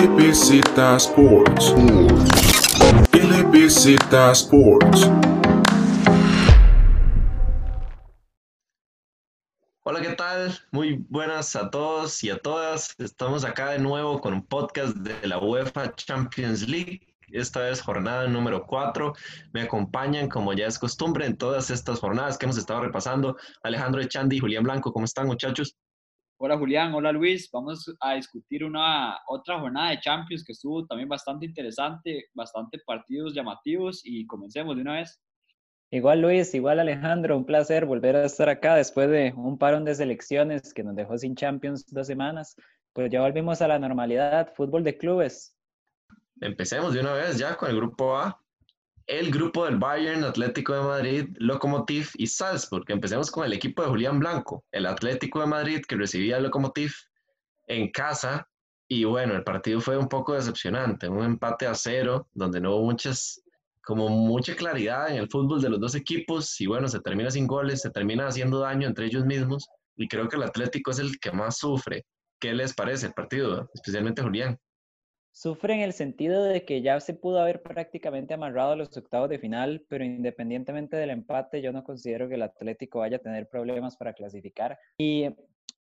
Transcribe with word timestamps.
LBZ 0.00 0.62
Sports. 0.96 1.74
LBZ 3.12 3.86
Sports. 4.32 5.10
Hola, 9.82 10.00
¿qué 10.00 10.14
tal? 10.16 10.58
Muy 10.70 11.04
buenas 11.10 11.54
a 11.54 11.68
todos 11.70 12.24
y 12.24 12.30
a 12.30 12.38
todas. 12.38 12.94
Estamos 12.98 13.44
acá 13.44 13.72
de 13.72 13.78
nuevo 13.78 14.22
con 14.22 14.32
un 14.32 14.46
podcast 14.46 14.96
de 14.96 15.28
la 15.28 15.36
UEFA 15.38 15.94
Champions 15.96 16.66
League. 16.66 17.02
Esta 17.28 17.60
vez 17.60 17.82
jornada 17.82 18.26
número 18.26 18.64
4. 18.66 19.12
Me 19.52 19.60
acompañan, 19.60 20.30
como 20.30 20.54
ya 20.54 20.66
es 20.66 20.78
costumbre, 20.78 21.26
en 21.26 21.36
todas 21.36 21.68
estas 21.68 22.00
jornadas 22.00 22.38
que 22.38 22.46
hemos 22.46 22.56
estado 22.56 22.80
repasando. 22.80 23.36
Alejandro 23.62 24.00
Echandi 24.00 24.36
y 24.36 24.40
Julián 24.40 24.64
Blanco, 24.64 24.94
¿cómo 24.94 25.04
están, 25.04 25.26
muchachos? 25.26 25.76
Hola 26.42 26.56
Julián, 26.56 26.94
hola 26.94 27.12
Luis. 27.12 27.50
Vamos 27.52 27.94
a 28.00 28.14
discutir 28.14 28.64
una 28.64 29.18
otra 29.28 29.60
jornada 29.60 29.90
de 29.90 30.00
Champions 30.00 30.42
que 30.42 30.52
estuvo 30.52 30.86
también 30.86 31.06
bastante 31.06 31.44
interesante, 31.44 32.30
bastante 32.32 32.78
partidos 32.86 33.34
llamativos 33.34 34.00
y 34.04 34.26
comencemos 34.26 34.74
de 34.74 34.80
una 34.80 34.94
vez. 34.94 35.20
Igual 35.90 36.22
Luis, 36.22 36.54
igual 36.54 36.80
Alejandro, 36.80 37.36
un 37.36 37.44
placer 37.44 37.84
volver 37.84 38.16
a 38.16 38.24
estar 38.24 38.48
acá 38.48 38.74
después 38.74 39.10
de 39.10 39.34
un 39.36 39.58
parón 39.58 39.84
de 39.84 39.94
selecciones 39.94 40.72
que 40.72 40.82
nos 40.82 40.96
dejó 40.96 41.18
sin 41.18 41.36
Champions 41.36 41.84
dos 41.88 42.06
semanas. 42.06 42.56
Pues 42.94 43.10
ya 43.10 43.20
volvimos 43.20 43.60
a 43.60 43.68
la 43.68 43.78
normalidad, 43.78 44.50
fútbol 44.54 44.82
de 44.82 44.96
clubes. 44.96 45.54
Empecemos 46.40 46.94
de 46.94 47.00
una 47.00 47.12
vez 47.12 47.36
ya 47.36 47.54
con 47.54 47.68
el 47.68 47.76
grupo 47.76 48.16
A 48.16 48.42
el 49.10 49.32
grupo 49.32 49.64
del 49.64 49.76
Bayern, 49.76 50.22
Atlético 50.22 50.72
de 50.72 50.82
Madrid, 50.82 51.36
Lokomotiv 51.38 52.10
y 52.14 52.28
Salzburg. 52.28 52.84
Empecemos 52.86 53.28
con 53.28 53.44
el 53.44 53.52
equipo 53.52 53.82
de 53.82 53.88
Julián 53.88 54.20
Blanco, 54.20 54.64
el 54.70 54.86
Atlético 54.86 55.40
de 55.40 55.46
Madrid 55.46 55.82
que 55.86 55.96
recibía 55.96 56.36
al 56.36 56.44
Lokomotiv 56.44 56.92
en 57.66 57.90
casa. 57.90 58.48
Y 58.86 59.02
bueno, 59.02 59.34
el 59.34 59.42
partido 59.42 59.80
fue 59.80 59.98
un 59.98 60.08
poco 60.08 60.34
decepcionante, 60.34 61.08
un 61.08 61.24
empate 61.24 61.66
a 61.66 61.74
cero, 61.74 62.28
donde 62.34 62.60
no 62.60 62.76
hubo 62.76 62.84
muchas, 62.84 63.42
como 63.82 64.08
mucha 64.08 64.54
claridad 64.54 65.10
en 65.10 65.16
el 65.16 65.28
fútbol 65.28 65.60
de 65.60 65.70
los 65.70 65.80
dos 65.80 65.96
equipos. 65.96 66.60
Y 66.60 66.66
bueno, 66.66 66.86
se 66.86 67.00
termina 67.00 67.32
sin 67.32 67.48
goles, 67.48 67.80
se 67.80 67.90
termina 67.90 68.28
haciendo 68.28 68.60
daño 68.60 68.86
entre 68.86 69.06
ellos 69.06 69.26
mismos. 69.26 69.68
Y 69.96 70.06
creo 70.06 70.28
que 70.28 70.36
el 70.36 70.44
Atlético 70.44 70.92
es 70.92 71.00
el 71.00 71.18
que 71.18 71.32
más 71.32 71.58
sufre. 71.58 72.06
¿Qué 72.38 72.54
les 72.54 72.74
parece 72.74 73.06
el 73.06 73.12
partido? 73.12 73.68
Especialmente 73.74 74.22
Julián. 74.22 74.56
Sufre 75.42 75.72
en 75.72 75.80
el 75.80 75.94
sentido 75.94 76.44
de 76.44 76.66
que 76.66 76.82
ya 76.82 77.00
se 77.00 77.14
pudo 77.14 77.40
haber 77.40 77.62
prácticamente 77.62 78.34
amarrado 78.34 78.76
los 78.76 78.94
octavos 78.94 79.30
de 79.30 79.38
final, 79.38 79.86
pero 79.88 80.04
independientemente 80.04 80.98
del 80.98 81.08
empate, 81.08 81.62
yo 81.62 81.72
no 81.72 81.82
considero 81.82 82.28
que 82.28 82.34
el 82.34 82.42
Atlético 82.42 82.98
vaya 82.98 83.16
a 83.16 83.20
tener 83.20 83.48
problemas 83.48 83.96
para 83.96 84.12
clasificar. 84.12 84.78
Y 84.98 85.30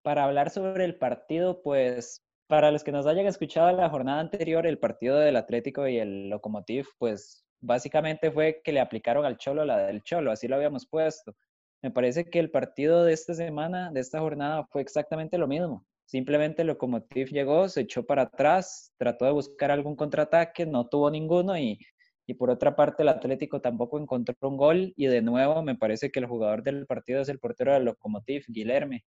para 0.03 0.25
hablar 0.25 0.51
sobre 0.51 0.85
el 0.85 0.97
partido, 0.97 1.63
pues 1.63 2.25
para 2.49 2.73
los 2.73 2.83
que 2.83 2.91
nos 2.91 3.07
hayan 3.07 3.27
escuchado 3.27 3.71
la 3.71 3.89
jornada 3.89 4.19
anterior, 4.19 4.67
el 4.67 4.81
partido 4.81 5.21
del 5.21 5.37
Atlético 5.37 5.87
y 5.87 5.99
el 5.99 6.31
Lokomotiv, 6.31 6.89
pues 6.99 7.47
básicamente 7.61 8.33
fue 8.33 8.61
que 8.65 8.73
le 8.73 8.81
aplicaron 8.81 9.25
al 9.25 9.39
Cholo 9.39 9.65
la 9.65 9.87
del 9.87 10.03
Cholo, 10.03 10.33
así 10.33 10.49
lo 10.49 10.57
habíamos 10.57 10.85
puesto. 10.85 11.37
Me 11.81 11.93
parece 11.93 12.25
que 12.25 12.41
el 12.41 12.51
partido 12.51 13.05
de 13.05 13.13
esta 13.13 13.35
semana, 13.35 13.93
de 13.93 14.01
esta 14.01 14.19
jornada, 14.19 14.65
fue 14.65 14.83
exactamente 14.83 15.39
lo 15.39 15.47
mismo. 15.47 15.87
Simplemente 16.07 16.63
el 16.63 16.69
Lokomotiv 16.69 17.29
llegó, 17.29 17.69
se 17.69 17.83
echó 17.83 18.05
para 18.05 18.23
atrás, 18.23 18.93
trató 18.99 19.25
de 19.25 19.33
buscar 19.33 19.71
algún 19.71 19.97
contraataque, 19.97 20.67
no 20.67 20.87
tuvo 20.89 21.11
ninguno 21.11 21.59
y, 21.59 21.79
y 22.27 22.35
por 22.35 22.51
otra 22.51 22.77
parte 22.77 23.03
el 23.03 23.09
Atlético 23.09 23.61
tampoco 23.61 23.99
encontró 23.99 24.35
un 24.43 24.57
gol 24.57 24.93
y 24.97 25.07
de 25.07 25.23
nuevo 25.23 25.63
me 25.63 25.77
parece 25.77 26.11
que 26.11 26.21
el 26.21 26.27
jugador 26.27 26.63
del 26.63 26.87
partido 26.87 27.23
es 27.23 27.29
el 27.29 27.39
portero 27.39 27.73
del 27.73 27.85
Lokomotiv, 27.85 28.45
Guilherme. 28.49 29.05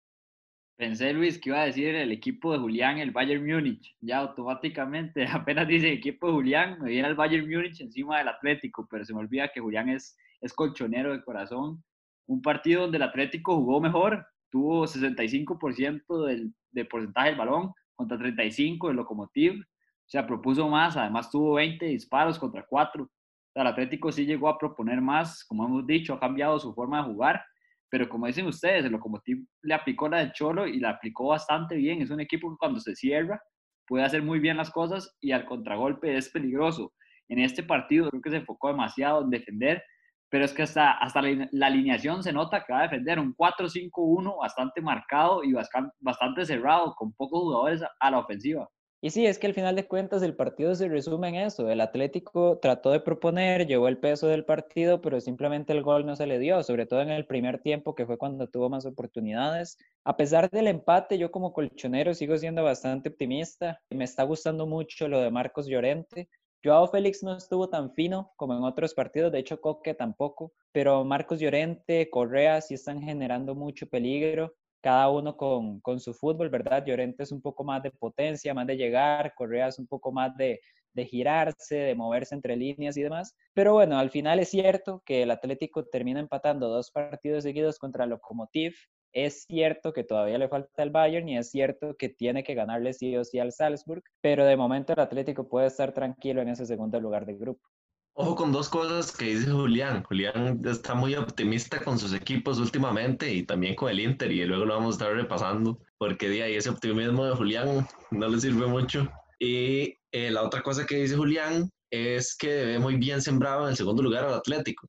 Pensé, 0.77 1.13
Luis, 1.13 1.39
que 1.39 1.51
iba 1.51 1.63
a 1.63 1.67
decir 1.67 1.95
el 1.95 2.11
equipo 2.11 2.53
de 2.53 2.59
Julián, 2.59 2.99
el 2.99 3.11
Bayern 3.11 3.47
Múnich. 3.47 3.95
Ya 4.01 4.19
automáticamente, 4.19 5.25
apenas 5.33 5.69
dice 5.69 5.93
equipo 5.93 6.27
de 6.27 6.33
Julián, 6.33 6.79
me 6.81 6.91
viene 6.91 7.09
el 7.09 7.15
Bayern 7.15 7.49
Múnich 7.49 7.81
encima 7.81 8.19
del 8.19 8.29
Atlético, 8.29 8.87
pero 8.91 9.05
se 9.05 9.15
me 9.15 9.21
olvida 9.21 9.51
que 9.53 9.61
Julián 9.61 9.89
es, 9.89 10.17
es 10.41 10.53
colchonero 10.53 11.13
de 11.13 11.23
corazón. 11.23 11.83
Un 12.27 12.43
partido 12.43 12.83
donde 12.83 12.97
el 12.97 13.03
Atlético 13.03 13.57
jugó 13.57 13.81
mejor, 13.81 14.27
tuvo 14.51 14.87
65% 14.87 16.27
del, 16.27 16.53
de 16.73 16.85
porcentaje 16.85 17.29
del 17.29 17.39
balón 17.39 17.73
contra 17.95 18.19
35 18.19 18.89
del 18.89 18.97
Lokomotiv. 18.97 19.61
O 19.61 20.09
sea, 20.13 20.27
propuso 20.27 20.69
más, 20.69 20.97
además 20.97 21.31
tuvo 21.31 21.55
20 21.55 21.87
disparos 21.87 22.39
contra 22.39 22.65
4. 22.69 23.05
O 23.05 23.09
sea, 23.53 23.63
el 23.63 23.69
Atlético 23.69 24.11
sí 24.11 24.27
llegó 24.27 24.49
a 24.49 24.59
proponer 24.59 25.01
más, 25.01 25.45
como 25.45 25.65
hemos 25.65 25.87
dicho, 25.87 26.15
ha 26.15 26.21
cambiado 26.21 26.59
su 26.59 26.75
forma 26.75 26.99
de 26.99 27.13
jugar, 27.13 27.43
pero 27.91 28.09
como 28.09 28.27
dicen 28.27 28.47
ustedes, 28.47 28.85
el 28.85 28.93
Lokomotiv 28.93 29.47
le 29.63 29.75
aplicó 29.75 30.09
la 30.09 30.25
de 30.25 30.33
Cholo 30.33 30.67
y 30.67 30.81
la 30.81 30.91
aplicó 30.91 31.27
bastante 31.29 31.77
bien. 31.77 32.01
Es 32.01 32.11
un 32.11 32.21
equipo 32.21 32.51
que 32.51 32.57
cuando 32.59 32.81
se 32.81 32.95
cierra 32.95 33.41
puede 33.87 34.05
hacer 34.05 34.23
muy 34.23 34.39
bien 34.39 34.57
las 34.57 34.71
cosas 34.71 35.15
y 35.21 35.33
al 35.33 35.45
contragolpe 35.45 36.17
es 36.17 36.31
peligroso. 36.31 36.95
En 37.29 37.39
este 37.39 37.63
partido 37.63 38.09
creo 38.09 38.23
que 38.23 38.31
se 38.31 38.37
enfocó 38.37 38.69
demasiado 38.69 39.23
en 39.23 39.31
defender 39.31 39.83
pero 40.33 40.47
es 40.47 40.55
que 40.55 40.63
hasta, 40.63 40.93
hasta 40.93 41.21
la, 41.21 41.67
alineación 41.67 42.23
se 42.23 42.33
nota 42.33 42.65
que 42.65 42.73
va 42.73 42.81
a 42.81 42.83
defender 42.85 43.19
un 43.19 43.37
4-5-1 43.37 44.39
bastante 44.39 44.81
marcado 44.81 45.45
y 45.45 45.53
bastante 45.53 46.47
cerrado, 46.47 46.95
con 46.95 47.13
pocos 47.13 47.43
jugadores 47.43 47.83
a 48.01 48.11
la 48.11 48.19
ofensiva. 48.19 48.67
Y 49.03 49.11
sí, 49.11 49.27
es 49.27 49.39
que 49.39 49.47
al 49.47 49.53
final 49.53 49.77
de 49.77 49.87
cuentas 49.87 50.23
el 50.23 50.35
partido 50.35 50.75
se 50.75 50.89
resume 50.89 51.29
en 51.29 51.35
eso. 51.35 51.69
El 51.69 51.83
Atlético 51.83 52.59
trató 52.63 52.93
de 52.93 53.01
proponer, 53.01 53.67
llevó 53.67 53.89
el 53.89 53.99
peso 53.99 54.27
del 54.27 54.47
partido, 54.47 55.03
pero 55.03 55.21
simplemente 55.21 55.75
el 55.75 55.83
gol 55.83 56.07
no 56.07 56.17
se 56.17 56.27
le 56.27 56.39
dio, 56.39 56.63
sobre 56.63 56.87
todo 56.87 57.03
en 57.03 57.11
el 57.11 57.27
primer 57.27 57.61
tiempo, 57.61 57.95
que 57.95 58.07
fue 58.07 58.17
cuando 58.17 58.47
tuvo 58.47 58.71
más 58.71 58.87
oportunidades. 58.87 59.77
A 60.05 60.17
pesar 60.17 60.49
del 60.49 60.67
empate, 60.67 61.19
yo 61.19 61.31
como 61.31 61.53
colchonero 61.53 62.15
sigo 62.15 62.39
siendo 62.39 62.65
bastante 62.65 63.11
optimista. 63.11 63.81
Me 63.91 64.05
está 64.05 64.23
gustando 64.23 64.67
mucho 64.67 65.09
lo 65.09 65.21
de 65.21 65.31
Marcos 65.31 65.67
Llorente. 65.67 66.31
Joao 66.65 66.87
Félix 66.87 67.23
no 67.23 67.37
estuvo 67.37 67.69
tan 67.69 67.93
fino 67.93 68.33
como 68.37 68.55
en 68.55 68.63
otros 68.63 68.95
partidos, 68.95 69.33
de 69.33 69.41
hecho 69.41 69.61
Coque 69.61 69.95
tampoco, 69.95 70.53
pero 70.71 71.05
Marcos 71.05 71.41
Llorente, 71.41 72.09
Correa 72.09 72.61
sí 72.61 72.75
están 72.75 73.03
generando 73.03 73.55
mucho 73.55 73.89
peligro, 73.89 74.55
cada 74.81 75.11
uno 75.11 75.37
con, 75.37 75.81
con, 75.81 75.99
su 75.99 76.15
fútbol, 76.15 76.51
¿verdad? 76.51 76.85
Llorente 76.85 77.25
es 77.25 77.33
un 77.33 77.41
poco 77.41 77.65
más 77.65 77.83
de 77.83 77.91
potencia, 77.91 78.55
más 78.55 78.67
de 78.67 78.77
llegar, 78.77 79.35
Correa 79.35 79.69
es 79.69 79.79
un 79.79 79.87
poco 79.87 80.13
más 80.13 80.37
de, 80.37 80.61
de 80.93 81.05
girarse, 81.05 81.77
de 81.77 81.95
moverse 81.95 82.35
entre 82.35 82.57
líneas 82.57 82.97
y 82.97 83.03
demás. 83.03 83.35
Pero 83.55 83.75
bueno, 83.75 83.99
al 83.99 84.11
final 84.11 84.39
es 84.41 84.51
cierto 84.51 85.03
que 85.05 85.23
el 85.23 85.31
Atlético 85.31 85.85
termina 85.87 86.21
empatando 86.21 86.69
dos 86.69 86.91
partidos 86.91 87.45
seguidos 87.45 87.79
contra 87.79 88.07
Lokomotiv 88.07 88.75
es 89.13 89.45
cierto 89.45 89.93
que 89.93 90.05
todavía 90.05 90.39
le 90.39 90.49
falta 90.49 90.83
el 90.83 90.91
Bayern 90.91 91.29
y 91.29 91.39
es 91.39 91.51
cierto 91.51 91.97
que 91.97 92.09
tiene 92.09 92.45
que 92.45 92.55
ganarle 92.55 92.93
sí 92.93 93.17
o 93.17 93.25
sí 93.25 93.39
al 93.39 93.53
Salzburg, 93.53 94.03
pero 94.21 94.45
de 94.45 94.57
momento 94.57 94.93
el 94.93 95.01
Atlético 95.01 95.49
puede 95.49 95.67
estar 95.67 95.93
tranquilo 95.93 96.43
en 96.43 96.49
ese 96.49 96.67
segundo 96.67 97.01
lugar 97.01 97.27
del 97.27 97.39
grupo. 97.39 97.69
Ojo 98.15 98.35
con 98.35 98.53
dos 98.53 98.69
cosas 98.69 99.11
que 99.17 99.25
dice 99.25 99.51
Julián. 99.51 100.03
Julián 100.03 100.61
está 100.67 100.95
muy 100.95 101.15
optimista 101.15 101.83
con 101.83 101.99
sus 101.99 102.13
equipos 102.13 102.59
últimamente 102.59 103.33
y 103.33 103.43
también 103.43 103.75
con 103.75 103.89
el 103.89 104.01
Inter 104.01 104.31
y 104.31 104.45
luego 104.45 104.67
lo 104.67 104.75
vamos 104.75 104.95
a 104.95 105.05
estar 105.05 105.17
repasando 105.17 105.79
porque 105.97 106.29
de 106.29 106.43
ahí 106.43 106.55
ese 106.55 106.69
optimismo 106.69 107.25
de 107.25 107.35
Julián 107.35 107.87
no 108.11 108.29
le 108.29 108.39
sirve 108.39 108.67
mucho. 108.67 109.09
Y 109.39 109.97
eh, 110.13 110.31
la 110.31 110.43
otra 110.43 110.63
cosa 110.63 110.85
que 110.85 110.97
dice 110.97 111.17
Julián 111.17 111.71
es 111.91 112.37
que 112.37 112.49
debe 112.49 112.79
muy 112.79 112.97
bien 112.97 113.23
sembrado 113.23 113.65
en 113.65 113.71
el 113.71 113.77
segundo 113.77 114.03
lugar 114.03 114.25
al 114.25 114.35
Atlético. 114.35 114.87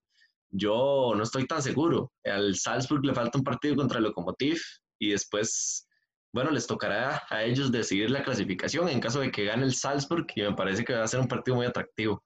Yo 0.55 1.13
no 1.15 1.23
estoy 1.23 1.47
tan 1.47 1.61
seguro. 1.63 2.11
Al 2.23 2.55
Salzburg 2.55 3.03
le 3.03 3.15
falta 3.15 3.39
un 3.39 3.43
partido 3.43 3.75
contra 3.75 3.97
el 3.97 4.03
Lokomotiv 4.03 4.61
y 4.99 5.09
después, 5.09 5.87
bueno, 6.31 6.51
les 6.51 6.67
tocará 6.67 7.23
a 7.29 7.43
ellos 7.43 7.71
decidir 7.71 8.11
la 8.11 8.23
clasificación 8.23 8.87
en 8.87 8.99
caso 8.99 9.19
de 9.19 9.31
que 9.31 9.45
gane 9.45 9.63
el 9.63 9.73
Salzburg 9.73 10.27
y 10.35 10.43
me 10.43 10.53
parece 10.53 10.85
que 10.85 10.93
va 10.93 11.03
a 11.03 11.07
ser 11.07 11.19
un 11.19 11.27
partido 11.27 11.57
muy 11.57 11.65
atractivo. 11.65 12.23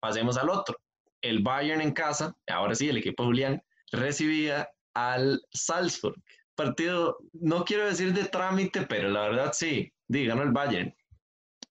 Pasemos 0.00 0.36
al 0.36 0.50
otro. 0.50 0.76
El 1.22 1.40
Bayern 1.42 1.80
en 1.80 1.92
casa, 1.92 2.36
ahora 2.48 2.74
sí, 2.74 2.88
el 2.88 2.96
equipo 2.96 3.24
Julián, 3.24 3.62
recibía 3.92 4.68
al 4.94 5.40
Salzburg. 5.52 6.20
Partido, 6.56 7.16
no 7.32 7.64
quiero 7.64 7.86
decir 7.86 8.12
de 8.12 8.24
trámite, 8.24 8.82
pero 8.82 9.08
la 9.08 9.28
verdad 9.28 9.52
sí, 9.52 9.92
ganó 10.08 10.42
el 10.42 10.50
Bayern. 10.50 10.92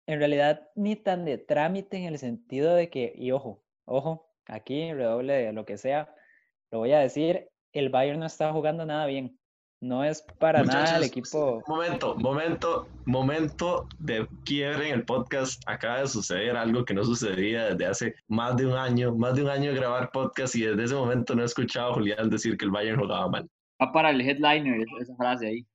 En 0.06 0.19
realidad, 0.19 0.69
ni 0.75 0.95
tan 0.95 1.25
de 1.25 1.38
trámite 1.38 1.98
en 1.98 2.06
el 2.06 2.18
sentido 2.18 2.75
de 2.75 2.89
que, 2.89 3.12
y 3.13 3.31
ojo, 3.31 3.62
ojo, 3.83 4.26
aquí, 4.48 4.94
redoble 4.94 5.34
de 5.34 5.54
lo 5.54 5.66
que 5.66 5.78
sea, 5.78 6.14
lo 6.72 6.80
voy 6.80 6.92
a 6.92 7.00
decir, 7.00 7.48
el 7.74 7.90
Bayern 7.90 8.20
no 8.20 8.26
está 8.26 8.52
jugando 8.52 8.86
nada 8.86 9.06
bien. 9.06 9.38
No 9.80 10.04
es 10.04 10.24
para 10.40 10.64
nada 10.64 10.98
el 10.98 11.04
equipo. 11.04 11.62
Momento, 11.68 12.16
momento, 12.16 12.88
momento 13.06 13.88
de 14.00 14.28
quiebre 14.44 14.90
en 14.90 14.96
el 14.96 15.06
podcast. 15.06 15.62
Acaba 15.68 16.00
de 16.00 16.08
suceder 16.08 16.58
algo 16.58 16.84
que 16.84 16.96
no 16.96 17.04
sucedía 17.04 17.66
desde 17.66 17.86
hace 17.86 18.16
más 18.28 18.58
de 18.58 18.66
un 18.66 18.74
año, 18.74 19.14
más 19.14 19.36
de 19.36 19.44
un 19.44 19.50
año 19.50 19.70
de 19.70 19.76
grabar 19.78 20.10
podcast 20.12 20.56
y 20.56 20.62
desde 20.62 20.84
ese 20.84 20.96
momento 20.96 21.36
no 21.36 21.44
he 21.44 21.46
escuchado 21.46 21.92
a 21.92 21.94
Julián 21.94 22.28
decir 22.28 22.58
que 22.58 22.66
el 22.66 22.72
Bayern 22.72 23.00
jugaba 23.00 23.30
mal. 23.30 23.48
Va 23.80 23.92
para 23.92 24.10
el 24.10 24.20
headliner 24.20 24.84
esa 25.00 25.16
frase 25.16 25.48
ahí. 25.48 25.68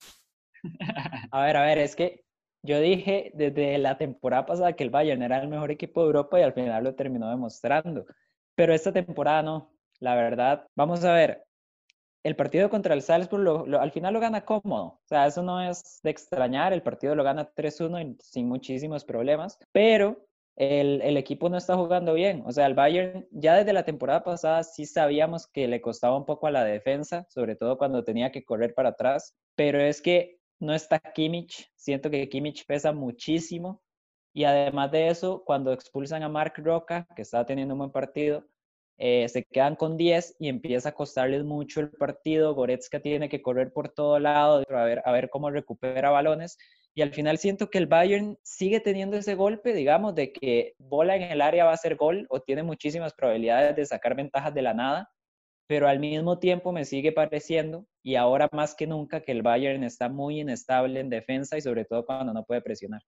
A 1.30 1.44
ver, 1.44 1.56
a 1.56 1.64
ver, 1.64 1.78
es 1.78 1.96
que 1.96 2.24
yo 2.64 2.80
dije 2.80 3.32
desde 3.34 3.78
la 3.78 3.98
temporada 3.98 4.46
pasada 4.46 4.72
que 4.74 4.84
el 4.84 4.90
Bayern 4.90 5.22
era 5.22 5.40
el 5.40 5.48
mejor 5.48 5.70
equipo 5.70 6.00
de 6.00 6.06
Europa 6.06 6.38
y 6.38 6.42
al 6.42 6.52
final 6.52 6.84
lo 6.84 6.94
terminó 6.94 7.28
demostrando 7.28 8.04
pero 8.54 8.74
esta 8.74 8.92
temporada 8.92 9.42
no. 9.42 9.72
La 10.00 10.14
verdad, 10.14 10.66
vamos 10.74 11.04
a 11.04 11.12
ver, 11.12 11.44
el 12.24 12.36
partido 12.36 12.70
contra 12.70 12.94
el 12.94 13.02
Salzburg 13.02 13.74
al 13.74 13.92
final 13.92 14.14
lo 14.14 14.20
gana 14.20 14.44
cómodo. 14.44 14.84
O 14.84 15.02
sea, 15.06 15.26
eso 15.26 15.42
no 15.42 15.60
es 15.60 16.00
de 16.02 16.10
extrañar. 16.10 16.72
El 16.72 16.82
partido 16.82 17.14
lo 17.14 17.24
gana 17.24 17.52
3-1 17.54 18.16
sin 18.20 18.48
muchísimos 18.48 19.04
problemas. 19.04 19.58
Pero 19.72 20.24
el, 20.56 21.00
el, 21.02 21.16
equipo 21.16 21.48
no 21.48 21.56
está 21.56 21.76
jugando 21.76 22.14
bien. 22.14 22.42
O 22.46 22.52
sea, 22.52 22.66
el 22.66 22.74
Bayern 22.74 23.26
ya 23.32 23.56
desde 23.56 23.72
la 23.72 23.84
temporada 23.84 24.22
pasada 24.22 24.62
sí 24.62 24.86
sabíamos 24.86 25.46
que 25.48 25.66
le 25.66 25.80
costaba 25.80 26.16
un 26.16 26.24
poco 26.24 26.46
a 26.46 26.52
la 26.52 26.64
defensa, 26.64 27.26
sobre 27.28 27.56
todo 27.56 27.78
cuando 27.78 28.04
tenía 28.04 28.30
que 28.30 28.44
correr 28.44 28.74
para 28.74 28.90
atrás. 28.90 29.34
Pero 29.56 29.80
es 29.80 30.00
que 30.00 30.38
no 30.60 30.74
está 30.74 31.00
Kimmich. 31.00 31.70
Siento 31.74 32.08
que 32.10 32.28
Kimmich 32.28 32.66
pesa 32.66 32.92
muchísimo. 32.92 33.82
Y 34.34 34.44
además 34.44 34.90
de 34.90 35.08
eso, 35.08 35.42
cuando 35.44 35.72
expulsan 35.72 36.22
a 36.22 36.28
Mark 36.28 36.54
Roca, 36.56 37.06
que 37.14 37.22
estaba 37.22 37.44
teniendo 37.46 37.74
un 37.74 37.78
buen 37.78 37.92
partido, 37.92 38.44
eh, 38.98 39.28
se 39.28 39.44
quedan 39.44 39.76
con 39.76 39.96
10 39.96 40.36
y 40.38 40.48
empieza 40.48 40.90
a 40.90 40.94
costarles 40.94 41.44
mucho 41.44 41.80
el 41.80 41.90
partido. 41.90 42.54
Goretzka 42.54 43.00
tiene 43.00 43.28
que 43.28 43.42
correr 43.42 43.72
por 43.72 43.88
todo 43.88 44.18
lado 44.18 44.62
a 44.68 44.84
ver, 44.84 45.02
a 45.04 45.12
ver 45.12 45.28
cómo 45.30 45.50
recupera 45.50 46.10
balones. 46.10 46.56
Y 46.94 47.02
al 47.02 47.12
final 47.12 47.38
siento 47.38 47.70
que 47.70 47.78
el 47.78 47.86
Bayern 47.86 48.38
sigue 48.42 48.80
teniendo 48.80 49.16
ese 49.16 49.34
golpe, 49.34 49.72
digamos, 49.72 50.14
de 50.14 50.32
que 50.32 50.74
bola 50.78 51.16
en 51.16 51.22
el 51.22 51.40
área 51.40 51.64
va 51.64 51.72
a 51.72 51.76
ser 51.76 51.96
gol 51.96 52.26
o 52.28 52.40
tiene 52.40 52.62
muchísimas 52.62 53.14
probabilidades 53.14 53.74
de 53.76 53.86
sacar 53.86 54.14
ventajas 54.14 54.54
de 54.54 54.62
la 54.62 54.74
nada, 54.74 55.10
pero 55.66 55.88
al 55.88 56.00
mismo 56.00 56.38
tiempo 56.38 56.70
me 56.70 56.84
sigue 56.84 57.12
pareciendo, 57.12 57.86
y 58.02 58.16
ahora 58.16 58.48
más 58.52 58.74
que 58.74 58.86
nunca, 58.86 59.22
que 59.22 59.32
el 59.32 59.42
Bayern 59.42 59.84
está 59.84 60.10
muy 60.10 60.40
inestable 60.40 61.00
en 61.00 61.08
defensa 61.08 61.56
y 61.56 61.62
sobre 61.62 61.86
todo 61.86 62.04
cuando 62.04 62.34
no 62.34 62.44
puede 62.44 62.60
presionar. 62.60 63.00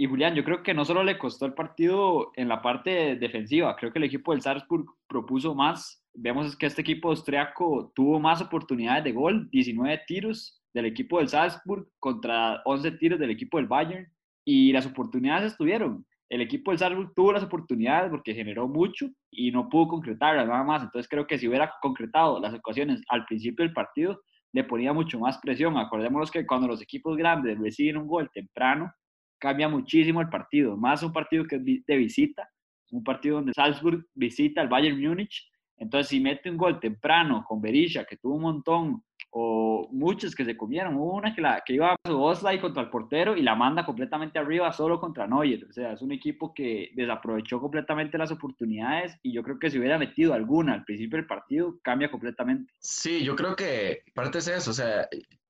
Y 0.00 0.06
Julián, 0.06 0.36
yo 0.36 0.44
creo 0.44 0.62
que 0.62 0.74
no 0.74 0.84
solo 0.84 1.02
le 1.02 1.18
costó 1.18 1.44
el 1.44 1.54
partido 1.54 2.30
en 2.36 2.46
la 2.46 2.62
parte 2.62 3.16
defensiva, 3.16 3.74
creo 3.74 3.92
que 3.92 3.98
el 3.98 4.04
equipo 4.04 4.30
del 4.30 4.42
Salzburg 4.42 4.86
propuso 5.08 5.56
más. 5.56 6.04
Vemos 6.14 6.54
que 6.56 6.66
este 6.66 6.82
equipo 6.82 7.08
austriaco 7.08 7.90
tuvo 7.96 8.20
más 8.20 8.40
oportunidades 8.40 9.02
de 9.02 9.10
gol, 9.10 9.50
19 9.50 10.02
tiros 10.06 10.62
del 10.72 10.86
equipo 10.86 11.18
del 11.18 11.26
Salzburg 11.26 11.88
contra 11.98 12.62
11 12.64 12.92
tiros 12.92 13.18
del 13.18 13.30
equipo 13.30 13.56
del 13.56 13.66
Bayern, 13.66 14.06
y 14.44 14.70
las 14.72 14.86
oportunidades 14.86 15.50
estuvieron. 15.50 16.06
El 16.28 16.42
equipo 16.42 16.70
del 16.70 16.78
Salzburg 16.78 17.12
tuvo 17.16 17.32
las 17.32 17.42
oportunidades 17.42 18.08
porque 18.08 18.34
generó 18.34 18.68
mucho 18.68 19.08
y 19.32 19.50
no 19.50 19.68
pudo 19.68 19.88
concretarlas 19.88 20.46
nada 20.46 20.62
más. 20.62 20.84
Entonces 20.84 21.08
creo 21.08 21.26
que 21.26 21.38
si 21.38 21.48
hubiera 21.48 21.72
concretado 21.82 22.38
las 22.38 22.54
ocasiones 22.54 23.02
al 23.08 23.24
principio 23.24 23.64
del 23.64 23.74
partido, 23.74 24.20
le 24.52 24.62
ponía 24.62 24.92
mucho 24.92 25.18
más 25.18 25.38
presión. 25.38 25.76
Acordémonos 25.76 26.30
que 26.30 26.46
cuando 26.46 26.68
los 26.68 26.80
equipos 26.80 27.16
grandes 27.16 27.58
reciben 27.58 27.96
un 27.96 28.06
gol 28.06 28.30
temprano, 28.32 28.92
cambia 29.38 29.68
muchísimo 29.68 30.20
el 30.20 30.28
partido, 30.28 30.76
más 30.76 31.02
un 31.02 31.12
partido 31.12 31.44
que 31.44 31.56
es 31.56 31.64
de 31.86 31.96
visita, 31.96 32.48
un 32.90 33.04
partido 33.04 33.36
donde 33.36 33.52
Salzburg 33.54 34.06
visita 34.14 34.60
al 34.60 34.68
Bayern 34.68 35.00
Múnich, 35.00 35.50
entonces 35.76 36.08
si 36.08 36.20
mete 36.20 36.50
un 36.50 36.56
gol 36.56 36.80
temprano 36.80 37.44
con 37.46 37.60
Berisha, 37.60 38.04
que 38.04 38.16
tuvo 38.16 38.34
un 38.34 38.42
montón, 38.42 39.04
o 39.30 39.88
muchos 39.92 40.34
que 40.34 40.44
se 40.44 40.56
comieron, 40.56 40.96
hubo 40.96 41.14
una 41.14 41.34
que, 41.34 41.40
la, 41.40 41.62
que 41.64 41.74
iba 41.74 41.92
a 41.92 42.10
Oslay 42.10 42.58
contra 42.60 42.82
el 42.82 42.88
portero 42.88 43.36
y 43.36 43.42
la 43.42 43.54
manda 43.54 43.84
completamente 43.84 44.38
arriba 44.38 44.72
solo 44.72 44.98
contra 44.98 45.26
Neuer, 45.26 45.66
o 45.68 45.72
sea, 45.72 45.92
es 45.92 46.02
un 46.02 46.12
equipo 46.12 46.52
que 46.54 46.90
desaprovechó 46.94 47.60
completamente 47.60 48.18
las 48.18 48.32
oportunidades 48.32 49.18
y 49.22 49.32
yo 49.32 49.42
creo 49.42 49.58
que 49.58 49.70
si 49.70 49.78
hubiera 49.78 49.98
metido 49.98 50.32
alguna 50.32 50.72
al 50.72 50.84
principio 50.84 51.18
del 51.18 51.26
partido, 51.26 51.78
cambia 51.82 52.10
completamente. 52.10 52.72
Sí, 52.78 53.22
yo 53.22 53.36
creo 53.36 53.54
que 53.54 54.02
parte 54.14 54.38
es 54.38 54.48
eso, 54.48 54.70
o 54.70 54.74
sea, 54.74 55.06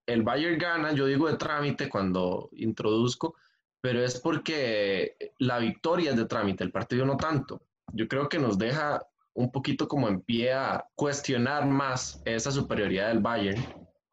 el 0.07 0.23
Bayern 0.23 0.59
gana, 0.59 0.93
yo 0.93 1.07
digo 1.07 1.31
de 1.31 1.37
trámite 1.37 1.89
cuando 1.89 2.49
introduzco, 2.53 3.37
pero 3.81 4.05
es 4.05 4.21
porque 4.21 5.17
la 5.39 5.59
victoria 5.59 6.11
es 6.11 6.17
de 6.17 6.27
trámite, 6.27 6.65
el 6.65 6.73
partido 6.73 7.07
no 7.07 7.17
tanto. 7.17 7.63
Yo 7.93 8.09
creo 8.09 8.29
que 8.29 8.39
nos 8.39 8.59
deja 8.59 9.01
un 9.35 9.53
poquito 9.53 9.87
como 9.87 10.09
en 10.09 10.21
pie 10.21 10.53
a 10.53 10.85
cuestionar 10.95 11.67
más 11.67 12.21
esa 12.25 12.51
superioridad 12.51 13.09
del 13.09 13.21
Bayern 13.21 13.63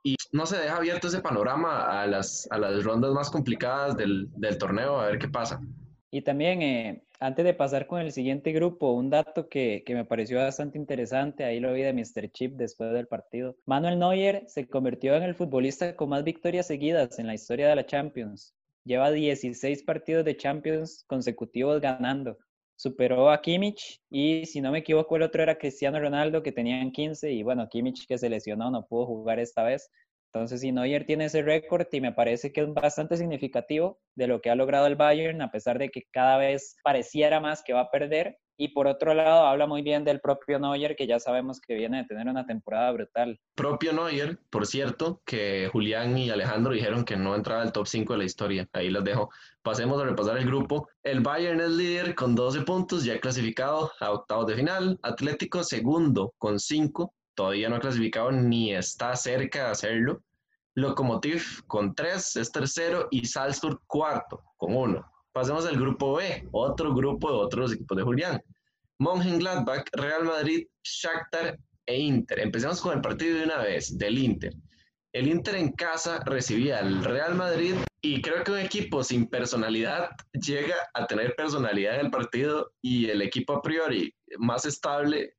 y 0.04 0.16
no 0.32 0.46
se 0.46 0.58
deja 0.58 0.78
abierto 0.78 1.08
ese 1.08 1.20
panorama 1.20 2.02
a 2.02 2.06
las, 2.06 2.48
a 2.52 2.60
las 2.60 2.84
rondas 2.84 3.12
más 3.12 3.32
complicadas 3.32 3.98
del, 3.98 4.28
del 4.36 4.58
torneo, 4.60 5.00
a 5.00 5.08
ver 5.08 5.18
qué 5.18 5.28
pasa. 5.28 5.60
Y 6.12 6.22
también, 6.22 6.62
eh, 6.62 7.04
antes 7.20 7.44
de 7.44 7.56
pasar 7.56 7.88
con 7.88 8.00
el 8.00 8.12
siguiente 8.12 8.52
grupo, 8.52 8.94
un 8.94 9.10
dato 9.10 9.50
que, 9.50 9.84
que, 9.84 9.96
me 9.96 10.06
pareció 10.06 10.38
bastante 10.38 10.78
interesante, 10.78 11.44
ahí 11.44 11.60
lo 11.60 11.74
vi 11.74 11.82
de 11.82 11.92
Mr. 11.92 12.32
Chip 12.32 12.54
después 12.54 12.94
del 12.94 13.08
partido. 13.08 13.58
Manuel 13.66 13.98
Neuer 13.98 14.44
se 14.48 14.68
convirtió 14.68 15.16
en 15.16 15.24
el 15.24 15.34
futbolista 15.34 15.96
con 15.96 16.10
más 16.10 16.24
victorias 16.24 16.68
seguidas 16.68 17.18
en 17.18 17.26
la 17.26 17.34
historia 17.34 17.68
de 17.68 17.76
la 17.76 17.88
Champions. 17.88 18.54
Lleva 18.86 19.10
16 19.10 19.82
partidos 19.82 20.24
de 20.26 20.38
Champions 20.38 21.04
consecutivos 21.08 21.82
ganando. 21.82 22.38
Superó 22.76 23.32
a 23.32 23.42
Kimmich 23.42 24.00
y 24.12 24.46
si 24.46 24.62
no 24.62 24.72
me 24.72 24.80
equivoco 24.80 25.16
el 25.16 25.24
otro 25.24 25.42
era 25.42 25.58
Cristiano 25.58 26.00
Ronaldo 26.00 26.44
que 26.44 26.52
tenían 26.52 26.92
15 26.92 27.32
y 27.32 27.42
bueno, 27.42 27.68
Kimmich 27.68 28.06
que 28.06 28.20
se 28.20 28.30
lesionó 28.30 28.70
no 28.70 28.86
pudo 28.86 29.08
jugar 29.08 29.40
esta 29.40 29.64
vez. 29.64 29.90
Entonces, 30.36 30.60
si 30.60 30.74
Neuer 30.74 31.06
tiene 31.06 31.26
ese 31.26 31.44
récord 31.44 31.88
y 31.94 32.02
me 32.02 32.12
parece 32.12 32.52
que 32.52 32.60
es 32.60 32.74
bastante 32.74 33.16
significativo 33.16 34.02
de 34.16 34.28
lo 34.28 34.42
que 34.42 34.50
ha 34.50 34.56
logrado 34.56 34.86
el 34.86 34.98
Bayern, 34.98 35.42
a 35.42 35.50
pesar 35.50 35.80
de 35.80 35.88
que 35.88 36.04
cada 36.12 36.38
vez 36.38 36.76
pareciera 36.84 37.40
más 37.40 37.64
que 37.64 37.72
va 37.72 37.80
a 37.80 37.90
perder, 37.90 38.38
y 38.58 38.70
por 38.70 38.88
otro 38.88 39.14
lado, 39.14 39.46
habla 39.46 39.66
muy 39.66 39.82
bien 39.82 40.04
del 40.04 40.20
propio 40.20 40.60
Neuer, 40.60 40.98
que 40.98 41.08
ya 41.08 41.20
sabemos 41.20 41.60
que 41.60 41.76
viene 41.76 42.00
de 42.00 42.04
tener 42.06 42.28
una 42.28 42.46
temporada 42.46 42.92
brutal. 42.92 43.40
Propio 43.56 43.94
Neuer, 43.94 44.38
por 44.50 44.66
cierto, 44.66 45.22
que 45.26 45.70
Julián 45.72 46.18
y 46.18 46.30
Alejandro 46.30 46.74
dijeron 46.74 47.06
que 47.06 47.16
no 47.16 47.34
entraba 47.34 47.62
al 47.62 47.72
top 47.72 47.88
5 47.88 48.14
de 48.14 48.20
la 48.20 48.26
historia. 48.26 48.70
Ahí 48.74 48.90
los 48.90 49.06
dejo. 49.06 49.30
Pasemos 49.62 50.02
a 50.02 50.06
repasar 50.06 50.38
el 50.38 50.46
grupo. 50.46 50.90
El 51.02 51.22
Bayern 51.22 51.62
es 51.62 51.72
líder 51.72 52.14
con 52.14 52.36
12 52.36 52.62
puntos, 52.64 53.06
ya 53.06 53.20
clasificado 53.22 53.92
a 54.02 54.12
octavos 54.12 54.48
de 54.48 54.56
final. 54.56 55.00
Atlético 55.02 55.64
segundo 55.64 56.34
con 56.38 56.60
5, 56.60 57.14
todavía 57.36 57.70
no 57.70 57.76
ha 57.76 57.80
clasificado 57.80 58.32
ni 58.32 58.74
está 58.74 59.16
cerca 59.16 59.66
de 59.66 59.72
hacerlo. 59.72 60.24
Lokomotiv 60.74 61.64
con 61.68 61.94
3 61.94 62.36
es 62.38 62.52
tercero 62.52 63.08
y 63.12 63.26
Salzburg 63.26 63.80
cuarto 63.88 64.44
con 64.58 64.76
1. 64.76 65.06
Pasemos 65.32 65.66
al 65.66 65.78
grupo 65.78 66.16
B, 66.16 66.48
otro 66.52 66.94
grupo 66.94 67.30
de 67.30 67.38
otros 67.38 67.74
equipos 67.74 67.98
de 67.98 68.04
Julián. 68.04 68.42
Mönchengladbach, 69.00 69.86
Real 69.94 70.24
Madrid, 70.24 70.68
Shakhtar 70.84 71.58
e 71.86 72.00
Inter. 72.00 72.40
Empecemos 72.40 72.82
con 72.82 72.94
el 72.94 73.02
partido 73.02 73.38
de 73.38 73.44
una 73.44 73.58
vez, 73.58 73.98
del 73.98 74.18
Inter. 74.18 74.54
El 75.12 75.28
Inter 75.28 75.56
en 75.56 75.72
casa 75.72 76.20
recibía 76.26 76.80
al 76.80 77.04
Real 77.04 77.36
Madrid 77.36 77.76
y 78.02 78.22
creo 78.22 78.44
que 78.44 78.52
un 78.52 78.60
equipo 78.60 79.02
sin 79.02 79.28
personalidad 79.28 80.10
llega 80.34 80.76
a 80.94 81.08
tener 81.08 81.36
personalidad 81.36 81.96
en 81.96 82.08
el 82.08 82.12
partido 82.12 82.74
y 82.82 83.10
el 83.10 83.22
equipo 83.22 83.54
a 83.54 83.62
priori 83.62 84.14
más 84.38 84.66
estable 84.66 85.36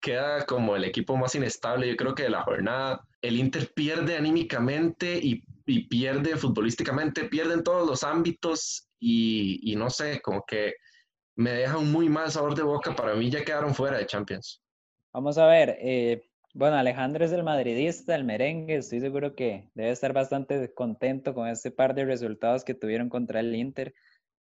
queda 0.00 0.44
como 0.46 0.76
el 0.76 0.84
equipo 0.84 1.16
más 1.16 1.34
inestable, 1.34 1.88
yo 1.88 1.96
creo 1.96 2.14
que 2.14 2.24
de 2.24 2.30
la 2.30 2.42
jornada. 2.42 3.00
El 3.22 3.38
Inter 3.38 3.70
pierde 3.74 4.16
anímicamente 4.16 5.18
y, 5.18 5.44
y 5.66 5.88
pierde 5.88 6.36
futbolísticamente, 6.36 7.24
pierde 7.24 7.54
en 7.54 7.62
todos 7.62 7.86
los 7.86 8.02
ámbitos 8.02 8.88
y, 8.98 9.74
no 9.76 9.90
sé, 9.90 10.20
como 10.20 10.44
que 10.46 10.74
me 11.36 11.52
deja 11.52 11.78
un 11.78 11.90
muy 11.92 12.08
mal 12.08 12.30
sabor 12.30 12.54
de 12.54 12.62
boca. 12.62 12.94
Para 12.94 13.14
mí 13.14 13.30
ya 13.30 13.44
quedaron 13.44 13.74
fuera 13.74 13.98
de 13.98 14.06
Champions. 14.06 14.62
Vamos 15.12 15.38
a 15.38 15.46
ver, 15.46 15.76
eh, 15.80 16.22
bueno, 16.54 16.76
Alejandro 16.76 17.24
es 17.24 17.32
el 17.32 17.42
madridista, 17.42 18.14
el 18.14 18.24
merengue, 18.24 18.76
estoy 18.76 19.00
seguro 19.00 19.34
que 19.34 19.68
debe 19.74 19.90
estar 19.90 20.12
bastante 20.12 20.72
contento 20.72 21.34
con 21.34 21.48
este 21.48 21.70
par 21.70 21.94
de 21.94 22.04
resultados 22.04 22.64
que 22.64 22.74
tuvieron 22.74 23.08
contra 23.08 23.40
el 23.40 23.54
Inter, 23.54 23.92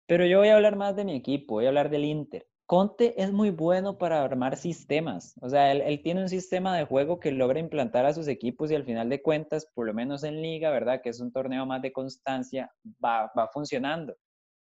pero 0.06 0.26
yo 0.26 0.38
voy 0.38 0.48
a 0.48 0.56
hablar 0.56 0.76
más 0.76 0.96
de 0.96 1.04
mi 1.04 1.16
equipo, 1.16 1.54
voy 1.54 1.66
a 1.66 1.68
hablar 1.68 1.90
del 1.90 2.04
Inter. 2.04 2.46
Conte 2.66 3.22
es 3.22 3.30
muy 3.30 3.50
bueno 3.50 3.98
para 3.98 4.24
armar 4.24 4.56
sistemas, 4.56 5.34
o 5.42 5.50
sea, 5.50 5.70
él, 5.72 6.00
tiene 6.02 6.22
un 6.22 6.30
sistema 6.30 6.76
de 6.76 6.86
juego 6.86 7.20
que 7.20 7.30
logra 7.30 7.60
implantar 7.60 8.06
a 8.06 8.14
sus 8.14 8.26
equipos 8.26 8.70
y 8.70 8.74
al 8.74 8.84
final 8.84 9.10
de 9.10 9.20
cuentas, 9.20 9.66
por 9.74 9.86
lo 9.86 9.92
menos 9.92 10.24
en 10.24 10.40
liga, 10.40 10.70
¿verdad? 10.70 11.02
Que 11.02 11.10
es 11.10 11.20
un 11.20 11.30
torneo 11.30 11.66
más 11.66 11.82
de 11.82 11.92
constancia, 11.92 12.72
va, 13.04 13.30
va 13.36 13.48
funcionando. 13.52 14.16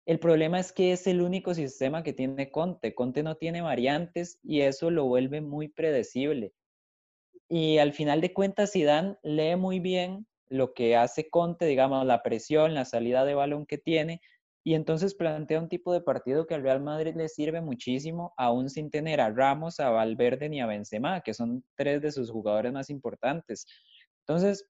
El 0.07 0.19
problema 0.19 0.59
es 0.59 0.73
que 0.73 0.93
es 0.93 1.07
el 1.07 1.21
único 1.21 1.55
sistema 1.55 2.03
que 2.03 2.13
tiene 2.13 2.51
Conte. 2.51 2.95
Conte 2.95 3.23
no 3.23 3.37
tiene 3.37 3.61
variantes 3.61 4.41
y 4.43 4.63
eso 4.63 4.91
lo 4.91 5.05
vuelve 5.05 5.41
muy 5.41 5.69
predecible. 5.69 6.55
Y 7.49 7.79
al 7.79 7.93
final 7.93 8.21
de 8.21 8.33
cuentas, 8.33 8.73
Zidane 8.73 9.17
lee 9.23 9.57
muy 9.57 9.79
bien 9.79 10.27
lo 10.49 10.73
que 10.75 10.97
hace 10.97 11.31
Conte, 11.31 11.67
digamos, 11.67 12.05
la 12.07 12.23
presión, 12.23 12.75
la 12.75 12.85
salida 12.85 13.25
de 13.25 13.35
balón 13.35 13.65
que 13.67 13.79
tiene, 13.79 14.21
y 14.64 14.75
entonces 14.75 15.14
plantea 15.14 15.61
un 15.61 15.69
tipo 15.69 15.92
de 15.92 16.00
partido 16.00 16.47
que 16.47 16.54
al 16.54 16.62
Real 16.62 16.81
Madrid 16.81 17.14
le 17.16 17.28
sirve 17.28 17.61
muchísimo, 17.61 18.33
aún 18.37 18.71
sin 18.71 18.90
tener 18.90 19.21
a 19.21 19.31
Ramos, 19.31 19.81
a 19.81 19.90
Valverde 19.90 20.49
ni 20.49 20.61
a 20.61 20.66
Benzema, 20.66 21.21
que 21.21 21.35
son 21.35 21.64
tres 21.75 22.00
de 22.02 22.12
sus 22.12 22.31
jugadores 22.31 22.73
más 22.73 22.90
importantes. 22.90 23.66
Entonces, 24.21 24.69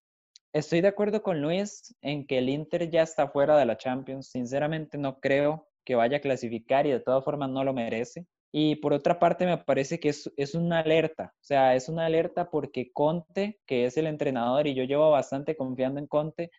Estoy 0.55 0.83
de 0.83 0.89
acuerdo 0.89 1.23
con 1.23 1.41
Luis 1.41 1.95
en 2.03 2.27
que 2.27 2.37
el 2.37 2.51
Inter 2.51 2.91
ya 2.91 3.03
está 3.03 3.27
fuera 3.27 3.57
de 3.57 3.65
la 3.65 3.79
Champions. 3.79 4.29
Sinceramente 4.29 4.99
no 4.99 5.19
creo 5.19 5.67
que 5.83 5.95
vaya 5.95 6.19
a 6.19 6.21
clasificar 6.21 6.87
y 6.87 6.91
de 6.91 7.01
todas 7.01 7.25
formas 7.25 7.49
no 7.49 7.65
lo 7.65 7.73
merece. 7.73 8.27
Y 8.53 8.77
por 8.77 8.93
otra 8.93 9.19
parte 9.19 9.47
me 9.47 9.57
parece 9.57 9.99
que 9.99 10.11
es, 10.11 10.31
es, 10.37 10.55
una 10.55 10.81
alerta, 10.81 11.33
o 11.41 11.45
sea, 11.45 11.75
es 11.75 11.89
una 11.89 12.05
alerta 12.05 12.51
porque 12.51 12.93
Conte, 12.93 13.63
que 13.65 13.87
es 13.87 13.97
el 13.97 14.07
entrenador 14.07 14.67
y 14.67 14.75
yo 14.75 14.85
llevo 14.85 15.11
bastante 15.11 15.57
confiando 15.57 15.99
en 15.99 16.07
Conte, 16.07 16.51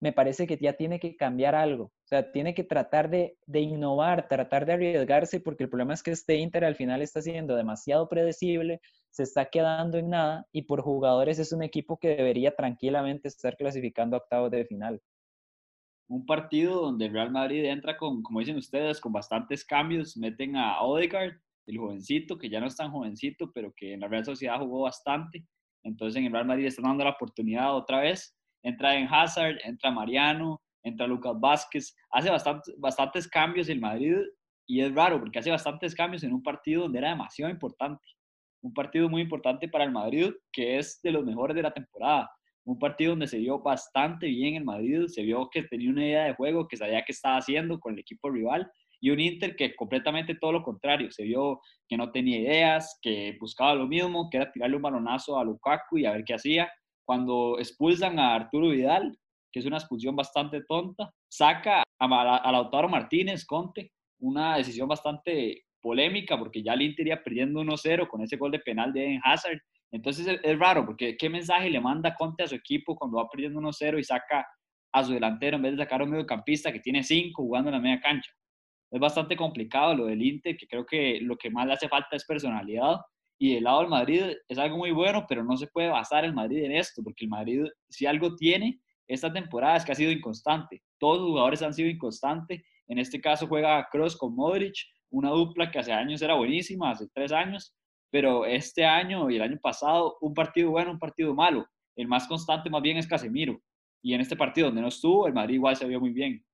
me 0.00 0.12
parece 0.12 0.46
que 0.46 0.56
ya 0.56 0.72
tiene 0.72 0.98
que 0.98 1.14
cambiar 1.16 1.54
algo. 1.54 1.84
O 1.84 2.06
sea, 2.06 2.32
tiene 2.32 2.54
que 2.54 2.64
tratar 2.64 3.10
de, 3.10 3.36
de, 3.46 3.60
innovar, 3.60 4.28
tratar 4.28 4.64
de 4.64 4.72
arriesgarse, 4.72 5.40
porque 5.40 5.64
el 5.64 5.70
problema 5.70 5.92
es 5.92 6.02
que 6.02 6.10
este 6.10 6.36
Inter 6.36 6.64
al 6.64 6.74
final 6.74 7.02
está 7.02 7.20
siendo 7.20 7.54
demasiado 7.54 8.08
predecible, 8.08 8.80
se 9.10 9.24
está 9.24 9.50
quedando 9.50 9.98
en 9.98 10.10
nada 10.10 10.46
y 10.52 10.62
por 10.62 10.80
jugadores 10.80 11.38
es 11.38 11.52
un 11.52 11.62
equipo 11.62 11.98
que 11.98 12.16
debería 12.16 12.56
tranquilamente 12.56 13.28
estar 13.28 13.56
clasificando 13.56 14.16
a 14.16 14.20
octavos 14.20 14.50
de 14.50 14.64
final. 14.64 15.00
Un 16.08 16.24
partido 16.26 16.80
donde 16.80 17.06
el 17.06 17.12
Real 17.12 17.30
Madrid 17.30 17.64
entra 17.66 17.96
con, 17.96 18.22
como 18.22 18.40
dicen 18.40 18.56
ustedes, 18.56 19.00
con 19.00 19.12
bastantes 19.12 19.64
cambios. 19.64 20.16
Meten 20.16 20.56
a 20.56 20.80
Odegaard, 20.80 21.34
el 21.66 21.78
jovencito, 21.78 22.36
que 22.36 22.48
ya 22.48 22.58
no 22.58 22.66
es 22.66 22.74
tan 22.74 22.90
jovencito, 22.90 23.52
pero 23.52 23.72
que 23.76 23.92
en 23.92 24.00
la 24.00 24.08
Real 24.08 24.24
Sociedad 24.24 24.58
jugó 24.58 24.82
bastante. 24.82 25.44
Entonces 25.84 26.18
en 26.18 26.26
el 26.26 26.32
Real 26.32 26.46
Madrid 26.46 26.66
están 26.66 26.84
dando 26.84 27.04
la 27.04 27.10
oportunidad 27.10 27.76
otra 27.76 28.00
vez 28.00 28.34
entra 28.62 28.96
en 28.96 29.06
Hazard, 29.12 29.58
entra 29.64 29.90
Mariano, 29.90 30.60
entra 30.82 31.06
Lucas 31.06 31.34
Vázquez, 31.38 31.94
hace 32.10 32.30
bastantes 32.78 33.28
cambios 33.28 33.68
el 33.68 33.80
Madrid 33.80 34.16
y 34.66 34.80
es 34.80 34.94
raro 34.94 35.18
porque 35.18 35.38
hace 35.38 35.50
bastantes 35.50 35.94
cambios 35.94 36.22
en 36.22 36.32
un 36.32 36.42
partido 36.42 36.82
donde 36.82 36.98
era 36.98 37.10
demasiado 37.10 37.50
importante. 37.50 38.06
Un 38.62 38.72
partido 38.74 39.08
muy 39.08 39.22
importante 39.22 39.68
para 39.68 39.84
el 39.84 39.92
Madrid 39.92 40.32
que 40.52 40.78
es 40.78 41.00
de 41.02 41.12
los 41.12 41.24
mejores 41.24 41.56
de 41.56 41.62
la 41.62 41.72
temporada. 41.72 42.30
Un 42.64 42.78
partido 42.78 43.12
donde 43.12 43.26
se 43.26 43.38
vio 43.38 43.58
bastante 43.60 44.26
bien 44.26 44.54
el 44.54 44.64
Madrid, 44.64 45.06
se 45.06 45.22
vio 45.22 45.48
que 45.50 45.62
tenía 45.64 45.90
una 45.90 46.04
idea 46.04 46.24
de 46.24 46.34
juego, 46.34 46.68
que 46.68 46.76
sabía 46.76 47.02
qué 47.04 47.12
estaba 47.12 47.38
haciendo 47.38 47.80
con 47.80 47.94
el 47.94 48.00
equipo 48.00 48.30
rival 48.30 48.70
y 49.00 49.10
un 49.10 49.18
Inter 49.18 49.56
que 49.56 49.74
completamente 49.74 50.34
todo 50.34 50.52
lo 50.52 50.62
contrario, 50.62 51.10
se 51.10 51.24
vio 51.24 51.60
que 51.88 51.96
no 51.96 52.12
tenía 52.12 52.38
ideas, 52.38 52.98
que 53.00 53.36
buscaba 53.40 53.74
lo 53.74 53.86
mismo, 53.86 54.28
que 54.30 54.36
era 54.36 54.52
tirarle 54.52 54.76
un 54.76 54.82
balonazo 54.82 55.38
a 55.38 55.44
Lukaku 55.44 55.98
y 55.98 56.06
a 56.06 56.12
ver 56.12 56.24
qué 56.24 56.34
hacía 56.34 56.70
cuando 57.10 57.58
expulsan 57.58 58.20
a 58.20 58.36
Arturo 58.36 58.68
Vidal, 58.68 59.18
que 59.50 59.58
es 59.58 59.66
una 59.66 59.78
expulsión 59.78 60.14
bastante 60.14 60.62
tonta, 60.62 61.12
saca 61.28 61.82
a, 61.98 62.52
Lautaro 62.52 62.88
Martínez, 62.88 63.44
Conte, 63.44 63.90
una 64.20 64.58
decisión 64.58 64.86
bastante 64.86 65.64
polémica 65.82 66.38
porque 66.38 66.62
ya 66.62 66.74
el 66.74 66.82
Inter 66.82 67.08
iría 67.08 67.20
perdiendo 67.20 67.62
1-0 67.62 68.06
con 68.06 68.22
ese 68.22 68.36
gol 68.36 68.52
de 68.52 68.60
penal 68.60 68.92
de 68.92 69.06
Eden 69.06 69.20
Hazard. 69.24 69.58
Entonces 69.90 70.38
es, 70.40 70.58
raro 70.60 70.86
porque 70.86 71.16
qué 71.16 71.28
mensaje 71.28 71.68
le 71.68 71.80
manda 71.80 72.14
Conte 72.14 72.44
a 72.44 72.46
su 72.46 72.54
equipo 72.54 72.94
cuando 72.94 73.16
va 73.16 73.28
perdiendo 73.28 73.58
1-0 73.58 73.98
y 73.98 74.04
saca 74.04 74.46
a 74.92 75.02
su 75.02 75.12
delantero 75.12 75.56
en 75.56 75.62
vez 75.62 75.72
de 75.72 75.82
sacar 75.82 76.02
a 76.02 76.04
un 76.04 76.10
mediocampista 76.10 76.72
que 76.72 76.78
tiene 76.78 77.02
5 77.02 77.42
jugando 77.42 77.70
en 77.70 77.74
la 77.74 77.80
media 77.80 78.00
cancha. 78.00 78.30
Es 78.88 79.00
bastante 79.00 79.34
complicado 79.34 79.96
lo 79.96 80.06
del 80.06 80.22
Inter, 80.22 80.56
que 80.56 80.68
creo 80.68 80.86
que 80.86 81.18
lo 81.22 81.36
que 81.36 81.50
más 81.50 81.66
le 81.66 81.72
hace 81.72 81.88
falta 81.88 82.14
es 82.14 82.24
personalidad 82.24 83.00
y 83.42 83.54
del 83.54 83.64
lado 83.64 83.80
del 83.80 83.88
Madrid 83.88 84.22
es 84.48 84.58
algo 84.58 84.76
muy 84.76 84.90
bueno, 84.90 85.24
pero 85.26 85.42
no 85.42 85.56
se 85.56 85.66
puede 85.66 85.88
basar 85.88 86.26
el 86.26 86.34
Madrid 86.34 86.62
en 86.62 86.72
esto, 86.72 87.02
porque 87.02 87.24
el 87.24 87.30
Madrid, 87.30 87.64
si 87.88 88.04
algo 88.04 88.36
tiene 88.36 88.78
esta 89.08 89.32
temporada, 89.32 89.76
es 89.76 89.84
que 89.84 89.92
ha 89.92 89.94
sido 89.94 90.12
inconstante. 90.12 90.82
Todos 90.98 91.20
los 91.20 91.28
jugadores 91.28 91.62
han 91.62 91.72
sido 91.72 91.88
inconstantes. 91.88 92.62
En 92.86 92.98
este 92.98 93.18
caso 93.18 93.46
juega 93.46 93.88
Cross 93.90 94.18
con 94.18 94.36
Modric, 94.36 94.74
una 95.08 95.30
dupla 95.30 95.70
que 95.70 95.78
hace 95.78 95.90
años 95.90 96.20
era 96.20 96.34
buenísima, 96.34 96.90
hace 96.90 97.08
tres 97.14 97.32
años, 97.32 97.74
pero 98.10 98.44
este 98.44 98.84
año 98.84 99.30
y 99.30 99.36
el 99.36 99.42
año 99.42 99.58
pasado, 99.62 100.18
un 100.20 100.34
partido 100.34 100.70
bueno, 100.70 100.90
un 100.90 100.98
partido 100.98 101.34
malo. 101.34 101.66
El 101.96 102.08
más 102.08 102.28
constante 102.28 102.68
más 102.68 102.82
bien 102.82 102.98
es 102.98 103.06
Casemiro. 103.06 103.58
Y 104.02 104.12
en 104.12 104.20
este 104.20 104.36
partido 104.36 104.66
donde 104.66 104.82
no 104.82 104.88
estuvo, 104.88 105.26
el 105.26 105.32
Madrid 105.32 105.54
igual 105.54 105.76
se 105.76 105.86
vio 105.86 105.98
muy 105.98 106.10
bien. 106.10 106.44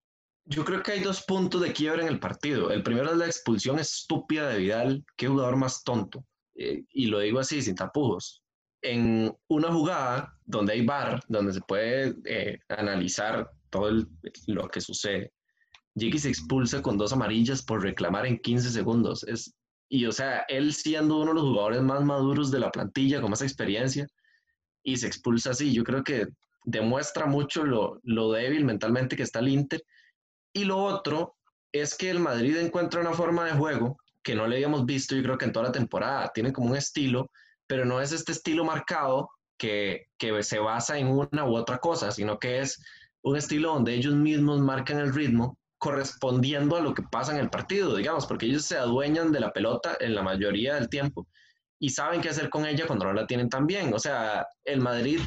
Yo 0.44 0.64
creo 0.64 0.84
que 0.84 0.92
hay 0.92 1.00
dos 1.00 1.24
puntos 1.24 1.60
de 1.62 1.72
quiebra 1.72 2.02
en 2.02 2.08
el 2.08 2.20
partido. 2.20 2.70
El 2.70 2.84
primero 2.84 3.10
es 3.10 3.16
la 3.16 3.26
expulsión 3.26 3.80
estúpida 3.80 4.48
de 4.50 4.58
Vidal. 4.58 5.04
Qué 5.16 5.26
jugador 5.26 5.56
más 5.56 5.82
tonto. 5.82 6.24
Eh, 6.56 6.84
y 6.90 7.06
lo 7.06 7.20
digo 7.20 7.38
así, 7.38 7.62
sin 7.62 7.74
tapujos, 7.74 8.42
en 8.82 9.34
una 9.48 9.72
jugada 9.72 10.38
donde 10.44 10.72
hay 10.72 10.84
bar, 10.84 11.22
donde 11.28 11.52
se 11.52 11.60
puede 11.60 12.16
eh, 12.24 12.58
analizar 12.68 13.50
todo 13.70 14.06
lo 14.46 14.68
que 14.68 14.80
sucede, 14.80 15.32
Jiki 15.98 16.18
se 16.18 16.28
expulsa 16.28 16.82
con 16.82 16.98
dos 16.98 17.12
amarillas 17.12 17.62
por 17.62 17.82
reclamar 17.82 18.26
en 18.26 18.38
15 18.38 18.70
segundos. 18.70 19.24
Es, 19.24 19.54
y 19.88 20.04
o 20.06 20.12
sea, 20.12 20.44
él 20.48 20.72
siendo 20.72 21.16
uno 21.16 21.28
de 21.28 21.34
los 21.34 21.44
jugadores 21.44 21.82
más 21.82 22.04
maduros 22.04 22.50
de 22.50 22.60
la 22.60 22.70
plantilla, 22.70 23.20
con 23.20 23.30
más 23.30 23.42
experiencia, 23.42 24.06
y 24.82 24.96
se 24.96 25.06
expulsa 25.06 25.50
así, 25.50 25.72
yo 25.72 25.84
creo 25.84 26.04
que 26.04 26.28
demuestra 26.64 27.26
mucho 27.26 27.64
lo, 27.64 27.98
lo 28.02 28.32
débil 28.32 28.64
mentalmente 28.64 29.16
que 29.16 29.22
está 29.22 29.38
el 29.38 29.48
Inter. 29.48 29.82
Y 30.52 30.64
lo 30.64 30.78
otro 30.78 31.36
es 31.72 31.94
que 31.96 32.10
el 32.10 32.20
Madrid 32.20 32.56
encuentra 32.56 33.00
una 33.00 33.12
forma 33.12 33.44
de 33.46 33.52
juego 33.52 33.96
que 34.26 34.34
no 34.34 34.48
le 34.48 34.56
habíamos 34.56 34.84
visto, 34.84 35.14
yo 35.14 35.22
creo 35.22 35.38
que 35.38 35.44
en 35.44 35.52
toda 35.52 35.66
la 35.66 35.72
temporada. 35.72 36.32
Tiene 36.34 36.52
como 36.52 36.70
un 36.70 36.76
estilo, 36.76 37.30
pero 37.68 37.84
no 37.84 38.00
es 38.00 38.10
este 38.10 38.32
estilo 38.32 38.64
marcado 38.64 39.30
que, 39.56 40.06
que 40.18 40.42
se 40.42 40.58
basa 40.58 40.98
en 40.98 41.06
una 41.06 41.44
u 41.44 41.54
otra 41.54 41.78
cosa, 41.78 42.10
sino 42.10 42.36
que 42.40 42.58
es 42.58 42.84
un 43.22 43.36
estilo 43.36 43.72
donde 43.72 43.94
ellos 43.94 44.14
mismos 44.14 44.58
marcan 44.58 44.98
el 44.98 45.14
ritmo 45.14 45.56
correspondiendo 45.78 46.74
a 46.74 46.80
lo 46.80 46.92
que 46.92 47.04
pasa 47.04 47.32
en 47.32 47.38
el 47.38 47.50
partido, 47.50 47.94
digamos, 47.94 48.26
porque 48.26 48.46
ellos 48.46 48.64
se 48.64 48.76
adueñan 48.76 49.30
de 49.30 49.38
la 49.38 49.52
pelota 49.52 49.96
en 50.00 50.16
la 50.16 50.24
mayoría 50.24 50.74
del 50.74 50.88
tiempo 50.88 51.28
y 51.78 51.90
saben 51.90 52.20
qué 52.20 52.30
hacer 52.30 52.50
con 52.50 52.66
ella 52.66 52.84
cuando 52.88 53.04
no 53.04 53.12
la 53.12 53.28
tienen 53.28 53.48
tan 53.48 53.64
bien. 53.64 53.94
O 53.94 54.00
sea, 54.00 54.44
el 54.64 54.80
Madrid 54.80 55.20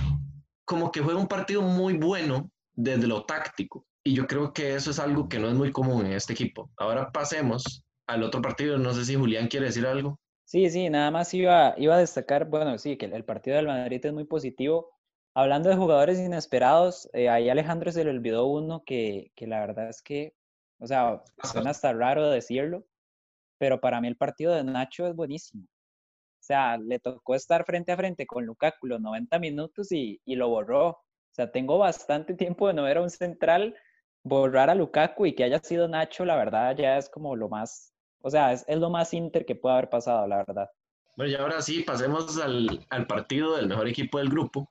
como 0.65 0.91
que 0.91 0.99
juega 0.99 1.21
un 1.21 1.27
partido 1.29 1.61
muy 1.61 1.93
bueno 1.93 2.51
desde 2.73 3.07
lo 3.07 3.23
táctico 3.23 3.85
y 4.03 4.13
yo 4.13 4.27
creo 4.27 4.51
que 4.51 4.75
eso 4.75 4.91
es 4.91 4.99
algo 4.99 5.29
que 5.29 5.39
no 5.39 5.47
es 5.47 5.53
muy 5.53 5.71
común 5.71 6.05
en 6.05 6.11
este 6.11 6.33
equipo. 6.33 6.69
Ahora 6.75 7.09
pasemos 7.13 7.85
al 8.09 8.23
otro 8.23 8.41
partido. 8.41 8.77
No 8.77 8.93
sé 8.93 9.05
si 9.05 9.15
Julián 9.15 9.47
quiere 9.47 9.67
decir 9.67 9.85
algo. 9.85 10.19
Sí, 10.43 10.69
sí, 10.69 10.89
nada 10.89 11.11
más 11.11 11.33
iba, 11.33 11.75
iba 11.77 11.95
a 11.95 11.99
destacar, 11.99 12.45
bueno, 12.45 12.77
sí, 12.79 12.97
que 12.97 13.05
el 13.05 13.23
partido 13.23 13.55
del 13.57 13.67
Madrid 13.67 14.03
es 14.03 14.13
muy 14.13 14.25
positivo. 14.25 14.89
Hablando 15.35 15.69
de 15.69 15.75
jugadores 15.75 16.19
inesperados, 16.19 17.07
eh, 17.13 17.29
ahí 17.29 17.49
Alejandro 17.49 17.91
se 17.91 18.03
le 18.03 18.09
olvidó 18.09 18.47
uno 18.47 18.83
que, 18.83 19.31
que 19.35 19.45
la 19.45 19.59
verdad 19.59 19.89
es 19.89 20.01
que, 20.01 20.33
o 20.79 20.87
sea, 20.87 21.23
suena 21.43 21.69
hasta 21.69 21.93
raro 21.93 22.29
decirlo, 22.31 22.83
pero 23.59 23.79
para 23.79 24.01
mí 24.01 24.07
el 24.07 24.17
partido 24.17 24.53
de 24.55 24.63
Nacho 24.63 25.05
es 25.05 25.15
buenísimo. 25.15 25.63
O 25.63 26.43
sea, 26.43 26.77
le 26.77 26.99
tocó 26.99 27.35
estar 27.35 27.63
frente 27.63 27.91
a 27.91 27.97
frente 27.97 28.25
con 28.25 28.45
Lukaku 28.45 28.87
los 28.87 29.01
90 29.01 29.37
minutos 29.37 29.91
y, 29.91 30.19
y 30.25 30.35
lo 30.35 30.49
borró. 30.49 30.89
O 30.89 31.03
sea, 31.31 31.51
tengo 31.51 31.77
bastante 31.77 32.33
tiempo 32.33 32.67
de 32.67 32.73
no 32.73 32.83
ver 32.83 32.97
a 32.97 33.01
un 33.03 33.11
central 33.11 33.75
borrar 34.23 34.71
a 34.71 34.75
Lukaku 34.75 35.27
y 35.27 35.35
que 35.35 35.43
haya 35.43 35.59
sido 35.59 35.87
Nacho, 35.87 36.25
la 36.25 36.35
verdad 36.35 36.75
ya 36.75 36.97
es 36.97 37.09
como 37.09 37.35
lo 37.35 37.49
más 37.49 37.93
o 38.21 38.29
sea, 38.29 38.53
es, 38.53 38.65
lo 38.67 38.89
más 38.89 39.13
Inter 39.13 39.45
que 39.45 39.55
puede 39.55 39.75
haber 39.75 39.89
pasado, 39.89 40.27
la 40.27 40.37
verdad. 40.37 40.69
Bueno, 41.15 41.31
y 41.31 41.35
ahora 41.35 41.61
sí, 41.61 41.83
pasemos 41.83 42.37
al, 42.39 42.85
al 42.89 43.07
partido 43.07 43.55
del 43.55 43.67
mejor 43.67 43.87
equipo 43.87 44.19
del 44.19 44.29
grupo, 44.29 44.69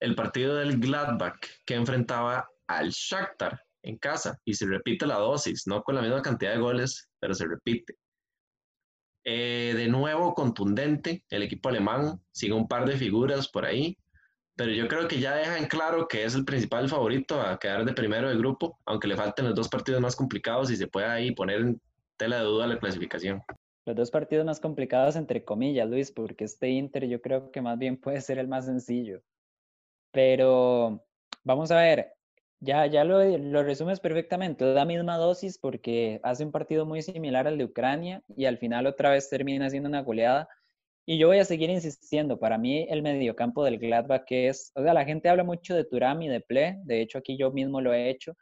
el 0.00 0.14
partido 0.14 0.56
del 0.56 0.78
Gladbach, 0.78 1.38
que 1.64 1.74
enfrentaba 1.74 2.48
al 2.66 2.90
Shakhtar 2.90 3.62
en 3.82 3.98
casa, 3.98 4.38
y 4.44 4.54
se 4.54 4.66
repite 4.66 5.06
la 5.06 5.16
dosis, 5.16 5.66
no 5.66 5.82
con 5.82 5.94
la 5.94 6.02
misma 6.02 6.22
cantidad 6.22 6.52
de 6.52 6.58
goles, 6.58 7.08
pero 7.20 7.34
se 7.34 7.46
repite. 7.46 7.94
Eh, 9.24 9.74
de 9.76 9.88
nuevo, 9.88 10.34
contundente, 10.34 11.24
el 11.30 11.42
equipo 11.42 11.68
alemán, 11.68 12.20
sigue 12.32 12.52
un 12.52 12.68
par 12.68 12.86
de 12.86 12.96
figuras 12.96 13.48
por 13.48 13.64
ahí, 13.64 13.98
pero 14.56 14.72
yo 14.72 14.88
creo 14.88 15.06
que 15.06 15.20
ya 15.20 15.34
deja 15.34 15.58
en 15.58 15.66
claro 15.66 16.08
que 16.08 16.24
es 16.24 16.34
el 16.34 16.44
principal 16.44 16.88
favorito 16.88 17.40
a 17.40 17.58
quedar 17.58 17.84
de 17.84 17.92
primero 17.92 18.28
de 18.28 18.36
grupo, 18.36 18.78
aunque 18.86 19.08
le 19.08 19.16
falten 19.16 19.44
los 19.44 19.54
dos 19.54 19.68
partidos 19.68 20.00
más 20.00 20.16
complicados 20.16 20.70
y 20.70 20.76
se 20.76 20.86
pueda 20.86 21.12
ahí 21.12 21.32
poner 21.32 21.74
tela 22.16 22.38
de 22.38 22.44
duda 22.44 22.66
la 22.66 22.78
clasificación. 22.78 23.42
Los 23.86 23.96
dos 23.96 24.10
partidos 24.10 24.44
más 24.44 24.58
complicados, 24.58 25.14
entre 25.14 25.44
comillas, 25.44 25.88
Luis, 25.88 26.10
porque 26.10 26.44
este 26.44 26.70
Inter 26.70 27.06
yo 27.06 27.20
creo 27.20 27.52
que 27.52 27.60
más 27.62 27.78
bien 27.78 27.96
puede 27.96 28.20
ser 28.20 28.38
el 28.38 28.48
más 28.48 28.66
sencillo. 28.66 29.22
Pero 30.10 31.04
vamos 31.44 31.70
a 31.70 31.76
ver, 31.76 32.12
ya, 32.60 32.86
ya 32.86 33.04
lo, 33.04 33.22
lo 33.38 33.62
resumes 33.62 34.00
perfectamente, 34.00 34.64
la 34.64 34.84
misma 34.84 35.18
dosis 35.18 35.58
porque 35.58 36.20
hace 36.22 36.44
un 36.44 36.52
partido 36.52 36.86
muy 36.86 37.02
similar 37.02 37.46
al 37.46 37.58
de 37.58 37.64
Ucrania 37.64 38.22
y 38.36 38.46
al 38.46 38.58
final 38.58 38.86
otra 38.86 39.10
vez 39.10 39.28
termina 39.28 39.70
siendo 39.70 39.88
una 39.88 40.02
goleada. 40.02 40.48
Y 41.08 41.18
yo 41.18 41.28
voy 41.28 41.38
a 41.38 41.44
seguir 41.44 41.70
insistiendo, 41.70 42.40
para 42.40 42.58
mí 42.58 42.86
el 42.90 43.02
mediocampo 43.02 43.62
del 43.62 43.78
Gladbach 43.78 44.24
es, 44.30 44.72
o 44.74 44.82
sea, 44.82 44.92
la 44.92 45.04
gente 45.04 45.28
habla 45.28 45.44
mucho 45.44 45.76
de 45.76 45.84
Turam 45.84 46.20
y 46.22 46.28
de 46.28 46.40
Ple, 46.40 46.80
de 46.82 47.00
hecho 47.00 47.18
aquí 47.18 47.36
yo 47.38 47.52
mismo 47.52 47.80
lo 47.80 47.94
he 47.94 48.10
hecho, 48.10 48.34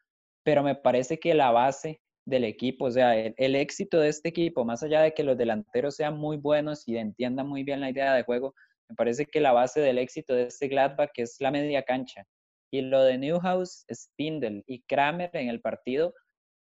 pero 0.43 0.63
me 0.63 0.75
parece 0.75 1.19
que 1.19 1.35
la 1.35 1.51
base 1.51 2.01
del 2.27 2.45
equipo. 2.45 2.87
O 2.87 2.91
sea, 2.91 3.17
el, 3.17 3.55
éxito 3.57 4.01
de 4.01 4.09
este 4.09 4.29
equipo, 4.31 4.65
más 4.65 4.83
allá 4.83 5.03
de 5.03 5.15
que 5.15 5.25
los 5.25 5.37
delanteros 5.37 5.97
sean 5.97 6.17
muy 6.19 6.37
buenos 6.37 6.87
y 6.89 6.97
entiendan 6.97 7.49
muy 7.49 7.63
bien 7.65 7.81
la 7.81 7.91
idea 7.91 8.15
de 8.15 8.25
juego, 8.25 8.55
me 8.89 8.97
parece 8.97 9.27
que 9.27 9.41
la 9.41 9.53
base 9.53 9.81
del 9.81 9.99
éxito 9.99 10.35
de 10.35 10.45
este 10.45 10.69
Gladbach 10.69 11.11
es 11.17 11.37
la 11.41 11.51
media 11.51 11.83
cancha. 11.83 12.25
Y 12.71 12.83
lo 12.83 13.03
de 13.03 13.19
Newhouse, 13.19 13.85
Spindle 13.93 14.63
y 14.67 14.83
Kramer 14.83 15.31
en 15.35 15.49
el 15.49 15.61
partido 15.61 16.15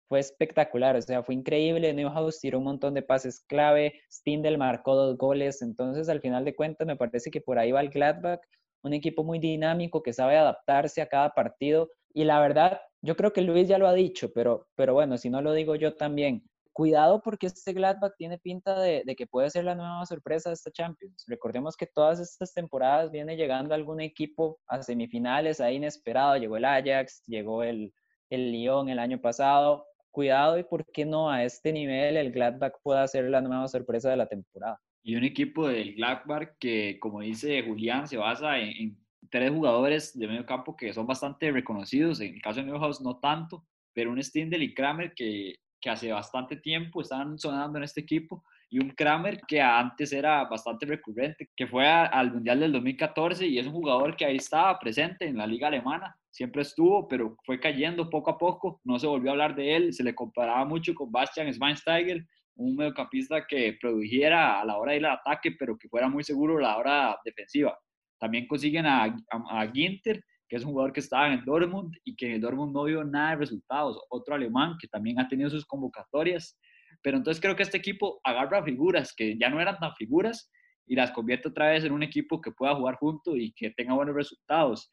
fue 0.09 0.21
espectacular, 0.21 0.95
o 0.97 1.03
sea, 1.03 1.23
fue 1.23 1.35
increíble. 1.35 1.93
Newhouse 1.93 2.41
tiró 2.41 2.59
un 2.59 2.65
montón 2.65 2.95
de 2.95 3.03
pases 3.03 3.45
clave, 3.49 4.01
Spindle 4.11 4.57
marcó 4.57 4.95
dos 4.95 5.17
goles, 5.19 5.63
entonces 5.63 6.09
al 6.09 6.21
final 6.21 6.45
de 6.45 6.55
cuentas 6.55 6.87
me 6.87 6.97
parece 6.97 7.31
que 7.31 7.41
por 7.41 7.59
ahí 7.59 7.73
va 7.73 7.81
el 7.81 7.91
Gladbach, 7.91 8.41
un 8.85 8.93
equipo 8.93 9.25
muy 9.25 9.41
dinámico 9.41 10.03
que 10.03 10.13
sabe 10.13 10.37
adaptarse 10.37 11.03
a 11.03 11.09
cada 11.09 11.31
partido 11.31 11.91
y 12.15 12.25
la 12.25 12.41
verdad 12.41 12.81
yo 13.07 13.17
creo 13.17 13.33
que 13.33 13.41
Luis 13.41 13.69
ya 13.69 13.79
lo 13.79 13.87
ha 13.87 13.95
dicho, 13.95 14.33
pero, 14.33 14.67
pero 14.75 14.93
bueno, 14.93 15.17
si 15.17 15.31
no 15.31 15.41
lo 15.41 15.53
digo 15.53 15.77
yo 15.77 15.95
también, 15.95 16.43
cuidado 16.73 17.23
porque 17.23 17.47
este 17.47 17.73
Gladbach 17.73 18.15
tiene 18.19 18.37
pinta 18.37 18.81
de, 18.81 19.05
de, 19.07 19.15
que 19.15 19.29
puede 19.29 19.49
ser 19.49 19.65
la 19.65 19.77
nueva 19.77 20.05
sorpresa 20.07 20.51
de 20.51 20.55
esta 20.55 20.73
Champions. 20.73 21.25
Recordemos 21.29 21.77
que 21.77 21.87
todas 21.87 22.19
estas 22.19 22.53
temporadas 22.53 23.13
viene 23.13 23.37
llegando 23.37 23.75
algún 23.75 24.01
equipo 24.01 24.59
a 24.67 24.83
semifinales 24.83 25.61
ahí 25.61 25.77
inesperado. 25.77 26.37
Llegó 26.37 26.57
el 26.57 26.65
Ajax, 26.65 27.23
llegó 27.27 27.63
el, 27.63 27.95
el 28.29 28.51
Lyon 28.51 28.89
el 28.89 28.99
año 28.99 29.21
pasado. 29.21 29.87
Cuidado 30.11 30.59
y 30.59 30.65
por 30.65 30.85
qué 30.93 31.05
no 31.05 31.31
a 31.31 31.45
este 31.45 31.73
nivel 31.73 32.17
el 32.17 32.33
Gladbach 32.33 32.75
pueda 32.83 33.07
ser 33.07 33.31
la 33.31 33.41
nueva 33.41 33.69
sorpresa 33.69 34.11
de 34.11 34.17
la 34.17 34.27
temporada. 34.27 34.81
Y 35.05 35.15
un 35.15 35.23
equipo 35.23 35.69
del 35.69 35.95
Gladbach 35.95 36.57
que, 36.59 36.99
como 37.01 37.21
dice 37.21 37.63
Julián, 37.63 38.09
se 38.09 38.17
basa 38.17 38.59
en, 38.59 38.69
en 38.77 39.06
tres 39.31 39.51
jugadores 39.51 40.19
de 40.19 40.27
medio 40.27 40.47
campo 40.47 40.77
que 40.77 40.93
son 40.93 41.07
bastante 41.07 41.51
reconocidos. 41.51 42.21
En 42.21 42.35
el 42.35 42.43
caso 42.43 42.61
de 42.61 42.67
Neuhaus 42.67 43.01
no 43.01 43.19
tanto, 43.19 43.65
pero 43.93 44.11
un 44.11 44.23
Stindl 44.23 44.63
y 44.63 44.75
Kramer 44.75 45.13
que, 45.15 45.55
que 45.81 45.91
hace 45.91 46.13
bastante 46.13 46.57
tiempo 46.57 47.01
están 47.01 47.39
sonando 47.39 47.79
en 47.79 47.85
este 47.85 48.01
equipo 48.01 48.45
y 48.69 48.79
un 48.79 48.91
Kramer 48.91 49.41
que 49.47 49.61
antes 49.61 50.13
era 50.13 50.45
bastante 50.45 50.87
recurrente, 50.87 51.49
que 51.57 51.67
fue 51.67 51.87
a, 51.87 52.07
al 52.07 52.33
Mundial 52.33 52.61
del 52.61 52.73
2014 52.73 53.47
y 53.47 53.59
es 53.59 53.67
un 53.67 53.73
jugador 53.73 54.17
que 54.17 54.25
ahí 54.25 54.37
estaba 54.37 54.79
presente 54.79 55.27
en 55.27 55.37
la 55.37 55.47
liga 55.47 55.69
alemana, 55.69 56.17
siempre 56.31 56.63
estuvo, 56.63 57.07
pero 57.07 57.37
fue 57.45 57.61
cayendo 57.61 58.11
poco 58.11 58.31
a 58.31 58.39
poco, 58.39 58.81
no 58.85 58.99
se 58.99 59.07
volvió 59.07 59.31
a 59.31 59.33
hablar 59.33 59.55
de 59.55 59.77
él, 59.77 59.93
se 59.93 60.03
le 60.03 60.15
comparaba 60.15 60.65
mucho 60.65 60.95
con 60.95 61.13
Bastian 61.13 61.53
Schweinsteiger, 61.53 62.27
un 62.57 62.75
mediocampista 62.75 63.47
que 63.47 63.77
produjera 63.81 64.61
a 64.61 64.65
la 64.65 64.79
hora 64.79 64.93
de 64.93 64.99
ir 64.99 65.07
al 65.07 65.19
ataque, 65.19 65.53
pero 65.59 65.77
que 65.79 65.89
fuera 65.89 66.09
muy 66.09 66.25
seguro 66.25 66.59
a 66.59 66.63
la 66.63 66.77
hora 66.77 67.19
defensiva. 67.25 67.79
También 68.19 68.47
consiguen 68.47 68.87
a, 68.87 69.05
a, 69.05 69.61
a 69.63 69.71
Ginter, 69.73 70.23
que 70.49 70.57
es 70.57 70.65
un 70.65 70.71
jugador 70.71 70.93
que 70.93 71.01
estaba 71.01 71.27
en 71.27 71.35
el 71.35 71.45
Dortmund 71.45 71.95
y 72.05 72.15
que 72.17 72.27
en 72.27 72.33
el 72.33 72.41
Dortmund 72.41 72.73
no 72.73 72.85
vio 72.85 73.05
nada 73.05 73.31
de 73.31 73.37
resultados. 73.37 74.01
Otro 74.11 74.35
alemán 74.35 74.77
que 74.81 74.89
también 74.89 75.19
ha 75.19 75.29
tenido 75.29 75.51
sus 75.51 75.67
convocatorias. 75.67 76.59
Pero 77.03 77.17
entonces 77.19 77.41
creo 77.41 77.57
que 77.57 77.63
este 77.63 77.79
equipo 77.79 78.21
agarra 78.25 78.65
figuras 78.65 79.15
que 79.15 79.37
ya 79.39 79.49
no 79.49 79.61
eran 79.61 79.79
tan 79.79 79.95
figuras 79.95 80.51
y 80.87 80.95
las 80.95 81.11
convierte 81.11 81.49
otra 81.49 81.71
vez 81.71 81.85
en 81.85 81.93
un 81.93 82.03
equipo 82.03 82.41
que 82.41 82.53
pueda 82.53 82.75
jugar 82.75 82.97
junto 82.97 83.37
y 83.37 83.53
que 83.53 83.71
tenga 83.71 83.95
buenos 83.95 84.15
resultados. 84.15 84.91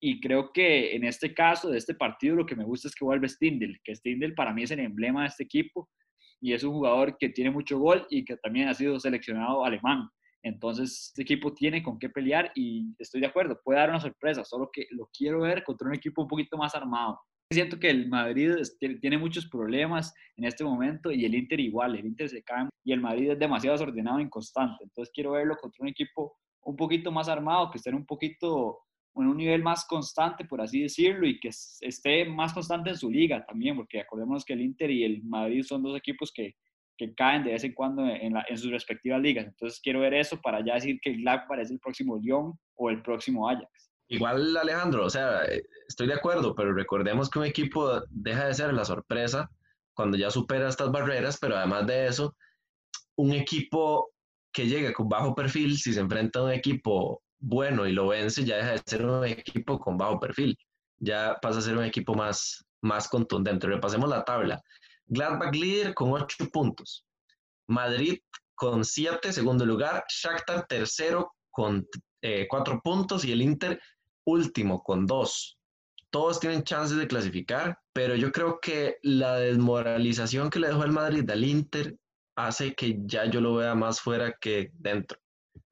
Y 0.00 0.20
creo 0.20 0.52
que 0.52 0.94
en 0.94 1.04
este 1.04 1.32
caso, 1.32 1.70
de 1.70 1.78
este 1.78 1.94
partido, 1.94 2.36
lo 2.36 2.46
que 2.46 2.56
me 2.56 2.64
gusta 2.64 2.88
es 2.88 2.94
que 2.94 3.04
vuelve 3.04 3.28
Stindl, 3.28 3.80
que 3.82 3.94
Stindl 3.94 4.34
para 4.34 4.52
mí 4.52 4.64
es 4.64 4.70
el 4.70 4.80
emblema 4.80 5.22
de 5.22 5.28
este 5.28 5.44
equipo 5.44 5.88
y 6.40 6.52
es 6.52 6.64
un 6.64 6.72
jugador 6.72 7.16
que 7.18 7.30
tiene 7.30 7.50
mucho 7.50 7.78
gol 7.78 8.06
y 8.10 8.24
que 8.24 8.36
también 8.36 8.68
ha 8.68 8.74
sido 8.74 9.00
seleccionado 9.00 9.64
alemán. 9.64 10.08
Entonces, 10.42 11.08
este 11.08 11.22
equipo 11.22 11.52
tiene 11.52 11.82
con 11.82 11.98
qué 11.98 12.08
pelear 12.08 12.52
y 12.54 12.94
estoy 12.98 13.20
de 13.20 13.26
acuerdo, 13.26 13.60
puede 13.64 13.80
dar 13.80 13.90
una 13.90 14.00
sorpresa, 14.00 14.44
solo 14.44 14.70
que 14.72 14.86
lo 14.90 15.08
quiero 15.16 15.40
ver 15.40 15.64
contra 15.64 15.88
un 15.88 15.94
equipo 15.94 16.22
un 16.22 16.28
poquito 16.28 16.56
más 16.56 16.74
armado. 16.74 17.20
Siento 17.52 17.78
que 17.78 17.90
el 17.90 18.08
Madrid 18.08 18.54
tiene 19.00 19.18
muchos 19.18 19.46
problemas 19.46 20.12
en 20.36 20.44
este 20.44 20.64
momento 20.64 21.12
y 21.12 21.24
el 21.24 21.34
Inter 21.34 21.60
igual, 21.60 21.94
el 21.94 22.06
Inter 22.06 22.28
se 22.28 22.42
cae 22.42 22.68
y 22.84 22.92
el 22.92 23.00
Madrid 23.00 23.30
es 23.30 23.38
demasiado 23.38 23.76
desordenado 23.76 24.18
e 24.18 24.22
inconstante. 24.22 24.82
Entonces, 24.82 25.12
quiero 25.14 25.32
verlo 25.32 25.56
contra 25.56 25.82
un 25.82 25.88
equipo 25.88 26.36
un 26.62 26.76
poquito 26.76 27.12
más 27.12 27.28
armado, 27.28 27.70
que 27.70 27.78
esté 27.78 27.90
en 27.90 27.96
un 27.96 28.06
poquito 28.06 28.80
en 29.14 29.28
un 29.28 29.36
nivel 29.36 29.62
más 29.62 29.86
constante, 29.86 30.44
por 30.44 30.60
así 30.60 30.82
decirlo, 30.82 31.26
y 31.26 31.40
que 31.40 31.48
esté 31.48 32.24
más 32.26 32.52
constante 32.52 32.90
en 32.90 32.96
su 32.96 33.10
liga 33.10 33.44
también, 33.46 33.76
porque 33.76 34.00
acordémonos 34.00 34.44
que 34.44 34.52
el 34.52 34.60
Inter 34.60 34.90
y 34.90 35.04
el 35.04 35.22
Madrid 35.22 35.62
son 35.62 35.82
dos 35.82 35.96
equipos 35.96 36.32
que 36.32 36.54
que 36.96 37.14
caen 37.14 37.44
de 37.44 37.52
vez 37.52 37.64
en 37.64 37.74
cuando 37.74 38.04
en, 38.06 38.34
sus 38.56 38.70
respectivas 38.70 39.20
ligas. 39.20 39.46
Entonces 39.46 39.80
quiero 39.82 40.00
ver 40.00 40.14
eso 40.14 40.40
para 40.40 40.64
ya 40.64 40.74
decir 40.74 40.98
que 41.02 41.10
el 41.10 41.24
es 41.60 41.70
el 41.70 41.78
próximo 41.78 42.18
Lyon 42.18 42.52
o 42.74 42.90
el 42.90 43.02
próximo 43.02 43.48
Ajax. 43.48 43.90
Igual 44.08 44.56
Alejandro, 44.56 45.04
o 45.04 45.10
sea, 45.10 45.42
estoy 45.88 46.06
de 46.06 46.14
acuerdo, 46.14 46.54
pero 46.54 46.72
recordemos 46.72 47.28
que 47.28 47.40
un 47.40 47.44
equipo 47.44 48.02
deja 48.08 48.46
de 48.46 48.54
ser 48.54 48.72
la 48.72 48.84
sorpresa 48.84 49.50
cuando 49.94 50.16
ya 50.16 50.30
supera 50.30 50.68
estas 50.68 50.92
barreras, 50.92 51.38
pero 51.40 51.56
además 51.56 51.86
de 51.86 52.06
eso, 52.06 52.36
un 53.16 53.32
equipo 53.32 54.10
que 54.52 54.66
llega 54.68 54.92
con 54.92 55.08
bajo 55.08 55.34
perfil, 55.34 55.76
si 55.76 55.92
se 55.92 56.00
enfrenta 56.00 56.38
a 56.38 56.44
un 56.44 56.52
equipo 56.52 57.22
bueno 57.38 57.86
y 57.86 57.92
lo 57.92 58.08
vence, 58.08 58.44
ya 58.44 58.56
deja 58.56 58.72
de 58.72 58.82
ser 58.86 59.04
un 59.04 59.24
equipo 59.24 59.78
con 59.78 59.96
bajo 59.96 60.20
perfil, 60.20 60.56
ya 60.98 61.36
pasa 61.42 61.58
a 61.58 61.62
ser 61.62 61.76
un 61.76 61.84
equipo 61.84 62.14
más, 62.14 62.64
más 62.82 63.08
contundente. 63.08 63.66
Repasemos 63.66 64.08
la 64.08 64.24
tabla. 64.24 64.60
Gladbach 65.06 65.54
líder 65.54 65.94
con 65.94 66.12
8 66.12 66.48
puntos. 66.52 67.04
Madrid 67.68 68.18
con 68.54 68.84
7, 68.84 69.32
segundo 69.32 69.64
lugar. 69.64 70.04
Shakhtar 70.08 70.66
tercero 70.66 71.32
con 71.50 71.86
4 72.20 72.74
eh, 72.74 72.80
puntos 72.82 73.24
y 73.24 73.32
el 73.32 73.42
Inter 73.42 73.80
último 74.24 74.82
con 74.82 75.06
2. 75.06 75.58
Todos 76.10 76.40
tienen 76.40 76.64
chances 76.64 76.96
de 76.96 77.06
clasificar, 77.06 77.78
pero 77.92 78.14
yo 78.14 78.32
creo 78.32 78.58
que 78.60 78.96
la 79.02 79.36
desmoralización 79.36 80.50
que 80.50 80.60
le 80.60 80.68
dejó 80.68 80.84
el 80.84 80.92
Madrid 80.92 81.28
al 81.30 81.44
Inter 81.44 81.96
hace 82.36 82.74
que 82.74 82.98
ya 83.04 83.26
yo 83.26 83.40
lo 83.40 83.56
vea 83.56 83.74
más 83.74 84.00
fuera 84.00 84.36
que 84.40 84.70
dentro. 84.74 85.18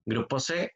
Grupo 0.07 0.41
C, 0.41 0.73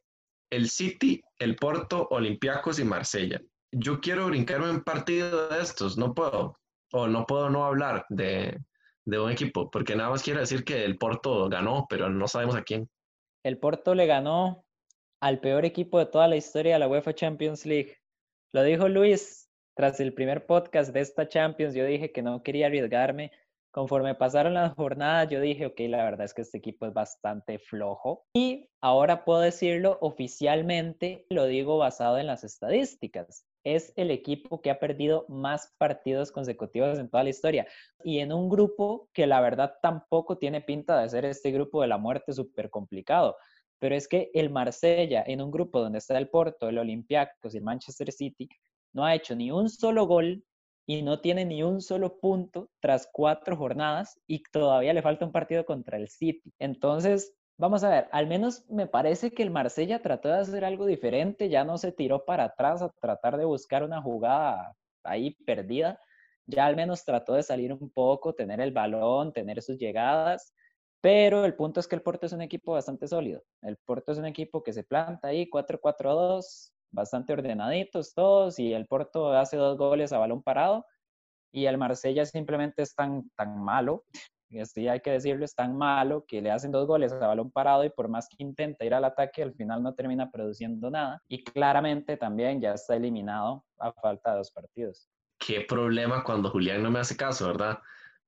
el 0.50 0.70
City, 0.70 1.22
el 1.38 1.56
Porto, 1.56 2.06
Olympiacos 2.10 2.78
y 2.78 2.84
Marsella. 2.84 3.40
Yo 3.72 4.00
quiero 4.00 4.26
brincarme 4.26 4.70
un 4.70 4.82
partido 4.82 5.48
de 5.48 5.60
estos, 5.60 5.98
no 5.98 6.14
puedo 6.14 6.58
o 6.92 7.06
no 7.06 7.26
puedo 7.26 7.50
no 7.50 7.64
hablar 7.64 8.04
de, 8.08 8.58
de 9.08 9.18
un 9.18 9.30
equipo, 9.30 9.70
porque 9.70 9.96
nada 9.96 10.10
más 10.10 10.22
quiere 10.22 10.40
decir 10.40 10.64
que 10.64 10.84
el 10.84 10.98
Porto 10.98 11.48
ganó, 11.48 11.86
pero 11.88 12.10
no 12.10 12.28
sabemos 12.28 12.56
a 12.56 12.62
quién. 12.62 12.90
El 13.42 13.58
Porto 13.58 13.94
le 13.94 14.06
ganó 14.06 14.66
al 15.20 15.40
peor 15.40 15.64
equipo 15.64 15.98
de 15.98 16.06
toda 16.06 16.28
la 16.28 16.36
historia 16.36 16.74
de 16.74 16.78
la 16.78 16.88
UEFA 16.88 17.14
Champions 17.14 17.64
League. 17.64 17.96
Lo 18.52 18.62
dijo 18.62 18.88
Luis 18.88 19.50
tras 19.74 20.00
el 20.00 20.12
primer 20.12 20.44
podcast 20.44 20.92
de 20.92 21.00
esta 21.00 21.26
Champions. 21.26 21.74
Yo 21.74 21.86
dije 21.86 22.12
que 22.12 22.22
no 22.22 22.42
quería 22.42 22.66
arriesgarme. 22.66 23.32
Conforme 23.70 24.14
pasaron 24.14 24.54
las 24.54 24.74
jornadas, 24.74 25.30
yo 25.30 25.40
dije, 25.40 25.66
ok, 25.66 25.80
la 25.88 26.04
verdad 26.04 26.24
es 26.24 26.34
que 26.34 26.42
este 26.42 26.58
equipo 26.58 26.86
es 26.86 26.92
bastante 26.92 27.58
flojo. 27.58 28.26
Y 28.34 28.68
ahora 28.82 29.24
puedo 29.24 29.40
decirlo 29.40 29.98
oficialmente, 30.00 31.26
lo 31.30 31.46
digo 31.46 31.78
basado 31.78 32.18
en 32.18 32.26
las 32.26 32.44
estadísticas 32.44 33.47
es 33.64 33.92
el 33.96 34.10
equipo 34.10 34.60
que 34.60 34.70
ha 34.70 34.78
perdido 34.78 35.26
más 35.28 35.74
partidos 35.78 36.32
consecutivos 36.32 36.98
en 36.98 37.08
toda 37.08 37.24
la 37.24 37.30
historia. 37.30 37.66
Y 38.04 38.18
en 38.20 38.32
un 38.32 38.48
grupo 38.48 39.08
que 39.12 39.26
la 39.26 39.40
verdad 39.40 39.74
tampoco 39.82 40.38
tiene 40.38 40.60
pinta 40.60 41.00
de 41.00 41.08
ser 41.08 41.24
este 41.24 41.50
grupo 41.50 41.82
de 41.82 41.88
la 41.88 41.98
muerte 41.98 42.32
súper 42.32 42.70
complicado. 42.70 43.36
Pero 43.78 43.94
es 43.94 44.08
que 44.08 44.30
el 44.34 44.50
Marsella, 44.50 45.22
en 45.26 45.40
un 45.40 45.50
grupo 45.50 45.80
donde 45.80 45.98
está 45.98 46.18
el 46.18 46.28
Porto, 46.28 46.68
el 46.68 46.78
Olympiacos 46.78 47.54
y 47.54 47.58
el 47.58 47.64
Manchester 47.64 48.10
City, 48.12 48.48
no 48.92 49.04
ha 49.04 49.14
hecho 49.14 49.36
ni 49.36 49.50
un 49.50 49.68
solo 49.68 50.06
gol 50.06 50.44
y 50.86 51.02
no 51.02 51.20
tiene 51.20 51.44
ni 51.44 51.62
un 51.62 51.80
solo 51.80 52.18
punto 52.18 52.70
tras 52.80 53.08
cuatro 53.12 53.56
jornadas 53.56 54.18
y 54.26 54.42
todavía 54.50 54.94
le 54.94 55.02
falta 55.02 55.26
un 55.26 55.32
partido 55.32 55.64
contra 55.66 55.98
el 55.98 56.08
City. 56.08 56.52
Entonces, 56.58 57.37
Vamos 57.60 57.82
a 57.82 57.90
ver, 57.90 58.08
al 58.12 58.28
menos 58.28 58.64
me 58.70 58.86
parece 58.86 59.32
que 59.32 59.42
el 59.42 59.50
Marsella 59.50 60.00
trató 60.00 60.28
de 60.28 60.36
hacer 60.36 60.64
algo 60.64 60.86
diferente, 60.86 61.48
ya 61.48 61.64
no 61.64 61.76
se 61.76 61.90
tiró 61.90 62.24
para 62.24 62.44
atrás 62.44 62.82
a 62.82 62.90
tratar 63.00 63.36
de 63.36 63.44
buscar 63.44 63.82
una 63.82 64.00
jugada 64.00 64.76
ahí 65.02 65.32
perdida, 65.44 66.00
ya 66.46 66.66
al 66.66 66.76
menos 66.76 67.04
trató 67.04 67.34
de 67.34 67.42
salir 67.42 67.72
un 67.72 67.90
poco, 67.90 68.32
tener 68.32 68.60
el 68.60 68.70
balón, 68.70 69.32
tener 69.32 69.60
sus 69.60 69.76
llegadas, 69.76 70.54
pero 71.00 71.44
el 71.44 71.56
punto 71.56 71.80
es 71.80 71.88
que 71.88 71.96
el 71.96 72.02
Porto 72.02 72.26
es 72.26 72.32
un 72.32 72.42
equipo 72.42 72.72
bastante 72.74 73.08
sólido. 73.08 73.42
El 73.62 73.76
Porto 73.78 74.12
es 74.12 74.18
un 74.18 74.26
equipo 74.26 74.62
que 74.62 74.72
se 74.72 74.84
planta 74.84 75.26
ahí 75.28 75.50
4-4-2, 75.50 76.72
bastante 76.92 77.32
ordenaditos 77.32 78.14
todos, 78.14 78.60
y 78.60 78.72
el 78.72 78.86
Porto 78.86 79.32
hace 79.32 79.56
dos 79.56 79.76
goles 79.76 80.12
a 80.12 80.18
balón 80.18 80.44
parado, 80.44 80.86
y 81.52 81.66
el 81.66 81.76
Marsella 81.76 82.24
simplemente 82.24 82.82
es 82.82 82.94
tan, 82.94 83.28
tan 83.36 83.58
malo 83.58 84.04
este 84.50 84.88
hay 84.88 85.00
que 85.00 85.10
decirlo, 85.10 85.44
es 85.44 85.54
tan 85.54 85.76
malo 85.76 86.24
que 86.26 86.40
le 86.40 86.50
hacen 86.50 86.72
dos 86.72 86.86
goles 86.86 87.12
a 87.12 87.26
balón 87.26 87.50
parado 87.50 87.84
y 87.84 87.90
por 87.90 88.08
más 88.08 88.28
que 88.28 88.42
intenta 88.42 88.84
ir 88.84 88.94
al 88.94 89.04
ataque, 89.04 89.42
al 89.42 89.52
final 89.54 89.82
no 89.82 89.94
termina 89.94 90.30
produciendo 90.30 90.90
nada. 90.90 91.22
Y 91.28 91.44
claramente 91.44 92.16
también 92.16 92.60
ya 92.60 92.72
está 92.72 92.96
eliminado 92.96 93.64
a 93.78 93.92
falta 93.92 94.32
de 94.32 94.38
dos 94.38 94.50
partidos. 94.50 95.08
Qué 95.38 95.60
problema 95.60 96.24
cuando 96.24 96.50
Julián 96.50 96.82
no 96.82 96.90
me 96.90 96.98
hace 96.98 97.16
caso, 97.16 97.46
¿verdad? 97.46 97.78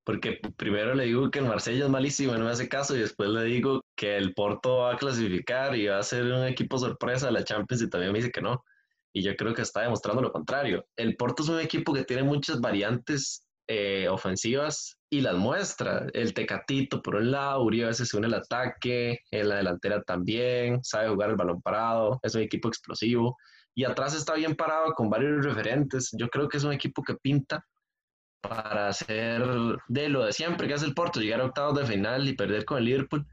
Porque 0.05 0.41
primero 0.57 0.95
le 0.95 1.05
digo 1.05 1.31
que 1.31 1.41
el 1.41 1.47
Marsella 1.47 1.85
es 1.85 1.91
malísimo 1.91 2.35
y 2.35 2.39
no 2.39 2.45
me 2.45 2.51
hace 2.51 2.69
caso 2.69 2.97
y 2.97 3.01
después 3.01 3.31
le 3.31 3.45
digo 3.45 3.83
que 3.97 4.17
el 4.17 4.35
Porto 4.35 4.79
va 4.79 4.95
a 4.95 4.97
clasificar 4.97 5.77
y 5.77 5.87
va 5.87 5.99
a 5.99 6.03
ser 6.03 6.25
un 6.25 6.47
equipo 6.47 6.79
sorpresa 6.79 7.27
de 7.27 7.33
la 7.33 7.45
Champions 7.45 7.83
y 7.83 7.91
también 7.91 8.13
me 8.13 8.19
dice 8.19 8.31
que 8.31 8.41
no. 8.41 8.65
Y 9.13 9.23
yo 9.23 9.35
creo 9.37 9.55
que 9.55 9.63
está 9.63 9.83
demostrando 9.83 10.23
lo 10.23 10.33
contrario. 10.33 10.87
El 10.97 11.17
Porto 11.17 11.43
es 11.43 11.49
un 11.49 11.61
equipo 11.61 11.93
que 11.93 12.05
tiene 12.05 12.23
muchas 12.23 12.61
variantes 12.61 13.45
eh, 13.73 14.09
ofensivas 14.09 14.99
y 15.09 15.21
las 15.21 15.37
muestra. 15.37 16.05
El 16.13 16.35
Tecatito 16.35 17.01
por 17.01 17.15
un 17.15 17.31
lado, 17.31 17.63
Uribe 17.63 17.95
se 17.95 18.17
une 18.17 18.27
al 18.27 18.35
ataque, 18.35 19.21
en 19.31 19.49
la 19.49 19.59
delantera 19.59 20.03
también, 20.03 20.83
sabe 20.83 21.09
jugar 21.09 21.31
el 21.31 21.37
balón 21.37 21.63
parado, 21.63 22.19
es 22.25 22.35
un 22.35 22.43
equipo 22.43 22.67
explosivo. 22.67 23.37
Y 23.77 23.85
atrás 23.85 24.17
está 24.17 24.35
bien 24.35 24.57
parado 24.57 24.93
con 24.95 25.09
varios 25.09 25.45
referentes. 25.45 26.11
Yo 26.19 26.29
creo 26.29 26.49
que 26.49 26.57
es 26.57 26.65
un 26.65 26.73
equipo 26.73 27.05
que 27.05 27.15
pinta 27.15 27.65
para 28.41 28.89
hacer 28.89 29.45
de 29.87 30.09
lo 30.09 30.25
de 30.25 30.33
siempre, 30.33 30.67
que 30.67 30.75
es 30.75 30.83
el 30.83 30.93
Porto, 30.93 31.21
llegar 31.21 31.41
a 31.41 31.45
octavos 31.45 31.79
de 31.79 31.87
final 31.87 32.27
y 32.29 32.35
perder 32.35 32.65
con 32.65 32.79
el 32.79 32.87
Liverpool. 32.87 33.25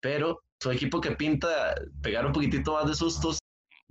Pero 0.00 0.40
es 0.60 0.66
un 0.66 0.72
equipo 0.72 1.00
que 1.00 1.16
pinta 1.16 1.74
pegar 2.00 2.26
un 2.26 2.32
poquitito 2.32 2.74
más 2.74 2.86
de 2.86 2.94
sustos 2.94 3.39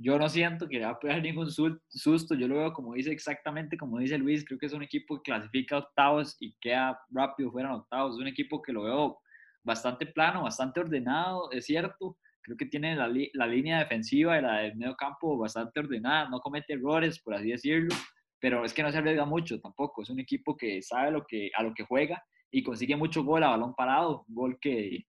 Yo 0.01 0.17
no 0.17 0.29
siento 0.29 0.69
que 0.69 0.79
le 0.79 0.85
va 0.85 0.91
a 0.91 0.99
pegar 0.99 1.21
ningún 1.21 1.51
susto. 1.51 2.33
Yo 2.35 2.47
lo 2.47 2.55
veo 2.55 2.73
como 2.73 2.93
dice 2.93 3.11
exactamente 3.11 3.77
como 3.77 3.99
dice 3.99 4.17
Luis. 4.17 4.45
Creo 4.45 4.57
que 4.57 4.67
es 4.67 4.73
un 4.73 4.81
equipo 4.81 5.21
que 5.21 5.31
clasifica 5.31 5.77
octavos 5.77 6.37
y 6.39 6.55
queda 6.61 6.97
rápido 7.09 7.51
fuera 7.51 7.75
octavos. 7.75 8.15
Es 8.15 8.21
un 8.21 8.27
equipo 8.27 8.61
que 8.61 8.71
lo 8.71 8.83
veo 8.83 9.19
bastante 9.61 10.05
plano, 10.05 10.43
bastante 10.43 10.79
ordenado, 10.79 11.51
es 11.51 11.65
cierto. 11.65 12.17
Creo 12.41 12.55
que 12.55 12.65
tiene 12.65 12.95
la, 12.95 13.11
la 13.33 13.45
línea 13.45 13.79
defensiva 13.79 14.39
y 14.39 14.41
la 14.41 14.59
del 14.59 14.77
medio 14.77 14.95
campo 14.95 15.37
bastante 15.37 15.81
ordenada. 15.81 16.29
No 16.29 16.39
comete 16.39 16.73
errores, 16.73 17.19
por 17.19 17.35
así 17.35 17.49
decirlo. 17.49 17.93
Pero 18.39 18.63
es 18.63 18.73
que 18.73 18.83
no 18.83 18.91
se 18.93 18.99
arriesga 18.99 19.25
mucho 19.25 19.59
tampoco. 19.59 20.01
Es 20.01 20.09
un 20.09 20.21
equipo 20.21 20.55
que 20.55 20.81
sabe 20.81 21.11
lo 21.11 21.25
que, 21.25 21.51
a 21.53 21.61
lo 21.61 21.73
que 21.73 21.83
juega 21.83 22.23
y 22.49 22.63
consigue 22.63 22.95
mucho 22.95 23.25
gol 23.25 23.43
a 23.43 23.49
balón 23.49 23.75
parado. 23.75 24.23
Gol 24.29 24.57
que 24.61 25.05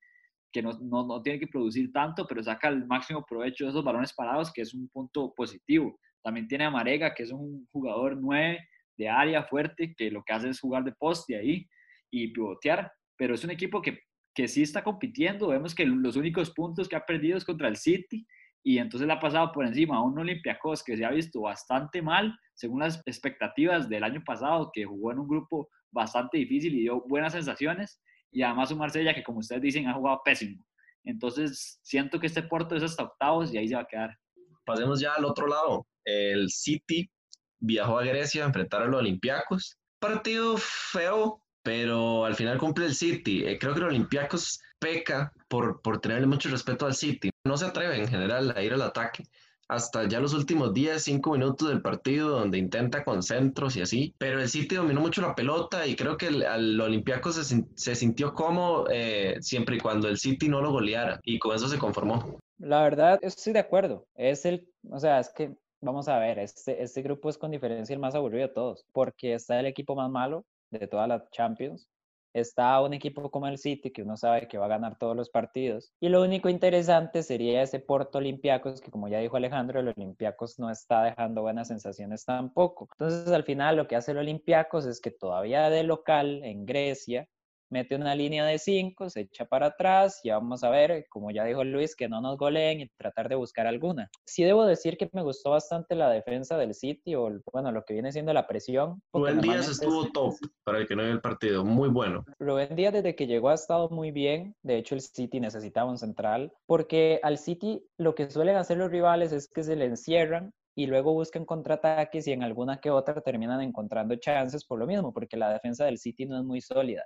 que 0.52 0.62
no, 0.62 0.72
no, 0.80 1.06
no, 1.06 1.22
tiene 1.22 1.38
que 1.38 1.46
producir 1.46 1.92
tanto, 1.92 2.26
pero 2.26 2.42
saca 2.42 2.68
el 2.68 2.86
máximo 2.86 3.24
provecho 3.24 3.64
de 3.64 3.70
esos 3.70 3.84
balones 3.84 4.12
parados, 4.12 4.52
que 4.52 4.62
es 4.62 4.74
un 4.74 4.88
punto 4.88 5.32
positivo. 5.34 5.98
También 6.22 6.48
tiene 6.48 6.64
a 6.64 6.70
Marega, 6.70 7.14
que 7.14 7.22
es 7.22 7.32
un 7.32 7.66
jugador 7.70 8.16
9 8.20 8.58
de 8.98 9.08
área 9.08 9.44
fuerte, 9.44 9.94
que 9.96 10.10
lo 10.10 10.22
que 10.22 10.32
hace 10.32 10.48
es 10.48 10.60
jugar 10.60 10.84
de 10.84 10.92
poste 10.92 11.36
ahí 11.36 11.66
y 12.10 12.32
pivotear, 12.32 12.92
pero 13.16 13.34
es 13.34 13.44
un 13.44 13.50
equipo 13.50 13.80
que, 13.80 14.00
que 14.34 14.48
sí 14.48 14.62
está 14.62 14.82
compitiendo. 14.82 15.48
Vemos 15.48 15.74
que 15.74 15.86
los 15.86 16.16
únicos 16.16 16.50
puntos 16.50 16.88
que 16.88 16.96
ha 16.96 17.06
perdido 17.06 17.38
es 17.38 17.44
contra 17.44 17.68
el 17.68 17.76
City 17.76 18.26
y 18.62 18.78
entonces 18.78 19.06
le 19.06 19.14
ha 19.14 19.20
pasado 19.20 19.52
por 19.52 19.64
encima 19.64 19.96
a 19.96 20.02
un 20.02 20.18
Olympiacos 20.18 20.82
que 20.84 20.96
se 20.96 21.04
ha 21.04 21.10
visto 21.10 21.42
bastante 21.42 22.02
mal 22.02 22.36
según 22.54 22.80
las 22.80 23.02
expectativas 23.06 23.88
del 23.88 24.04
año 24.04 24.22
pasado, 24.24 24.70
que 24.72 24.84
jugó 24.84 25.12
en 25.12 25.20
un 25.20 25.28
grupo 25.28 25.68
bastante 25.90 26.38
difícil 26.38 26.74
y 26.74 26.82
dio 26.82 27.02
buenas 27.08 27.32
sensaciones 27.32 28.02
y 28.30 28.42
además 28.42 28.70
un 28.70 28.78
Marsella 28.78 29.14
que, 29.14 29.22
como 29.22 29.40
ustedes 29.40 29.62
dicen, 29.62 29.88
ha 29.88 29.94
jugado 29.94 30.20
pésimo. 30.24 30.64
Entonces, 31.04 31.78
siento 31.82 32.20
que 32.20 32.26
este 32.26 32.42
Porto 32.42 32.76
es 32.76 32.82
hasta 32.82 33.04
octavos 33.04 33.52
y 33.52 33.58
ahí 33.58 33.68
se 33.68 33.74
va 33.74 33.82
a 33.82 33.86
quedar. 33.86 34.18
Pasemos 34.64 35.00
ya 35.00 35.14
al 35.14 35.24
otro 35.24 35.46
lado. 35.46 35.86
El 36.04 36.50
City 36.50 37.10
viajó 37.58 37.98
a 37.98 38.04
Grecia 38.04 38.44
a 38.44 38.46
enfrentar 38.46 38.82
a 38.82 38.86
los 38.86 39.00
Olympiacos. 39.00 39.76
Partido 39.98 40.56
feo, 40.58 41.42
pero 41.62 42.24
al 42.24 42.34
final 42.34 42.58
cumple 42.58 42.86
el 42.86 42.94
City. 42.94 43.44
Eh, 43.44 43.58
creo 43.58 43.74
que 43.74 43.80
los 43.80 43.90
Olympiacos 43.90 44.60
peca 44.78 45.32
por, 45.48 45.80
por 45.82 46.00
tenerle 46.00 46.26
mucho 46.26 46.48
respeto 46.50 46.86
al 46.86 46.94
City. 46.94 47.30
No 47.44 47.56
se 47.56 47.66
atreve 47.66 47.98
en 47.98 48.08
general 48.08 48.52
a 48.56 48.62
ir 48.62 48.72
al 48.72 48.82
ataque 48.82 49.24
hasta 49.70 50.08
ya 50.08 50.18
los 50.18 50.34
últimos 50.34 50.74
10, 50.74 51.00
5 51.02 51.32
minutos 51.32 51.68
del 51.68 51.80
partido, 51.80 52.30
donde 52.30 52.58
intenta 52.58 53.04
con 53.04 53.22
centros 53.22 53.76
y 53.76 53.82
así. 53.82 54.14
Pero 54.18 54.40
el 54.40 54.48
City 54.48 54.74
dominó 54.74 55.00
mucho 55.00 55.22
la 55.22 55.34
pelota 55.34 55.86
y 55.86 55.94
creo 55.94 56.16
que 56.16 56.26
el, 56.26 56.42
al 56.42 56.80
Olympiacos 56.80 57.36
se, 57.36 57.64
se, 57.74 57.94
sintió 57.94 58.34
cómodo 58.34 58.86
eh, 58.90 59.36
siempre 59.40 59.76
y 59.76 59.80
cuando 59.80 60.08
el 60.08 60.18
City 60.18 60.48
no 60.48 60.60
lo 60.60 60.72
goleara 60.72 61.20
y 61.22 61.38
con 61.38 61.54
eso 61.54 61.68
se 61.68 61.78
conformó. 61.78 62.40
La 62.58 62.82
verdad, 62.82 63.20
estoy 63.22 63.52
de 63.52 63.60
acuerdo. 63.60 64.06
Es 64.16 64.44
el, 64.44 64.68
o 64.90 64.98
sea, 64.98 65.20
es 65.20 65.30
que 65.30 65.54
vamos 65.80 66.08
a 66.08 66.18
ver, 66.18 66.38
este, 66.40 66.82
este 66.82 67.02
grupo 67.02 67.30
es 67.30 67.38
con 67.38 67.52
diferencia 67.52 67.94
el 67.94 68.00
más 68.00 68.14
aburrido 68.14 68.48
de 68.48 68.54
todos, 68.54 68.84
porque 68.92 69.34
está 69.34 69.60
el 69.60 69.66
equipo 69.66 69.94
más 69.94 70.10
malo 70.10 70.44
de 70.70 70.86
toda 70.86 71.06
la 71.06 71.24
Champions, 71.30 71.88
está 72.32 72.80
un 72.80 72.94
equipo 72.94 73.30
como 73.30 73.46
el 73.46 73.58
City, 73.58 73.90
que 73.90 74.02
uno 74.02 74.16
sabe 74.16 74.48
que 74.48 74.58
va 74.58 74.66
a 74.66 74.68
ganar 74.68 74.96
todos 74.98 75.16
los 75.16 75.30
partidos. 75.30 75.92
Y 76.00 76.08
lo 76.08 76.22
único 76.22 76.48
interesante 76.48 77.22
sería 77.22 77.62
ese 77.62 77.80
Porto 77.80 78.18
Olympiacos, 78.18 78.80
que 78.80 78.90
como 78.90 79.08
ya 79.08 79.18
dijo 79.18 79.36
Alejandro, 79.36 79.80
el 79.80 79.88
Olympiacos 79.88 80.58
no 80.58 80.70
está 80.70 81.02
dejando 81.04 81.42
buenas 81.42 81.68
sensaciones 81.68 82.24
tampoco. 82.24 82.88
Entonces, 82.92 83.32
al 83.32 83.44
final, 83.44 83.76
lo 83.76 83.86
que 83.86 83.96
hace 83.96 84.12
el 84.12 84.18
Olympiacos 84.18 84.86
es 84.86 85.00
que 85.00 85.10
todavía 85.10 85.70
de 85.70 85.82
local 85.82 86.42
en 86.44 86.66
Grecia, 86.66 87.28
mete 87.70 87.94
una 87.94 88.14
línea 88.14 88.44
de 88.44 88.58
5, 88.58 89.10
se 89.10 89.20
echa 89.20 89.44
para 89.44 89.66
atrás 89.66 90.20
y 90.24 90.30
vamos 90.30 90.64
a 90.64 90.70
ver, 90.70 91.06
como 91.08 91.30
ya 91.30 91.44
dijo 91.44 91.64
Luis, 91.64 91.96
que 91.96 92.08
no 92.08 92.20
nos 92.20 92.36
goleen 92.36 92.80
y 92.80 92.88
tratar 92.96 93.28
de 93.28 93.36
buscar 93.36 93.66
alguna. 93.66 94.10
Sí 94.26 94.42
debo 94.42 94.66
decir 94.66 94.96
que 94.96 95.08
me 95.12 95.22
gustó 95.22 95.50
bastante 95.50 95.94
la 95.94 96.10
defensa 96.10 96.58
del 96.58 96.74
City 96.74 97.14
o, 97.14 97.30
bueno, 97.52 97.72
lo 97.72 97.84
que 97.84 97.94
viene 97.94 98.12
siendo 98.12 98.32
la 98.32 98.46
presión. 98.46 99.00
Rubén 99.12 99.40
Díaz 99.40 99.68
estuvo 99.68 100.10
top 100.10 100.34
para 100.64 100.78
el 100.78 100.86
que 100.86 100.96
no 100.96 101.02
vio 101.02 101.12
el 101.12 101.20
partido, 101.20 101.64
muy 101.64 101.88
bueno. 101.88 102.24
Rubén 102.38 102.74
Díaz 102.74 102.92
desde 102.92 103.14
que 103.14 103.26
llegó 103.26 103.50
ha 103.50 103.54
estado 103.54 103.88
muy 103.88 104.10
bien, 104.10 104.54
de 104.62 104.76
hecho 104.76 104.94
el 104.94 105.00
City 105.00 105.40
necesitaba 105.40 105.90
un 105.90 105.98
central, 105.98 106.52
porque 106.66 107.20
al 107.22 107.38
City 107.38 107.86
lo 107.98 108.14
que 108.14 108.30
suelen 108.30 108.56
hacer 108.56 108.76
los 108.76 108.90
rivales 108.90 109.32
es 109.32 109.48
que 109.48 109.62
se 109.62 109.76
le 109.76 109.86
encierran 109.86 110.52
y 110.76 110.86
luego 110.86 111.12
buscan 111.12 111.44
contraataques 111.44 112.26
y 112.26 112.32
en 112.32 112.42
alguna 112.42 112.80
que 112.80 112.90
otra 112.90 113.20
terminan 113.20 113.60
encontrando 113.60 114.16
chances 114.16 114.64
por 114.64 114.78
lo 114.78 114.86
mismo, 114.86 115.12
porque 115.12 115.36
la 115.36 115.52
defensa 115.52 115.84
del 115.84 115.98
City 115.98 116.26
no 116.26 116.38
es 116.38 116.44
muy 116.44 116.60
sólida. 116.60 117.04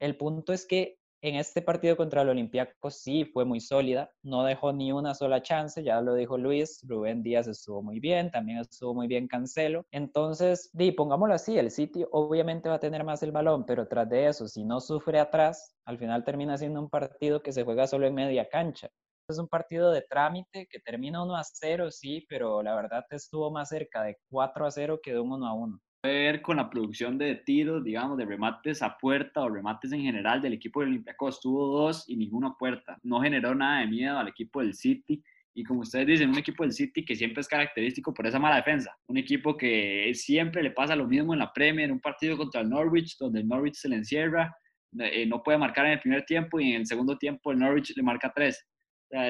El 0.00 0.16
punto 0.16 0.52
es 0.52 0.64
que 0.66 0.98
en 1.22 1.34
este 1.34 1.60
partido 1.60 1.96
contra 1.96 2.22
el 2.22 2.28
Olympiacos 2.28 3.02
sí 3.02 3.24
fue 3.24 3.44
muy 3.44 3.58
sólida, 3.58 4.12
no 4.22 4.44
dejó 4.44 4.72
ni 4.72 4.92
una 4.92 5.14
sola 5.14 5.42
chance, 5.42 5.82
ya 5.82 6.00
lo 6.00 6.14
dijo 6.14 6.38
Luis, 6.38 6.80
Rubén 6.86 7.24
Díaz 7.24 7.48
estuvo 7.48 7.82
muy 7.82 7.98
bien, 7.98 8.30
también 8.30 8.58
estuvo 8.58 8.94
muy 8.94 9.08
bien 9.08 9.26
Cancelo. 9.26 9.84
Entonces, 9.90 10.70
di, 10.72 10.92
pongámoslo 10.92 11.34
así, 11.34 11.58
el 11.58 11.72
City 11.72 12.04
obviamente 12.12 12.68
va 12.68 12.76
a 12.76 12.80
tener 12.80 13.02
más 13.02 13.24
el 13.24 13.32
balón, 13.32 13.66
pero 13.66 13.88
tras 13.88 14.08
de 14.08 14.28
eso, 14.28 14.46
si 14.46 14.64
no 14.64 14.80
sufre 14.80 15.18
atrás, 15.18 15.74
al 15.84 15.98
final 15.98 16.22
termina 16.24 16.56
siendo 16.56 16.80
un 16.80 16.88
partido 16.88 17.42
que 17.42 17.50
se 17.50 17.64
juega 17.64 17.88
solo 17.88 18.06
en 18.06 18.14
media 18.14 18.48
cancha. 18.48 18.88
Es 19.28 19.38
un 19.38 19.48
partido 19.48 19.90
de 19.90 20.02
trámite 20.02 20.68
que 20.70 20.78
termina 20.78 21.24
1 21.24 21.36
a 21.36 21.42
0, 21.42 21.90
sí, 21.90 22.24
pero 22.28 22.62
la 22.62 22.76
verdad 22.76 23.04
estuvo 23.10 23.50
más 23.50 23.68
cerca 23.70 24.04
de 24.04 24.16
4 24.30 24.64
a 24.66 24.70
0 24.70 25.00
que 25.02 25.12
de 25.12 25.18
un 25.18 25.32
1 25.32 25.46
a 25.48 25.54
1 25.54 25.80
ver 26.02 26.42
con 26.42 26.56
la 26.56 26.70
producción 26.70 27.18
de 27.18 27.34
tiros, 27.34 27.82
digamos, 27.82 28.16
de 28.18 28.24
remates 28.24 28.82
a 28.82 28.96
puerta 28.96 29.42
o 29.42 29.48
remates 29.48 29.92
en 29.92 30.02
general 30.02 30.40
del 30.40 30.52
equipo 30.52 30.80
del 30.80 30.90
Olympiacos. 30.90 31.40
Tuvo 31.40 31.66
dos 31.66 32.04
y 32.08 32.16
ninguna 32.16 32.54
puerta. 32.54 32.98
No 33.02 33.20
generó 33.20 33.54
nada 33.54 33.80
de 33.80 33.88
miedo 33.88 34.18
al 34.18 34.28
equipo 34.28 34.60
del 34.60 34.74
City. 34.74 35.22
Y 35.54 35.64
como 35.64 35.80
ustedes 35.80 36.06
dicen, 36.06 36.30
un 36.30 36.38
equipo 36.38 36.62
del 36.62 36.72
City 36.72 37.04
que 37.04 37.16
siempre 37.16 37.40
es 37.40 37.48
característico 37.48 38.14
por 38.14 38.26
esa 38.26 38.38
mala 38.38 38.56
defensa. 38.56 38.96
Un 39.08 39.16
equipo 39.16 39.56
que 39.56 40.12
siempre 40.14 40.62
le 40.62 40.70
pasa 40.70 40.94
lo 40.94 41.08
mismo 41.08 41.32
en 41.32 41.40
la 41.40 41.52
Premier, 41.52 41.90
un 41.90 42.00
partido 42.00 42.36
contra 42.36 42.60
el 42.60 42.68
Norwich, 42.68 43.16
donde 43.18 43.40
el 43.40 43.48
Norwich 43.48 43.74
se 43.74 43.88
le 43.88 43.96
encierra, 43.96 44.56
eh, 45.00 45.26
no 45.26 45.42
puede 45.42 45.58
marcar 45.58 45.86
en 45.86 45.92
el 45.92 46.00
primer 46.00 46.24
tiempo 46.24 46.60
y 46.60 46.72
en 46.72 46.82
el 46.82 46.86
segundo 46.86 47.18
tiempo 47.18 47.50
el 47.50 47.58
Norwich 47.58 47.92
le 47.96 48.02
marca 48.02 48.32
tres 48.34 48.64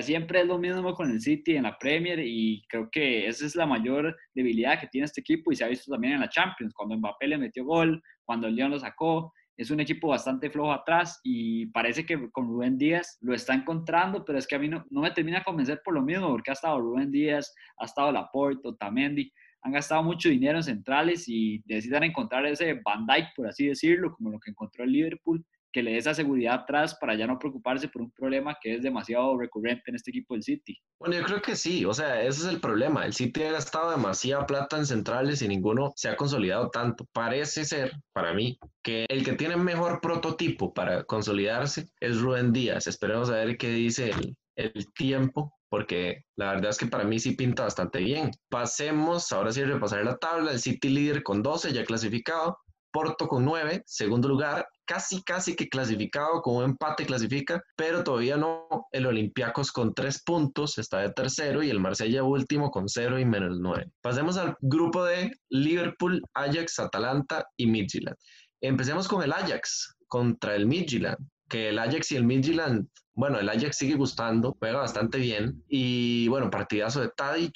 siempre 0.00 0.40
es 0.40 0.46
lo 0.46 0.58
mismo 0.58 0.94
con 0.94 1.10
el 1.10 1.20
City 1.20 1.56
en 1.56 1.62
la 1.64 1.78
Premier 1.78 2.18
y 2.18 2.62
creo 2.68 2.88
que 2.90 3.26
esa 3.28 3.46
es 3.46 3.54
la 3.54 3.66
mayor 3.66 4.16
debilidad 4.34 4.80
que 4.80 4.88
tiene 4.88 5.04
este 5.04 5.20
equipo 5.20 5.52
y 5.52 5.56
se 5.56 5.64
ha 5.64 5.68
visto 5.68 5.92
también 5.92 6.14
en 6.14 6.20
la 6.20 6.28
Champions, 6.28 6.74
cuando 6.74 6.96
Mbappé 6.96 7.28
le 7.28 7.38
metió 7.38 7.64
gol, 7.64 8.02
cuando 8.24 8.48
el 8.48 8.56
León 8.56 8.72
lo 8.72 8.80
sacó, 8.80 9.32
es 9.56 9.70
un 9.72 9.80
equipo 9.80 10.08
bastante 10.08 10.50
flojo 10.50 10.72
atrás 10.72 11.20
y 11.24 11.66
parece 11.66 12.06
que 12.06 12.30
con 12.30 12.46
Rubén 12.46 12.78
Díaz 12.78 13.18
lo 13.20 13.34
está 13.34 13.54
encontrando, 13.54 14.24
pero 14.24 14.38
es 14.38 14.46
que 14.46 14.54
a 14.54 14.58
mí 14.58 14.68
no, 14.68 14.84
me 14.90 15.10
termina 15.10 15.38
de 15.38 15.44
convencer 15.44 15.80
por 15.84 15.94
lo 15.94 16.02
mismo, 16.02 16.28
porque 16.28 16.50
ha 16.50 16.54
estado 16.54 16.80
Rubén 16.80 17.10
Díaz, 17.10 17.52
ha 17.78 17.84
estado 17.84 18.12
Laporte, 18.12 18.68
Otamendi, 18.68 19.32
han 19.62 19.72
gastado 19.72 20.04
mucho 20.04 20.28
dinero 20.28 20.58
en 20.58 20.62
centrales 20.62 21.28
y 21.28 21.60
necesitan 21.66 22.04
encontrar 22.04 22.46
ese 22.46 22.80
Van 22.84 23.04
Dijk, 23.04 23.34
por 23.34 23.48
así 23.48 23.66
decirlo, 23.66 24.14
como 24.14 24.30
lo 24.30 24.38
que 24.38 24.50
encontró 24.50 24.84
el 24.84 24.92
Liverpool, 24.92 25.44
que 25.72 25.82
le 25.82 25.92
dé 25.92 25.98
esa 25.98 26.14
seguridad 26.14 26.54
atrás 26.54 26.96
para 27.00 27.14
ya 27.14 27.26
no 27.26 27.38
preocuparse 27.38 27.88
por 27.88 28.02
un 28.02 28.10
problema 28.10 28.56
que 28.60 28.74
es 28.74 28.82
demasiado 28.82 29.38
recurrente 29.38 29.82
en 29.86 29.96
este 29.96 30.10
equipo 30.10 30.34
del 30.34 30.42
City. 30.42 30.78
Bueno, 30.98 31.16
yo 31.16 31.24
creo 31.24 31.42
que 31.42 31.56
sí, 31.56 31.84
o 31.84 31.94
sea, 31.94 32.22
ese 32.22 32.42
es 32.42 32.46
el 32.46 32.60
problema. 32.60 33.04
El 33.04 33.12
City 33.12 33.42
ha 33.44 33.52
gastado 33.52 33.90
demasiada 33.90 34.46
plata 34.46 34.78
en 34.78 34.86
centrales 34.86 35.42
y 35.42 35.48
ninguno 35.48 35.92
se 35.96 36.08
ha 36.08 36.16
consolidado 36.16 36.70
tanto. 36.70 37.06
Parece 37.12 37.64
ser, 37.64 37.92
para 38.12 38.32
mí, 38.34 38.58
que 38.82 39.06
el 39.08 39.24
que 39.24 39.32
tiene 39.32 39.56
mejor 39.56 40.00
prototipo 40.00 40.72
para 40.72 41.04
consolidarse 41.04 41.88
es 42.00 42.18
Rubén 42.20 42.52
Díaz. 42.52 42.86
Esperemos 42.86 43.30
a 43.30 43.34
ver 43.34 43.56
qué 43.56 43.68
dice 43.70 44.10
el, 44.10 44.36
el 44.56 44.92
tiempo 44.94 45.52
porque 45.70 46.24
la 46.36 46.52
verdad 46.52 46.70
es 46.70 46.78
que 46.78 46.86
para 46.86 47.04
mí 47.04 47.18
sí 47.18 47.32
pinta 47.32 47.64
bastante 47.64 47.98
bien. 48.00 48.30
Pasemos, 48.48 49.30
ahora 49.32 49.52
sí, 49.52 49.62
repasar 49.64 50.04
la 50.04 50.16
tabla. 50.16 50.52
El 50.52 50.60
City 50.60 50.88
líder 50.88 51.22
con 51.22 51.42
12, 51.42 51.72
ya 51.72 51.84
clasificado. 51.84 52.58
Porto 52.90 53.28
con 53.28 53.44
9, 53.44 53.82
segundo 53.84 54.28
lugar, 54.28 54.66
casi, 54.88 55.22
casi 55.22 55.54
que 55.54 55.68
clasificado, 55.68 56.40
con 56.40 56.56
un 56.56 56.64
empate 56.64 57.04
clasifica, 57.04 57.62
pero 57.76 58.02
todavía 58.02 58.36
no. 58.36 58.66
El 58.90 59.06
Olympiacos 59.06 59.70
con 59.70 59.94
3 59.94 60.22
puntos 60.24 60.78
está 60.78 60.98
de 61.00 61.12
tercero 61.12 61.62
y 61.62 61.70
el 61.70 61.78
Marsella 61.78 62.24
último 62.24 62.70
con 62.70 62.88
0 62.88 63.18
y 63.18 63.24
menos 63.26 63.58
9. 63.60 63.90
Pasemos 64.00 64.38
al 64.38 64.56
grupo 64.60 65.04
de 65.04 65.30
Liverpool, 65.50 66.22
Ajax, 66.34 66.78
Atalanta 66.78 67.46
y 67.58 67.66
Midtjylland. 67.66 68.16
Empecemos 68.62 69.06
con 69.06 69.22
el 69.22 69.32
Ajax 69.32 69.94
contra 70.08 70.56
el 70.56 70.66
Midtjylland, 70.66 71.18
que 71.48 71.68
el 71.68 71.78
Ajax 71.78 72.10
y 72.12 72.16
el 72.16 72.24
Midtjylland, 72.24 72.88
bueno, 73.14 73.38
el 73.38 73.48
Ajax 73.48 73.76
sigue 73.76 73.94
gustando, 73.94 74.56
juega 74.58 74.78
bastante 74.78 75.18
bien 75.18 75.62
y 75.68 76.28
bueno, 76.28 76.50
partidazo 76.50 77.02
de 77.02 77.10
Tadic 77.14 77.54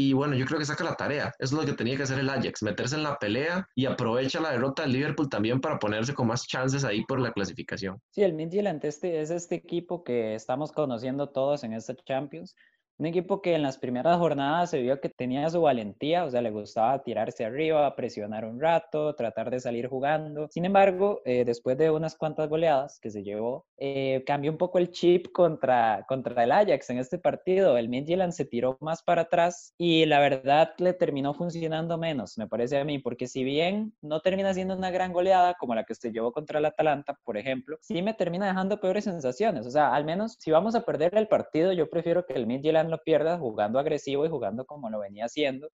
y 0.00 0.12
bueno, 0.12 0.36
yo 0.36 0.46
creo 0.46 0.60
que 0.60 0.64
saca 0.64 0.84
la 0.84 0.94
tarea. 0.94 1.34
Eso 1.40 1.56
es 1.56 1.60
lo 1.60 1.66
que 1.66 1.76
tenía 1.76 1.96
que 1.96 2.04
hacer 2.04 2.20
el 2.20 2.30
Ajax, 2.30 2.62
meterse 2.62 2.94
en 2.94 3.02
la 3.02 3.18
pelea 3.18 3.68
y 3.74 3.84
aprovecha 3.84 4.40
la 4.40 4.52
derrota 4.52 4.82
del 4.82 4.92
Liverpool 4.92 5.28
también 5.28 5.60
para 5.60 5.80
ponerse 5.80 6.14
con 6.14 6.28
más 6.28 6.46
chances 6.46 6.84
ahí 6.84 7.04
por 7.04 7.18
la 7.18 7.32
clasificación. 7.32 8.00
Sí, 8.10 8.22
el 8.22 8.32
Midtjylland 8.32 8.84
es 8.84 9.02
este 9.02 9.56
equipo 9.56 10.04
que 10.04 10.36
estamos 10.36 10.70
conociendo 10.70 11.30
todos 11.30 11.64
en 11.64 11.72
esta 11.72 11.96
Champions. 11.96 12.54
Un 13.00 13.06
equipo 13.06 13.40
que 13.40 13.54
en 13.54 13.62
las 13.62 13.78
primeras 13.78 14.18
jornadas 14.18 14.70
se 14.70 14.82
vio 14.82 15.00
que 15.00 15.08
tenía 15.08 15.48
su 15.50 15.60
valentía, 15.60 16.24
o 16.24 16.30
sea, 16.30 16.42
le 16.42 16.50
gustaba 16.50 17.00
tirarse 17.04 17.44
arriba, 17.44 17.94
presionar 17.94 18.44
un 18.44 18.60
rato, 18.60 19.14
tratar 19.14 19.50
de 19.50 19.60
salir 19.60 19.86
jugando. 19.86 20.48
Sin 20.50 20.64
embargo, 20.64 21.22
eh, 21.24 21.44
después 21.44 21.78
de 21.78 21.92
unas 21.92 22.16
cuantas 22.16 22.48
goleadas 22.48 22.98
que 23.00 23.10
se 23.10 23.22
llevó, 23.22 23.66
eh, 23.76 24.24
cambió 24.26 24.50
un 24.50 24.58
poco 24.58 24.78
el 24.78 24.90
chip 24.90 25.28
contra, 25.30 26.04
contra 26.08 26.42
el 26.42 26.50
Ajax 26.50 26.90
en 26.90 26.98
este 26.98 27.18
partido. 27.20 27.78
El 27.78 27.88
Midtjylland 27.88 28.32
se 28.32 28.44
tiró 28.46 28.76
más 28.80 29.04
para 29.04 29.22
atrás 29.22 29.74
y 29.78 30.04
la 30.06 30.18
verdad 30.18 30.72
le 30.78 30.92
terminó 30.92 31.34
funcionando 31.34 31.98
menos, 31.98 32.36
me 32.36 32.48
parece 32.48 32.78
a 32.78 32.84
mí, 32.84 32.98
porque 32.98 33.28
si 33.28 33.44
bien 33.44 33.94
no 34.02 34.22
termina 34.22 34.52
siendo 34.54 34.74
una 34.76 34.90
gran 34.90 35.12
goleada 35.12 35.54
como 35.54 35.76
la 35.76 35.84
que 35.84 35.94
se 35.94 36.10
llevó 36.10 36.32
contra 36.32 36.58
el 36.58 36.64
Atalanta, 36.64 37.16
por 37.22 37.36
ejemplo, 37.36 37.78
sí 37.80 38.02
me 38.02 38.14
termina 38.14 38.48
dejando 38.48 38.80
peores 38.80 39.04
sensaciones. 39.04 39.68
O 39.68 39.70
sea, 39.70 39.94
al 39.94 40.04
menos 40.04 40.34
si 40.40 40.50
vamos 40.50 40.74
a 40.74 40.80
perder 40.80 41.16
el 41.16 41.28
partido, 41.28 41.72
yo 41.72 41.88
prefiero 41.88 42.26
que 42.26 42.32
el 42.34 42.48
Midtjylland 42.48 42.87
lo 42.90 42.98
pierda 42.98 43.38
jugando 43.38 43.78
agresivo 43.78 44.26
y 44.26 44.28
jugando 44.28 44.64
como 44.66 44.90
lo 44.90 45.00
venía 45.00 45.26
haciendo. 45.26 45.68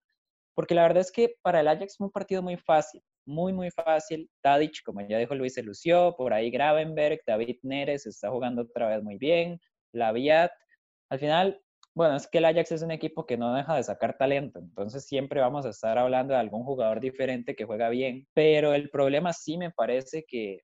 Porque 0.55 0.74
la 0.74 0.83
verdad 0.83 1.00
es 1.00 1.12
que 1.12 1.35
para 1.42 1.61
el 1.61 1.68
Ajax 1.68 1.96
fue 1.96 2.07
un 2.07 2.12
partido 2.12 2.42
muy 2.42 2.57
fácil, 2.57 3.03
muy, 3.27 3.53
muy 3.53 3.70
fácil. 3.70 4.31
Tadic, 4.42 4.83
como 4.85 5.00
ya 5.00 5.18
dijo 5.18 5.35
Luis, 5.35 5.55
se 5.55 5.62
lució. 5.62 6.14
Por 6.16 6.33
ahí 6.33 6.50
Gravenberg, 6.50 7.20
David 7.27 7.59
Neres 7.62 8.07
está 8.07 8.31
jugando 8.31 8.62
otra 8.62 8.88
vez 8.88 9.03
muy 9.03 9.18
bien. 9.18 9.61
Laviat. 9.92 10.53
Al 11.11 11.18
final, 11.18 11.61
bueno, 11.94 12.16
es 12.16 12.27
que 12.29 12.38
el 12.38 12.44
Ajax 12.44 12.72
es 12.72 12.83
un 12.83 12.90
equipo 12.92 13.27
que 13.27 13.37
no 13.37 13.55
deja 13.55 13.77
de 13.77 13.83
sacar 13.83 14.16
talento. 14.16 14.61
Entonces 14.61 15.07
siempre 15.07 15.40
vamos 15.40 15.66
a 15.66 15.70
estar 15.70 15.98
hablando 15.98 16.35
de 16.35 16.40
algún 16.40 16.64
jugador 16.64 17.00
diferente 17.00 17.57
que 17.57 17.64
juega 17.64 17.88
bien. 17.88 18.27
Pero 18.35 18.74
el 18.74 18.90
problema 18.90 19.33
sí 19.33 19.59
me 19.59 19.70
parece 19.70 20.24
que 20.27 20.61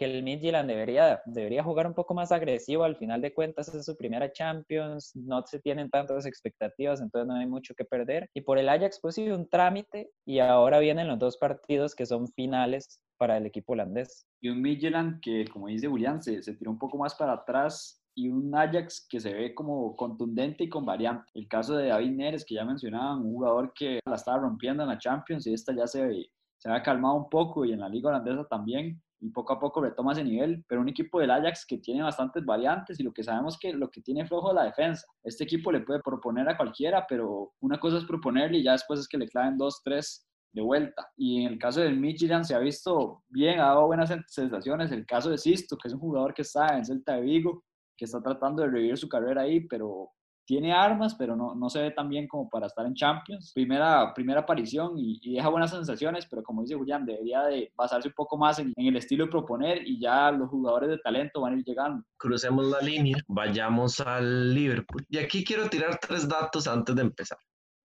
que 0.00 0.06
el 0.06 0.22
Midtjylland 0.22 0.66
debería, 0.66 1.20
debería 1.26 1.62
jugar 1.62 1.86
un 1.86 1.92
poco 1.92 2.14
más 2.14 2.32
agresivo. 2.32 2.84
Al 2.84 2.96
final 2.96 3.20
de 3.20 3.34
cuentas 3.34 3.68
es 3.74 3.84
su 3.84 3.98
primera 3.98 4.32
Champions, 4.32 5.14
no 5.14 5.44
se 5.46 5.60
tienen 5.60 5.90
tantas 5.90 6.24
expectativas, 6.24 7.02
entonces 7.02 7.28
no 7.28 7.34
hay 7.34 7.46
mucho 7.46 7.74
que 7.74 7.84
perder. 7.84 8.30
Y 8.32 8.40
por 8.40 8.56
el 8.56 8.70
Ajax 8.70 8.98
pues 9.02 9.16
sí, 9.16 9.28
un 9.28 9.46
trámite 9.46 10.10
y 10.24 10.38
ahora 10.38 10.78
vienen 10.78 11.06
los 11.06 11.18
dos 11.18 11.36
partidos 11.36 11.94
que 11.94 12.06
son 12.06 12.28
finales 12.28 12.98
para 13.18 13.36
el 13.36 13.44
equipo 13.44 13.74
holandés. 13.74 14.26
Y 14.40 14.48
un 14.48 14.62
Midtjylland 14.62 15.20
que, 15.20 15.44
como 15.52 15.66
dice 15.66 15.86
Julián, 15.86 16.22
se, 16.22 16.42
se 16.42 16.54
tiró 16.54 16.70
un 16.70 16.78
poco 16.78 16.96
más 16.96 17.14
para 17.14 17.34
atrás 17.34 18.02
y 18.14 18.30
un 18.30 18.54
Ajax 18.54 19.06
que 19.06 19.20
se 19.20 19.34
ve 19.34 19.54
como 19.54 19.94
contundente 19.96 20.64
y 20.64 20.70
con 20.70 20.86
variante. 20.86 21.30
El 21.34 21.46
caso 21.46 21.76
de 21.76 21.88
David 21.88 22.12
Neres, 22.12 22.46
que 22.46 22.54
ya 22.54 22.64
mencionaban, 22.64 23.18
un 23.18 23.34
jugador 23.34 23.74
que 23.74 24.00
la 24.06 24.14
estaba 24.14 24.38
rompiendo 24.38 24.82
en 24.82 24.88
la 24.88 24.98
Champions 24.98 25.46
y 25.46 25.52
esta 25.52 25.76
ya 25.76 25.86
se, 25.86 26.30
se 26.56 26.70
había 26.70 26.82
calmado 26.82 27.16
un 27.16 27.28
poco 27.28 27.66
y 27.66 27.72
en 27.72 27.80
la 27.80 27.88
liga 27.90 28.08
holandesa 28.08 28.46
también 28.48 28.98
y 29.20 29.30
poco 29.30 29.52
a 29.52 29.60
poco 29.60 29.82
retoma 29.82 30.12
ese 30.12 30.24
nivel, 30.24 30.64
pero 30.66 30.80
un 30.80 30.88
equipo 30.88 31.20
del 31.20 31.30
Ajax 31.30 31.66
que 31.66 31.78
tiene 31.78 32.02
bastantes 32.02 32.44
variantes 32.44 32.98
y 32.98 33.02
lo 33.02 33.12
que 33.12 33.22
sabemos 33.22 33.58
que 33.58 33.72
lo 33.72 33.90
que 33.90 34.00
tiene 34.00 34.26
flojo 34.26 34.50
es 34.50 34.54
la 34.54 34.64
defensa. 34.64 35.06
Este 35.22 35.44
equipo 35.44 35.70
le 35.70 35.80
puede 35.80 36.00
proponer 36.00 36.48
a 36.48 36.56
cualquiera, 36.56 37.06
pero 37.08 37.52
una 37.60 37.78
cosa 37.78 37.98
es 37.98 38.04
proponerle 38.04 38.58
y 38.58 38.64
ya 38.64 38.72
después 38.72 39.00
es 39.00 39.08
que 39.08 39.18
le 39.18 39.28
claven 39.28 39.58
dos, 39.58 39.82
tres 39.84 40.26
de 40.52 40.62
vuelta. 40.62 41.08
Y 41.16 41.44
en 41.44 41.52
el 41.52 41.58
caso 41.58 41.80
del 41.80 41.98
Midtjylland 41.98 42.44
se 42.44 42.54
ha 42.54 42.58
visto 42.58 43.22
bien, 43.28 43.60
ha 43.60 43.66
dado 43.66 43.86
buenas 43.86 44.10
sensaciones. 44.26 44.90
El 44.90 45.06
caso 45.06 45.30
de 45.30 45.38
Sisto, 45.38 45.76
que 45.76 45.88
es 45.88 45.94
un 45.94 46.00
jugador 46.00 46.34
que 46.34 46.42
está 46.42 46.76
en 46.76 46.84
Celta 46.84 47.16
de 47.16 47.22
Vigo, 47.22 47.64
que 47.96 48.06
está 48.06 48.22
tratando 48.22 48.62
de 48.62 48.70
revivir 48.70 48.96
su 48.96 49.08
carrera 49.08 49.42
ahí, 49.42 49.60
pero 49.60 50.10
tiene 50.50 50.72
armas, 50.72 51.14
pero 51.14 51.36
no, 51.36 51.54
no 51.54 51.70
se 51.70 51.80
ve 51.80 51.92
tan 51.92 52.08
bien 52.08 52.26
como 52.26 52.50
para 52.50 52.66
estar 52.66 52.84
en 52.84 52.92
Champions. 52.92 53.52
Primera, 53.54 54.12
primera 54.12 54.40
aparición 54.40 54.94
y, 54.96 55.34
deja 55.36 55.48
buenas 55.48 55.70
sensaciones, 55.70 56.26
pero 56.26 56.42
como 56.42 56.62
dice 56.62 56.74
Julián, 56.74 57.06
debería 57.06 57.44
de 57.44 57.72
basarse 57.76 58.08
un 58.08 58.14
poco 58.14 58.36
más 58.36 58.58
en, 58.58 58.72
en, 58.74 58.86
el 58.88 58.96
estilo 58.96 59.26
de 59.26 59.30
proponer 59.30 59.86
y 59.86 60.00
ya 60.00 60.32
los 60.32 60.50
jugadores 60.50 60.90
de 60.90 60.98
talento 60.98 61.42
van 61.42 61.54
a 61.54 61.58
ir 61.58 61.64
llegando. 61.64 62.04
Crucemos 62.16 62.66
la 62.66 62.80
línea, 62.80 63.16
vayamos 63.28 64.00
al 64.00 64.52
Liverpool. 64.52 65.06
Y 65.08 65.18
aquí 65.18 65.44
quiero 65.44 65.70
tirar 65.70 66.00
tres 66.00 66.28
datos 66.28 66.66
antes 66.66 66.96
de 66.96 67.02
empezar. 67.02 67.38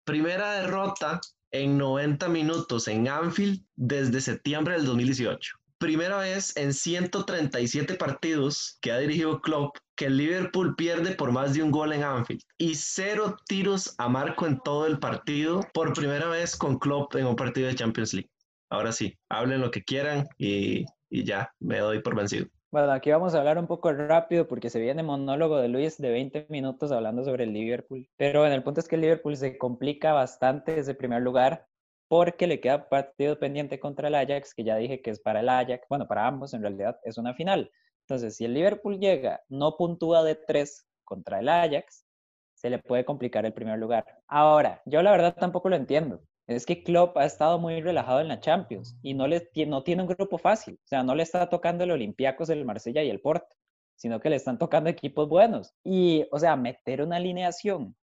Primera 0.04 0.54
derrota 0.54 1.22
en 1.52 1.78
90 1.78 2.28
minutos 2.30 2.88
en 2.88 3.08
Anfield 3.08 3.64
desde 3.76 4.22
septiembre 4.22 4.74
del 4.74 4.88
2018 4.88 5.56
primera 5.78 6.18
vez 6.18 6.56
en 6.58 6.74
137 6.74 7.96
partidos 7.96 8.78
que 8.82 8.92
ha 8.92 8.98
dirigido 9.00 9.42
Klopp 9.42 9.78
que 9.96 10.06
el 10.06 10.18
Liverpool 10.18 10.76
pierde 10.76 11.16
por 11.16 11.32
más 11.32 11.54
de 11.54 11.64
un 11.64 11.72
gol 11.72 11.94
en 11.94 12.04
Anfield 12.04 12.42
y 12.58 12.76
cero 12.76 13.38
tiros 13.48 13.96
a 13.98 14.10
marco 14.10 14.46
en 14.46 14.60
todo 14.60 14.88
el 14.88 15.00
partido 15.00 15.62
por 15.74 15.94
primera 15.94 16.28
vez 16.28 16.56
con 16.56 16.78
Klopp 16.80 17.16
en 17.16 17.28
un 17.28 17.36
partido 17.36 17.68
de 17.68 17.76
Champions 17.76 18.14
League. 18.14 18.30
Ahora 18.70 18.92
sí, 18.92 19.18
hablen 19.30 19.62
lo 19.62 19.72
que 19.72 19.84
quieran 19.84 20.28
y, 20.38 20.86
y 21.10 21.24
ya, 21.24 21.54
me 21.60 21.80
doy 21.80 22.02
por 22.02 22.16
vencido. 22.16 22.48
Bueno, 22.72 22.92
aquí 22.92 23.10
vamos 23.10 23.34
a 23.34 23.40
hablar 23.40 23.58
un 23.58 23.68
poco 23.68 23.94
rápido 23.94 24.48
porque 24.48 24.70
se 24.70 24.82
viene 24.82 25.02
monólogo 25.02 25.60
de 25.60 25.70
Luis 25.70 25.98
de 25.98 26.10
20 26.10 26.48
minutos 26.50 26.92
hablando 26.92 27.24
sobre 27.24 27.46
el 27.46 27.54
Liverpool. 27.54 28.10
Pero 28.18 28.46
en 28.46 28.52
el 28.52 28.64
punto 28.64 28.82
es 28.82 28.88
que 28.88 28.96
el 28.96 29.02
Liverpool 29.02 29.38
se 29.38 29.58
complica 29.58 30.12
bastante 30.12 30.76
desde 30.76 30.94
primer 30.94 31.22
lugar 31.22 31.68
porque 32.08 32.48
le 32.48 32.60
queda 32.60 32.90
partido 32.90 33.40
pendiente 33.40 33.80
contra 33.80 34.08
el 34.08 34.16
Ajax, 34.16 34.54
que 34.54 34.64
ya 34.64 34.76
dije 34.78 35.02
que 35.02 35.12
es 35.12 35.20
para 35.20 35.40
el 35.40 35.50
Ajax, 35.50 35.86
bueno, 35.90 36.08
para 36.08 36.28
ambos 36.28 36.54
en 36.54 36.62
realidad 36.62 37.00
es 37.04 37.18
una 37.18 37.34
final. 37.34 37.72
Entonces, 38.02 38.36
si 38.36 38.46
el 38.46 38.54
Liverpool 38.54 39.00
llega, 39.00 39.42
no 39.50 39.78
puntúa 39.78 40.24
de 40.24 40.36
tres 40.36 40.88
contra 41.04 41.40
el 41.40 41.50
Ajax, 41.50 42.06
se 42.54 42.70
le 42.70 42.80
puede 42.80 43.06
complicar 43.06 43.46
el 43.46 43.54
primer 43.54 43.80
lugar. 43.80 44.06
Ahora, 44.28 44.82
yo 44.86 45.02
la 45.02 45.12
verdad 45.12 45.36
tampoco 45.36 45.70
lo 45.70 45.76
entiendo. 45.76 46.22
Es 46.48 46.66
que 46.66 46.84
Klopp 46.84 47.18
ha 47.18 47.26
estado 47.26 47.58
muy 47.58 47.82
relajado 47.82 48.22
en 48.22 48.28
la 48.28 48.40
Champions 48.40 48.96
y 49.02 49.16
no, 49.16 49.28
le, 49.28 49.50
no 49.68 49.84
tiene 49.84 50.04
un 50.04 50.08
grupo 50.08 50.38
fácil. 50.38 50.76
O 50.84 50.88
sea, 50.88 51.02
no 51.04 51.16
le 51.16 51.24
está 51.24 51.50
tocando 51.50 51.84
el 51.84 51.92
Olympiacos, 51.92 52.50
el 52.50 52.66
Marsella 52.66 53.02
y 53.04 53.10
el 53.10 53.20
Porto, 53.20 53.56
sino 53.96 54.20
que 54.20 54.30
le 54.30 54.36
están 54.36 54.60
tocando 54.60 54.90
equipos 54.90 55.28
buenos. 55.28 55.74
Y, 55.84 56.28
o 56.32 56.38
sea, 56.38 56.56
meter 56.56 57.02
una 57.02 57.16
alineación 57.16 57.96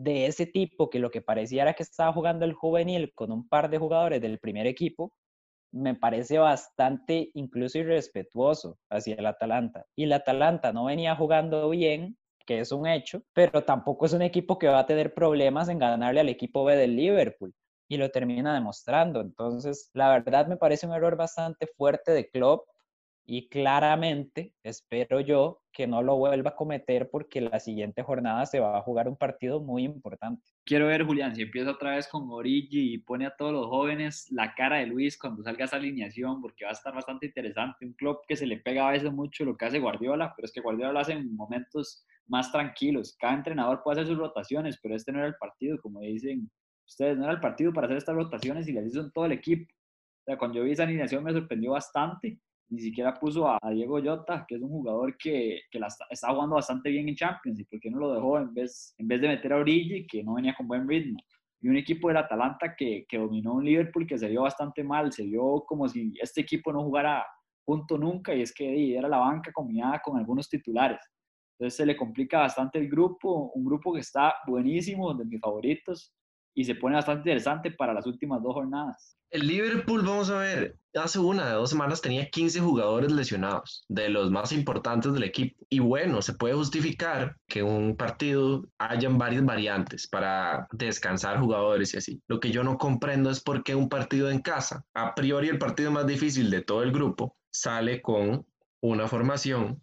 de 0.00 0.26
ese 0.26 0.46
tipo 0.46 0.88
que 0.88 0.98
lo 0.98 1.10
que 1.10 1.20
parecía 1.20 1.62
era 1.62 1.74
que 1.74 1.82
estaba 1.82 2.12
jugando 2.12 2.46
el 2.46 2.54
juvenil 2.54 3.12
con 3.14 3.30
un 3.30 3.46
par 3.46 3.68
de 3.68 3.76
jugadores 3.76 4.22
del 4.22 4.38
primer 4.38 4.66
equipo, 4.66 5.12
me 5.72 5.94
parece 5.94 6.38
bastante 6.38 7.30
incluso 7.34 7.78
irrespetuoso 7.78 8.78
hacia 8.88 9.14
el 9.16 9.26
Atalanta. 9.26 9.84
Y 9.94 10.04
el 10.04 10.12
Atalanta 10.14 10.72
no 10.72 10.86
venía 10.86 11.14
jugando 11.16 11.68
bien, 11.68 12.16
que 12.46 12.60
es 12.60 12.72
un 12.72 12.86
hecho, 12.86 13.22
pero 13.34 13.62
tampoco 13.64 14.06
es 14.06 14.14
un 14.14 14.22
equipo 14.22 14.58
que 14.58 14.68
va 14.68 14.80
a 14.80 14.86
tener 14.86 15.12
problemas 15.12 15.68
en 15.68 15.78
ganarle 15.78 16.20
al 16.20 16.30
equipo 16.30 16.64
B 16.64 16.76
del 16.76 16.96
Liverpool. 16.96 17.52
Y 17.86 17.98
lo 17.98 18.10
termina 18.10 18.54
demostrando. 18.54 19.20
Entonces, 19.20 19.90
la 19.92 20.08
verdad 20.08 20.46
me 20.46 20.56
parece 20.56 20.86
un 20.86 20.94
error 20.94 21.16
bastante 21.16 21.66
fuerte 21.76 22.12
de 22.12 22.30
Klopp 22.30 22.69
y 23.32 23.48
claramente 23.48 24.56
espero 24.64 25.20
yo 25.20 25.62
que 25.72 25.86
no 25.86 26.02
lo 26.02 26.16
vuelva 26.16 26.50
a 26.50 26.56
cometer 26.56 27.10
porque 27.10 27.40
la 27.40 27.60
siguiente 27.60 28.02
jornada 28.02 28.44
se 28.44 28.58
va 28.58 28.76
a 28.76 28.82
jugar 28.82 29.06
un 29.06 29.16
partido 29.16 29.60
muy 29.60 29.84
importante. 29.84 30.42
Quiero 30.64 30.88
ver, 30.88 31.06
Julián, 31.06 31.36
si 31.36 31.42
empieza 31.42 31.70
otra 31.70 31.94
vez 31.94 32.08
con 32.08 32.28
Origi 32.28 32.94
y 32.94 32.98
pone 32.98 33.26
a 33.26 33.36
todos 33.36 33.52
los 33.52 33.66
jóvenes 33.66 34.26
la 34.32 34.52
cara 34.56 34.78
de 34.78 34.86
Luis 34.86 35.16
cuando 35.16 35.44
salga 35.44 35.66
esa 35.66 35.76
alineación, 35.76 36.42
porque 36.42 36.64
va 36.64 36.70
a 36.70 36.74
estar 36.74 36.92
bastante 36.92 37.26
interesante. 37.26 37.86
Un 37.86 37.92
club 37.92 38.18
que 38.26 38.34
se 38.34 38.48
le 38.48 38.56
pega 38.56 38.88
a 38.88 38.90
veces 38.90 39.12
mucho 39.12 39.44
lo 39.44 39.56
que 39.56 39.66
hace 39.66 39.78
Guardiola, 39.78 40.32
pero 40.34 40.46
es 40.46 40.52
que 40.52 40.60
Guardiola 40.60 40.92
lo 40.92 40.98
hace 40.98 41.12
en 41.12 41.32
momentos 41.36 42.04
más 42.26 42.50
tranquilos. 42.50 43.16
Cada 43.16 43.34
entrenador 43.34 43.80
puede 43.84 44.00
hacer 44.00 44.08
sus 44.08 44.18
rotaciones, 44.18 44.76
pero 44.82 44.96
este 44.96 45.12
no 45.12 45.20
era 45.20 45.28
el 45.28 45.36
partido, 45.36 45.78
como 45.80 46.00
dicen 46.00 46.50
ustedes, 46.84 47.16
no 47.16 47.22
era 47.26 47.34
el 47.34 47.40
partido 47.40 47.72
para 47.72 47.84
hacer 47.86 47.98
estas 47.98 48.16
rotaciones 48.16 48.66
y 48.66 48.72
las 48.72 48.86
hizo 48.86 49.02
en 49.02 49.12
todo 49.12 49.26
el 49.26 49.32
equipo. 49.32 49.72
O 49.72 50.24
sea, 50.24 50.36
cuando 50.36 50.58
yo 50.58 50.64
vi 50.64 50.72
esa 50.72 50.82
alineación 50.82 51.22
me 51.22 51.32
sorprendió 51.32 51.70
bastante 51.70 52.40
ni 52.70 52.80
siquiera 52.80 53.14
puso 53.14 53.48
a, 53.48 53.58
Diego 53.72 54.00
Jota, 54.02 54.44
que 54.48 54.54
es 54.54 54.62
un 54.62 54.70
jugador 54.70 55.16
que, 55.16 55.62
que 55.70 55.78
la 55.78 55.88
está, 55.88 56.32
jugando 56.32 56.54
bastante 56.54 56.88
bien 56.90 57.08
en 57.08 57.16
Champions, 57.16 57.58
y 57.58 57.64
por 57.64 57.80
qué 57.80 57.90
no 57.90 57.98
lo 57.98 58.14
dejó 58.14 58.38
en 58.38 58.54
vez, 58.54 58.94
en 58.98 59.08
vez 59.08 59.20
de 59.20 59.28
meter 59.28 59.52
a 59.52 59.56
Origi, 59.56 60.06
que 60.06 60.22
no 60.22 60.34
venía 60.34 60.54
con 60.54 60.68
buen 60.68 60.88
ritmo. 60.88 61.18
Y 61.60 61.68
un 61.68 61.76
equipo 61.76 62.08
del 62.08 62.18
Atalanta 62.18 62.74
que, 62.76 63.04
que 63.08 63.18
dominó 63.18 63.54
un 63.54 63.64
Liverpool 63.64 64.06
que 64.06 64.18
se 64.18 64.28
vio 64.28 64.42
bastante 64.42 64.84
mal, 64.84 65.12
se 65.12 65.24
vio 65.24 65.64
como 65.66 65.88
si 65.88 66.12
este 66.20 66.42
equipo 66.42 66.72
no 66.72 66.82
jugara 66.84 67.26
junto 67.66 67.98
nunca, 67.98 68.34
y 68.34 68.42
es 68.42 68.54
que 68.54 68.96
era 68.96 69.08
la 69.08 69.18
banca 69.18 69.52
combinada 69.52 70.00
con 70.00 70.16
algunos 70.16 70.48
titulares. 70.48 71.00
Entonces 71.58 71.76
se 71.76 71.84
le 71.84 71.96
complica 71.96 72.38
bastante 72.38 72.78
el 72.78 72.88
grupo, 72.88 73.50
un 73.54 73.64
grupo 73.64 73.92
que 73.92 74.00
está 74.00 74.34
buenísimo, 74.46 75.12
de 75.12 75.24
mis 75.24 75.40
favoritos, 75.40 76.14
y 76.54 76.64
se 76.64 76.74
pone 76.74 76.96
bastante 76.96 77.20
interesante 77.20 77.70
para 77.70 77.94
las 77.94 78.06
últimas 78.06 78.42
dos 78.42 78.54
jornadas. 78.54 79.16
El 79.30 79.46
Liverpool, 79.46 80.02
vamos 80.02 80.28
a 80.28 80.38
ver, 80.38 80.76
hace 80.94 81.20
una 81.20 81.46
de 81.46 81.52
dos 81.52 81.70
semanas 81.70 82.00
tenía 82.00 82.28
15 82.28 82.58
jugadores 82.60 83.12
lesionados, 83.12 83.84
de 83.88 84.08
los 84.08 84.32
más 84.32 84.50
importantes 84.50 85.12
del 85.12 85.22
equipo. 85.22 85.64
Y 85.68 85.78
bueno, 85.78 86.20
se 86.20 86.34
puede 86.34 86.54
justificar 86.54 87.36
que 87.46 87.62
un 87.62 87.96
partido 87.96 88.64
hayan 88.78 89.18
varias 89.18 89.44
variantes 89.44 90.08
para 90.08 90.66
descansar 90.72 91.38
jugadores 91.38 91.94
y 91.94 91.98
así. 91.98 92.22
Lo 92.26 92.40
que 92.40 92.50
yo 92.50 92.64
no 92.64 92.76
comprendo 92.76 93.30
es 93.30 93.40
por 93.40 93.62
qué 93.62 93.76
un 93.76 93.88
partido 93.88 94.30
en 94.30 94.40
casa, 94.40 94.84
a 94.94 95.14
priori 95.14 95.48
el 95.48 95.58
partido 95.58 95.92
más 95.92 96.08
difícil 96.08 96.50
de 96.50 96.62
todo 96.62 96.82
el 96.82 96.90
grupo, 96.90 97.36
sale 97.52 98.02
con 98.02 98.44
una 98.80 99.06
formación 99.06 99.80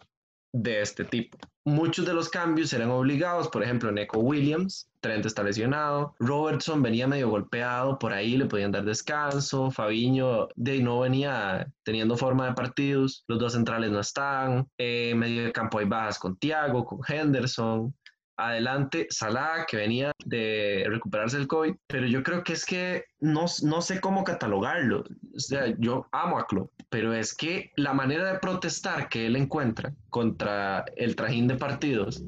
de 0.51 0.81
este 0.81 1.05
tipo. 1.05 1.37
Muchos 1.67 2.05
de 2.05 2.13
los 2.13 2.29
cambios 2.29 2.71
eran 2.71 2.91
obligados, 2.91 3.49
por 3.49 3.61
ejemplo, 3.61 3.91
Neko 3.91 4.19
Williams, 4.19 4.87
Trent 5.01 5.25
está 5.25 5.43
lesionado, 5.43 6.15
Robertson 6.17 6.81
venía 6.81 7.09
medio 7.09 7.29
golpeado, 7.29 7.99
por 7.99 8.13
ahí 8.13 8.37
le 8.37 8.45
podían 8.45 8.71
dar 8.71 8.85
descanso, 8.85 9.69
Fabiño 9.69 10.47
de 10.55 10.81
no 10.81 11.01
venía 11.01 11.67
teniendo 11.83 12.15
forma 12.15 12.47
de 12.47 12.53
partidos, 12.53 13.25
los 13.27 13.37
dos 13.37 13.51
centrales 13.51 13.91
no 13.91 13.99
están, 13.99 14.69
eh, 14.77 15.13
medio 15.13 15.43
de 15.43 15.51
campo 15.51 15.79
hay 15.79 15.85
bajas 15.87 16.17
con 16.19 16.37
Thiago, 16.37 16.85
con 16.85 16.99
Henderson, 17.05 17.93
Adelante, 18.37 19.07
Salah, 19.09 19.65
que 19.67 19.77
venía 19.77 20.11
de 20.23 20.85
recuperarse 20.87 21.37
del 21.37 21.47
COVID, 21.47 21.75
pero 21.87 22.07
yo 22.07 22.23
creo 22.23 22.43
que 22.43 22.53
es 22.53 22.65
que 22.65 23.05
no, 23.19 23.45
no 23.63 23.81
sé 23.81 23.99
cómo 23.99 24.23
catalogarlo. 24.23 25.03
O 25.35 25.39
sea, 25.39 25.73
yo 25.79 26.07
amo 26.11 26.37
a 26.37 26.45
Klopp, 26.45 26.71
pero 26.89 27.13
es 27.13 27.35
que 27.35 27.71
la 27.75 27.93
manera 27.93 28.31
de 28.31 28.39
protestar 28.39 29.09
que 29.09 29.25
él 29.25 29.35
encuentra 29.35 29.93
contra 30.09 30.85
el 30.95 31.15
trajín 31.15 31.47
de 31.47 31.55
partidos 31.55 32.23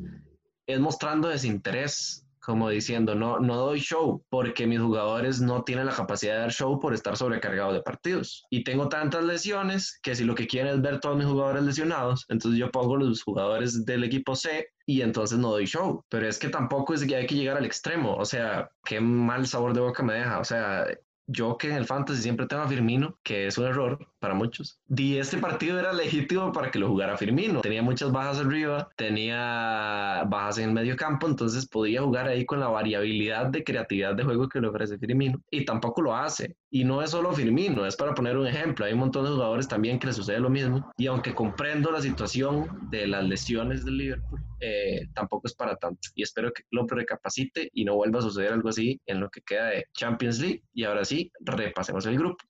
es 0.65 0.79
mostrando 0.79 1.27
desinterés 1.27 2.25
como 2.49 2.69
diciendo, 2.69 3.13
no, 3.13 3.39
no 3.39 3.57
doy 3.57 3.79
show 3.79 4.23
porque 4.29 4.65
mis 4.65 4.79
jugadores 4.79 5.39
no 5.39 5.63
tienen 5.63 5.85
la 5.85 5.93
capacidad 5.93 6.33
de 6.33 6.39
dar 6.39 6.51
show 6.51 6.79
por 6.79 6.95
estar 6.95 7.15
sobrecargados 7.15 7.75
de 7.75 7.83
partidos. 7.83 8.43
Y 8.49 8.63
tengo 8.63 8.89
tantas 8.89 9.23
lesiones 9.23 9.99
que 10.01 10.15
si 10.15 10.23
lo 10.23 10.33
que 10.33 10.47
quieren 10.47 10.73
es 10.73 10.81
ver 10.81 10.99
todos 10.99 11.15
mis 11.15 11.27
jugadores 11.27 11.61
lesionados, 11.61 12.25
entonces 12.29 12.59
yo 12.59 12.71
pongo 12.71 12.97
los 12.97 13.21
jugadores 13.21 13.85
del 13.85 14.03
equipo 14.03 14.35
C 14.35 14.67
y 14.89 15.03
entonces 15.03 15.37
no 15.37 15.51
doy 15.51 15.67
show. 15.67 16.03
Pero 16.09 16.27
es 16.27 16.39
que 16.39 16.49
tampoco 16.49 16.95
es 16.95 17.05
que 17.05 17.15
hay 17.15 17.27
que 17.27 17.35
llegar 17.35 17.57
al 17.57 17.65
extremo. 17.65 18.15
O 18.15 18.25
sea, 18.25 18.71
qué 18.83 18.99
mal 18.99 19.45
sabor 19.45 19.73
de 19.75 19.81
boca 19.81 20.01
me 20.01 20.15
deja. 20.15 20.39
O 20.39 20.43
sea, 20.43 20.87
yo 21.27 21.59
que 21.59 21.67
en 21.67 21.75
el 21.75 21.85
fantasy 21.85 22.23
siempre 22.23 22.47
tengo 22.47 22.63
a 22.63 22.67
Firmino, 22.67 23.19
que 23.21 23.45
es 23.45 23.59
un 23.59 23.65
error 23.65 23.99
para 24.19 24.33
muchos, 24.33 24.79
y 24.95 25.17
este 25.17 25.37
partido 25.37 25.79
era 25.79 25.93
legítimo 25.93 26.51
para 26.51 26.71
que 26.71 26.79
lo 26.79 26.87
jugara 26.87 27.17
Firmino. 27.17 27.61
Tenía 27.61 27.81
muchas 27.81 28.11
bajas 28.11 28.39
arriba, 28.39 28.89
tenía 28.95 30.23
bajas 30.27 30.57
en 30.57 30.69
el 30.69 30.75
medio 30.75 30.95
campo, 30.95 31.27
entonces 31.27 31.67
podía 31.67 32.01
jugar 32.01 32.27
ahí 32.27 32.45
con 32.45 32.59
la 32.59 32.67
variabilidad 32.67 33.47
de 33.47 33.63
creatividad 33.63 34.15
de 34.15 34.23
juego 34.23 34.47
que 34.49 34.59
le 34.61 34.67
ofrece 34.67 34.97
Firmino, 34.97 35.41
y 35.51 35.65
tampoco 35.65 36.01
lo 36.01 36.15
hace. 36.15 36.55
Y 36.71 36.83
no 36.83 37.01
es 37.01 37.11
solo 37.11 37.33
Firmino, 37.33 37.85
es 37.85 37.95
para 37.95 38.13
poner 38.13 38.37
un 38.37 38.45
ejemplo. 38.45 38.85
Hay 38.85 38.93
un 38.93 38.99
montón 38.99 39.25
de 39.25 39.31
jugadores 39.31 39.67
también 39.67 39.97
que 39.97 40.07
les 40.07 40.15
sucede 40.15 40.39
lo 40.39 40.49
mismo, 40.49 40.91
y 40.97 41.07
aunque 41.07 41.33
comprendo 41.33 41.91
la 41.91 42.01
situación 42.01 42.89
de 42.91 43.07
las 43.07 43.23
lesiones 43.23 43.85
del 43.85 43.97
Liverpool, 43.97 44.39
eh, 44.61 45.07
tampoco 45.13 45.47
es 45.47 45.53
para 45.53 45.75
tanto. 45.77 46.09
Y 46.15 46.23
espero 46.23 46.51
que 46.51 46.63
Klopp 46.69 46.91
recapacite 46.91 47.69
y 47.73 47.85
no 47.85 47.95
vuelva 47.95 48.19
a 48.19 48.23
suceder 48.23 48.53
algo 48.53 48.69
así 48.69 48.99
en 49.05 49.19
lo 49.19 49.29
que 49.29 49.41
queda 49.41 49.67
de 49.67 49.85
Champions 49.93 50.39
League. 50.39 50.63
Y 50.73 50.83
ahora 50.83 51.05
sí, 51.05 51.31
repasemos 51.39 52.05
el 52.05 52.17
grupo. 52.17 52.43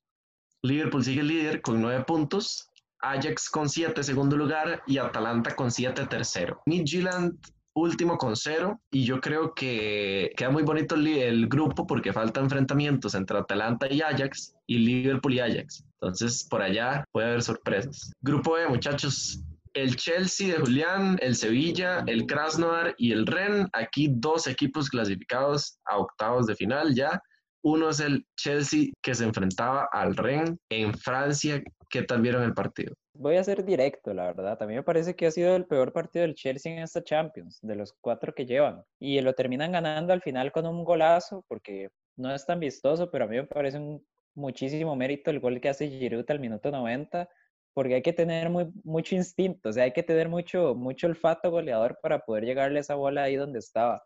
Liverpool 0.62 1.04
sigue 1.04 1.22
líder 1.22 1.62
con 1.62 1.80
nueve 1.80 2.04
puntos, 2.04 2.68
Ajax 3.00 3.48
con 3.48 3.68
siete 3.68 4.02
segundo 4.02 4.36
lugar 4.36 4.82
y 4.86 4.98
Atalanta 4.98 5.56
con 5.56 5.70
siete 5.70 6.06
tercero. 6.06 6.60
Midtjylland 6.66 7.38
último 7.74 8.18
con 8.18 8.36
cero 8.36 8.80
y 8.90 9.04
yo 9.04 9.20
creo 9.20 9.54
que 9.54 10.32
queda 10.36 10.50
muy 10.50 10.62
bonito 10.62 10.96
el, 10.96 11.48
grupo 11.48 11.86
porque 11.86 12.12
falta 12.12 12.40
enfrentamientos 12.40 13.14
entre 13.14 13.38
Atalanta 13.38 13.90
y 13.90 14.02
Ajax 14.02 14.54
y 14.66 14.78
Liverpool 14.78 15.34
y 15.34 15.40
Ajax. 15.40 15.84
Entonces 15.94 16.46
por 16.48 16.62
allá 16.62 17.04
puede 17.12 17.28
haber 17.28 17.42
sorpresas. 17.42 18.12
Grupo 18.20 18.54
B 18.54 18.68
muchachos, 18.68 19.42
el 19.74 19.96
Chelsea 19.96 20.54
de 20.54 20.60
Julián, 20.60 21.18
el 21.22 21.36
Sevilla, 21.36 22.04
el 22.06 22.26
Krasnodar 22.26 22.94
y 22.98 23.12
el 23.12 23.26
Ren. 23.26 23.68
Aquí 23.72 24.08
dos 24.10 24.46
equipos 24.46 24.90
clasificados 24.90 25.78
a 25.84 25.98
octavos 25.98 26.46
de 26.46 26.56
final 26.56 26.94
ya. 26.94 27.22
Uno 27.62 27.90
es 27.90 28.00
el 28.00 28.26
Chelsea 28.36 28.90
que 29.02 29.14
se 29.14 29.24
enfrentaba 29.24 29.88
al 29.92 30.16
Ren 30.16 30.58
en 30.70 30.94
Francia. 30.94 31.62
¿Qué 31.88 32.02
tal 32.02 32.22
vieron 32.22 32.42
el 32.42 32.54
partido? 32.54 32.94
Voy 33.14 33.36
a 33.36 33.44
ser 33.44 33.64
directo, 33.64 34.14
la 34.14 34.32
verdad. 34.32 34.58
Mí 34.66 34.74
me 34.74 34.82
parece 34.82 35.14
que 35.14 35.26
ha 35.26 35.30
sido 35.30 35.56
el 35.56 35.66
peor 35.66 35.92
partido 35.92 36.22
del 36.22 36.34
Chelsea 36.34 36.72
en 36.72 36.78
esta 36.78 37.02
Champions, 37.02 37.58
de 37.62 37.76
los 37.76 37.92
cuatro 38.00 38.34
que 38.34 38.46
llevan. 38.46 38.82
Y 38.98 39.20
lo 39.20 39.34
terminan 39.34 39.72
ganando 39.72 40.12
al 40.12 40.22
final 40.22 40.52
con 40.52 40.66
un 40.66 40.84
golazo, 40.84 41.44
porque 41.48 41.90
no 42.16 42.34
es 42.34 42.46
tan 42.46 42.60
vistoso, 42.60 43.10
pero 43.10 43.24
a 43.24 43.28
mí 43.28 43.36
me 43.36 43.44
parece 43.44 43.78
un 43.78 44.04
muchísimo 44.34 44.94
mérito 44.96 45.30
el 45.30 45.40
gol 45.40 45.60
que 45.60 45.68
hace 45.68 45.88
Giroud 45.88 46.30
al 46.30 46.40
minuto 46.40 46.70
90 46.70 47.28
porque 47.72 47.94
hay 47.94 48.02
que 48.02 48.12
tener 48.12 48.50
muy, 48.50 48.70
mucho 48.84 49.14
instinto, 49.14 49.68
o 49.68 49.72
sea, 49.72 49.84
hay 49.84 49.92
que 49.92 50.02
tener 50.02 50.28
mucho, 50.28 50.74
mucho 50.74 51.06
olfato 51.06 51.50
goleador 51.50 51.98
para 52.02 52.20
poder 52.20 52.44
llegarle 52.44 52.80
esa 52.80 52.94
bola 52.94 53.22
ahí 53.24 53.36
donde 53.36 53.58
estaba. 53.58 54.02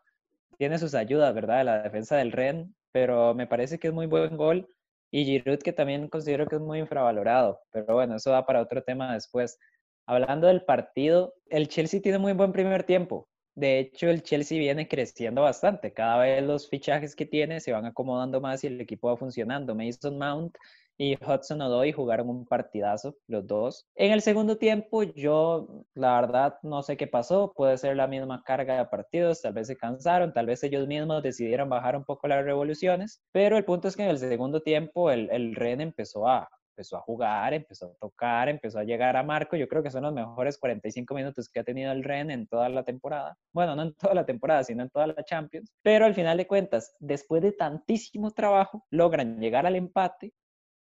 Tiene 0.59 0.79
sus 0.79 0.95
ayudas, 0.95 1.35
¿verdad? 1.35 1.65
La 1.65 1.83
defensa 1.83 2.17
del 2.17 2.33
Ren, 2.33 2.75
pero 2.95 3.35
me 3.35 3.49
parece 3.49 3.81
que 3.81 3.89
es 3.89 3.93
muy 3.93 4.07
buen 4.07 4.37
gol. 4.37 4.69
Y 5.11 5.25
Giroud, 5.25 5.59
que 5.59 5.73
también 5.73 6.09
considero 6.09 6.47
que 6.47 6.57
es 6.57 6.61
muy 6.63 6.79
infravalorado, 6.79 7.61
pero 7.73 7.95
bueno, 7.95 8.15
eso 8.17 8.31
va 8.31 8.47
para 8.47 8.63
otro 8.63 8.85
tema 8.85 9.15
después. 9.15 9.59
Hablando 10.07 10.47
del 10.47 10.65
partido, 10.65 11.35
el 11.49 11.67
Chelsea 11.69 12.01
tiene 12.01 12.19
muy 12.19 12.35
buen 12.35 12.53
primer 12.53 12.85
tiempo. 12.85 13.29
De 13.57 13.81
hecho, 13.81 14.09
el 14.09 14.23
Chelsea 14.23 14.59
viene 14.61 14.87
creciendo 14.87 15.43
bastante. 15.43 15.93
Cada 15.93 16.19
vez 16.19 16.43
los 16.45 16.69
fichajes 16.69 17.17
que 17.17 17.27
tiene 17.27 17.61
se 17.61 17.73
van 17.73 17.85
acomodando 17.85 18.41
más 18.41 18.63
y 18.63 18.69
el 18.69 18.81
equipo 18.81 19.09
va 19.09 19.17
funcionando. 19.17 19.75
Mason 19.75 20.17
Mount 20.17 20.57
y 20.99 21.17
Hudson 21.17 21.61
Odoi 21.63 21.93
jugaron 21.93 22.29
un 22.29 22.47
partidazo, 22.47 23.17
los 23.27 23.47
dos. 23.47 23.87
En 23.95 24.13
el 24.13 24.23
segundo 24.23 24.57
tiempo, 24.59 25.03
yo 25.03 25.85
la 25.95 26.21
verdad 26.21 26.57
no 26.63 26.83
sé 26.83 26.97
qué 26.97 27.07
pasó, 27.07 27.53
puede 27.55 27.77
ser 27.79 27.97
la 27.97 28.07
misma 28.07 28.43
carga 28.45 28.79
de 28.79 28.87
partidos, 28.87 29.43
tal 29.43 29.55
vez 29.55 29.67
se 29.67 29.77
cansaron, 29.77 30.33
tal 30.33 30.47
vez 30.47 30.63
ellos 30.63 30.87
mismos 30.87 31.23
decidieron 31.23 31.69
bajar 31.69 31.97
un 31.97 32.05
poco 32.05 32.29
las 32.29 32.45
revoluciones, 32.45 33.23
pero 33.33 33.57
el 33.57 33.65
punto 33.65 33.89
es 33.89 33.97
que 33.97 34.05
en 34.05 34.11
el 34.11 34.19
segundo 34.19 34.63
tiempo 34.63 35.11
el, 35.11 35.29
el 35.31 35.55
Ren 35.55 35.81
empezó 35.81 36.29
a, 36.29 36.49
empezó 36.75 36.97
a 36.97 37.01
jugar, 37.01 37.55
empezó 37.55 37.87
a 37.87 37.95
tocar, 38.01 38.49
empezó 38.49 38.79
a 38.79 38.85
llegar 38.85 39.17
a 39.17 39.23
marco. 39.23 39.57
Yo 39.57 39.69
creo 39.69 39.83
que 39.83 39.91
son 39.91 40.03
los 40.03 40.13
mejores 40.13 40.59
45 40.59 41.15
minutos 41.15 41.49
que 41.49 41.61
ha 41.61 41.65
tenido 41.65 41.93
el 41.93 42.03
Ren 42.03 42.31
en 42.31 42.47
toda 42.47 42.69
la 42.69 42.83
temporada. 42.85 43.37
Bueno, 43.53 43.77
no 43.77 43.83
en 43.83 43.95
toda 43.95 44.15
la 44.15 44.27
temporada, 44.27 44.65
sino 44.65 44.83
en 44.83 44.91
toda 44.91 45.07
la 45.07 45.25
Champions. 45.25 45.73
Pero 45.83 46.05
al 46.05 46.15
final 46.15 46.37
de 46.37 46.47
cuentas, 46.47 46.95
después 46.99 47.43
de 47.43 47.53
tantísimo 47.53 48.33
trabajo, 48.33 48.85
logran 48.91 49.39
llegar 49.41 49.67
al 49.67 49.77
empate 49.77 50.33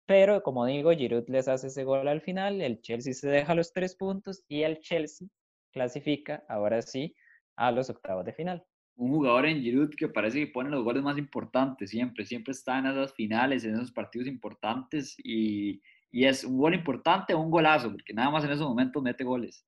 pero 0.05 0.43
como 0.43 0.65
digo, 0.65 0.91
Giroud 0.91 1.27
les 1.27 1.47
hace 1.47 1.67
ese 1.67 1.83
gol 1.83 2.07
al 2.07 2.21
final, 2.21 2.61
el 2.61 2.81
Chelsea 2.81 3.13
se 3.13 3.29
deja 3.29 3.55
los 3.55 3.73
tres 3.73 3.95
puntos 3.95 4.43
y 4.47 4.61
el 4.61 4.79
Chelsea 4.79 5.27
clasifica, 5.71 6.43
ahora 6.47 6.81
sí, 6.81 7.15
a 7.55 7.71
los 7.71 7.89
octavos 7.89 8.25
de 8.25 8.33
final. 8.33 8.63
Un 8.97 9.11
jugador 9.11 9.45
en 9.45 9.61
Giroud 9.61 9.89
que 9.97 10.07
parece 10.07 10.39
que 10.39 10.51
pone 10.51 10.69
los 10.69 10.83
goles 10.83 11.03
más 11.03 11.17
importantes 11.17 11.89
siempre, 11.89 12.25
siempre 12.25 12.51
está 12.51 12.79
en 12.79 12.85
esas 12.85 13.13
finales, 13.13 13.65
en 13.65 13.75
esos 13.75 13.91
partidos 13.91 14.27
importantes 14.27 15.15
y, 15.23 15.81
y 16.11 16.25
es 16.25 16.43
un 16.43 16.57
gol 16.57 16.75
importante 16.75 17.35
un 17.35 17.51
golazo, 17.51 17.91
porque 17.91 18.13
nada 18.13 18.29
más 18.29 18.45
en 18.45 18.51
esos 18.51 18.67
momentos 18.67 19.03
mete 19.03 19.23
goles. 19.23 19.65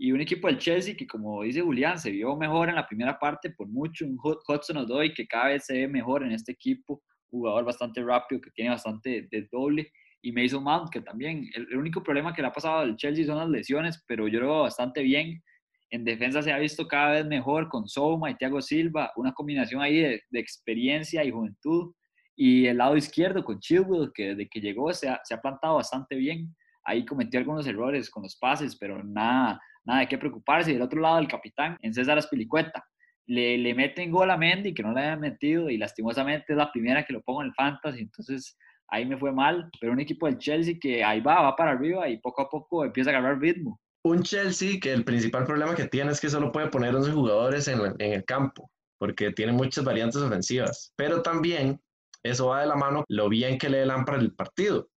Y 0.00 0.12
un 0.12 0.20
equipo 0.20 0.46
del 0.46 0.58
Chelsea 0.58 0.94
que, 0.96 1.08
como 1.08 1.42
dice 1.42 1.60
Julián, 1.60 1.98
se 1.98 2.12
vio 2.12 2.36
mejor 2.36 2.68
en 2.68 2.76
la 2.76 2.86
primera 2.86 3.18
parte 3.18 3.50
por 3.50 3.66
mucho, 3.66 4.06
un 4.06 4.16
Hudson 4.16 4.76
Odoi 4.76 5.12
que 5.12 5.26
cada 5.26 5.48
vez 5.48 5.66
se 5.66 5.72
ve 5.72 5.88
mejor 5.88 6.22
en 6.22 6.30
este 6.30 6.52
equipo, 6.52 7.02
jugador 7.30 7.64
bastante 7.64 8.02
rápido, 8.02 8.40
que 8.40 8.50
tiene 8.50 8.70
bastante 8.70 9.28
de 9.30 9.48
doble, 9.50 9.92
y 10.22 10.32
Mason 10.32 10.62
Mount, 10.64 10.90
que 10.90 11.00
también, 11.00 11.48
el, 11.54 11.76
único 11.76 12.02
problema 12.02 12.34
que 12.34 12.42
le 12.42 12.48
ha 12.48 12.52
pasado 12.52 12.78
al 12.78 12.96
Chelsea 12.96 13.24
son 13.24 13.38
las 13.38 13.48
lesiones, 13.48 14.02
pero 14.06 14.26
yo 14.28 14.40
lo 14.40 14.46
veo 14.46 14.62
bastante 14.62 15.02
bien. 15.02 15.42
En 15.90 16.04
defensa 16.04 16.42
se 16.42 16.52
ha 16.52 16.58
visto 16.58 16.86
cada 16.86 17.12
vez 17.12 17.26
mejor 17.26 17.68
con 17.68 17.88
Soma 17.88 18.30
y 18.30 18.34
Thiago 18.34 18.60
Silva, 18.60 19.12
una 19.16 19.32
combinación 19.32 19.80
ahí 19.80 20.00
de, 20.00 20.22
experiencia 20.32 21.24
y 21.24 21.30
juventud. 21.30 21.94
Y 22.36 22.66
el 22.66 22.78
lado 22.78 22.96
izquierdo 22.96 23.44
con 23.44 23.58
Chilwell, 23.58 24.10
que 24.12 24.34
desde 24.34 24.48
que 24.48 24.60
llegó 24.60 24.92
se 24.92 25.08
ha, 25.08 25.20
se 25.24 25.34
ha 25.34 25.40
plantado 25.40 25.76
bastante 25.76 26.16
bien. 26.16 26.54
Ahí 26.84 27.04
cometió 27.04 27.38
algunos 27.38 27.66
errores 27.66 28.10
con 28.10 28.22
los 28.22 28.36
pases, 28.36 28.76
pero 28.76 29.02
nada, 29.02 29.60
nada 29.84 30.00
de 30.00 30.08
qué 30.08 30.18
preocuparse. 30.18 30.70
Y 30.70 30.74
del 30.74 30.82
otro 30.82 31.00
lado, 31.00 31.18
el 31.18 31.28
capitán, 31.28 31.76
en 31.80 31.94
César 31.94 32.18
Aspilicueta, 32.18 32.84
le, 33.28 33.74
meten 33.74 34.10
gol 34.10 34.30
a 34.30 34.36
Mendy, 34.36 34.74
que 34.74 34.82
no 34.82 34.92
le 34.92 35.00
habían 35.00 35.20
metido, 35.20 35.68
y 35.68 35.76
lastimosamente 35.76 36.52
es 36.52 36.56
la 36.56 36.72
primera 36.72 37.04
que 37.04 37.12
lo 37.12 37.22
pongo 37.22 37.42
en 37.42 37.48
el 37.48 37.54
Fantasy, 37.54 38.00
entonces 38.00 38.56
ahí 38.88 39.04
me 39.04 39.18
fue 39.18 39.32
mal, 39.32 39.70
pero 39.80 39.92
un 39.92 40.00
equipo 40.00 40.26
del 40.26 40.38
Chelsea 40.38 40.76
que 40.80 41.04
ahí 41.04 41.20
va, 41.20 41.42
va 41.42 41.54
para 41.54 41.72
arriba 41.72 42.08
y 42.08 42.18
poco 42.18 42.42
a 42.42 42.48
poco 42.48 42.84
empieza 42.84 43.10
a 43.10 43.18
agarrar 43.18 43.38
ritmo. 43.38 43.78
Un 44.02 44.22
Chelsea 44.22 44.80
que 44.80 44.92
el 44.92 45.04
principal 45.04 45.44
problema 45.44 45.74
que 45.74 45.88
tiene 45.88 46.10
es 46.10 46.20
que 46.20 46.30
solo 46.30 46.50
puede 46.50 46.68
poner 46.68 46.94
11 46.94 47.12
jugadores 47.12 47.68
en, 47.68 47.80
el 47.98 48.24
campo, 48.24 48.70
porque 48.96 49.32
tiene 49.32 49.52
muchas 49.52 49.84
variantes 49.84 50.22
ofensivas, 50.22 50.94
pero 50.96 51.20
también 51.20 51.78
eso 52.22 52.48
va 52.48 52.62
de 52.62 52.66
la 52.66 52.76
mano 52.76 53.04
lo 53.08 53.28
bien 53.28 53.58
que 53.58 53.68
le 53.68 53.86
para 53.86 54.18
el 54.18 54.34
partido, 54.34 54.88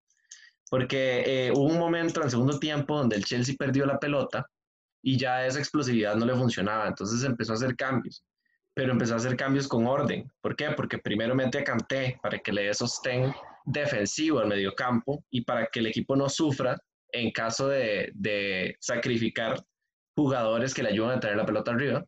porque 0.69 1.23
eh, 1.25 1.51
hubo 1.51 1.65
un 1.65 1.77
momento 1.77 2.21
en 2.21 2.25
el 2.25 2.31
segundo 2.31 2.59
tiempo 2.59 2.97
donde 2.97 3.17
el 3.17 3.25
Chelsea 3.25 3.55
perdió 3.59 3.85
la 3.85 3.99
pelota 3.99 4.47
y 5.01 5.17
ya 5.17 5.45
esa 5.45 5.59
explosividad 5.59 6.15
no 6.15 6.25
le 6.25 6.35
funcionaba, 6.35 6.87
entonces 6.87 7.23
empezó 7.23 7.53
a 7.53 7.55
hacer 7.55 7.75
cambios, 7.75 8.23
pero 8.73 8.91
empezó 8.91 9.13
a 9.13 9.17
hacer 9.17 9.35
cambios 9.35 9.67
con 9.67 9.87
orden. 9.87 10.31
¿Por 10.41 10.55
qué? 10.55 10.71
Porque 10.71 10.97
primero 10.97 11.35
mete 11.35 11.59
a 11.59 11.63
Kanté 11.63 12.19
para 12.21 12.39
que 12.39 12.51
le 12.51 12.63
dé 12.63 12.73
sostén 12.73 13.33
defensivo 13.65 14.39
al 14.39 14.47
mediocampo 14.47 15.23
y 15.29 15.41
para 15.41 15.67
que 15.67 15.79
el 15.79 15.87
equipo 15.87 16.15
no 16.15 16.29
sufra 16.29 16.77
en 17.11 17.31
caso 17.31 17.67
de, 17.67 18.11
de 18.13 18.75
sacrificar 18.79 19.61
jugadores 20.15 20.73
que 20.73 20.83
le 20.83 20.89
ayudan 20.89 21.17
a 21.17 21.19
tener 21.19 21.37
la 21.37 21.45
pelota 21.45 21.71
arriba. 21.71 22.05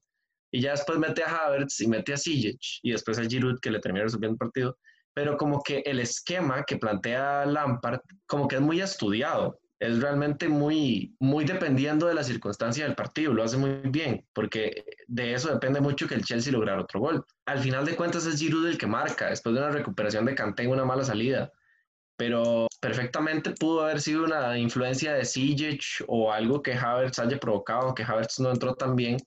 Y 0.52 0.62
ya 0.62 0.72
después 0.72 1.00
mete 1.00 1.24
a 1.24 1.36
Havertz 1.36 1.82
y 1.82 1.88
mete 1.88 2.14
a 2.14 2.18
Sijic 2.18 2.62
y 2.84 2.92
después 2.92 3.18
a 3.18 3.24
Giroud 3.24 3.60
que 3.60 3.72
le 3.72 3.80
termina 3.80 4.06
resolviendo 4.06 4.36
el 4.36 4.40
partido. 4.40 4.78
Pero 5.16 5.36
como 5.36 5.62
que 5.62 5.80
el 5.80 6.00
esquema 6.00 6.64
que 6.64 6.78
plantea 6.78 7.46
Lampard 7.46 8.02
como 8.28 8.48
que 8.48 8.56
es 8.56 8.62
muy 8.62 8.80
estudiado 8.80 9.60
es 9.84 10.02
realmente 10.02 10.48
muy, 10.48 11.14
muy 11.20 11.44
dependiendo 11.44 12.08
de 12.08 12.14
la 12.14 12.24
circunstancia 12.24 12.86
del 12.86 12.96
partido, 12.96 13.34
lo 13.34 13.44
hace 13.44 13.58
muy 13.58 13.82
bien, 13.84 14.26
porque 14.34 14.86
de 15.08 15.34
eso 15.34 15.52
depende 15.52 15.82
mucho 15.82 16.08
que 16.08 16.16
el 16.16 16.24
Chelsea 16.24 16.54
lograr 16.54 16.80
otro 16.80 17.02
gol. 17.02 17.26
Al 17.46 17.60
final 17.60 17.86
de 17.86 17.96
cuentas 17.96 18.26
es 18.26 18.40
Giroud 18.40 18.68
el 18.68 18.78
que 18.78 18.88
marca, 18.88 19.30
después 19.30 19.54
de 19.54 19.62
una 19.62 19.72
recuperación 19.72 20.24
de 20.24 20.36
Kanté 20.36 20.68
una 20.68 20.86
mala 20.86 21.04
salida, 21.04 21.52
pero 22.16 22.68
perfectamente 22.80 23.52
pudo 23.52 23.82
haber 23.84 24.00
sido 24.00 24.24
una 24.24 24.58
influencia 24.58 25.14
de 25.14 25.26
Sijic 25.26 25.84
o 26.08 26.32
algo 26.32 26.62
que 26.62 26.74
Havertz 26.74 27.20
haya 27.20 27.38
provocado, 27.38 27.94
que 27.94 28.04
Havertz 28.04 28.40
no 28.40 28.52
entró 28.52 28.76
tan 28.76 28.96
bien, 28.96 29.18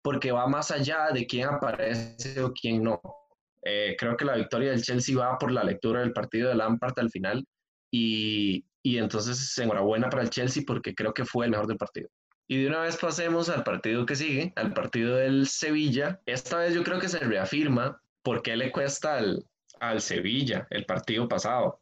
porque 0.00 0.32
va 0.32 0.46
más 0.46 0.70
allá 0.70 1.10
de 1.12 1.26
quién 1.26 1.48
aparece 1.48 2.40
o 2.42 2.54
quién 2.54 2.82
no. 2.82 3.00
Eh, 3.62 3.96
creo 3.98 4.16
que 4.16 4.24
la 4.24 4.36
victoria 4.36 4.70
del 4.70 4.82
Chelsea 4.82 5.18
va 5.18 5.36
por 5.38 5.52
la 5.52 5.64
lectura 5.64 6.00
del 6.00 6.12
partido 6.12 6.48
de 6.48 6.54
Lampard 6.54 6.98
al 6.98 7.10
final 7.10 7.44
y, 7.90 8.64
y 8.86 8.98
entonces 8.98 9.58
enhorabuena 9.58 10.08
para 10.08 10.22
el 10.22 10.30
Chelsea 10.30 10.62
porque 10.64 10.94
creo 10.94 11.12
que 11.12 11.24
fue 11.24 11.46
el 11.46 11.50
mejor 11.50 11.66
del 11.66 11.76
partido. 11.76 12.08
Y 12.46 12.62
de 12.62 12.68
una 12.68 12.82
vez 12.82 12.96
pasemos 12.96 13.48
al 13.48 13.64
partido 13.64 14.06
que 14.06 14.14
sigue, 14.14 14.52
al 14.54 14.72
partido 14.72 15.16
del 15.16 15.48
Sevilla. 15.48 16.20
Esta 16.24 16.58
vez 16.58 16.72
yo 16.72 16.84
creo 16.84 17.00
que 17.00 17.08
se 17.08 17.18
reafirma 17.18 18.00
por 18.22 18.42
qué 18.42 18.56
le 18.56 18.70
cuesta 18.70 19.16
al, 19.16 19.44
al 19.80 20.00
Sevilla 20.00 20.68
el 20.70 20.86
partido 20.86 21.26
pasado 21.26 21.80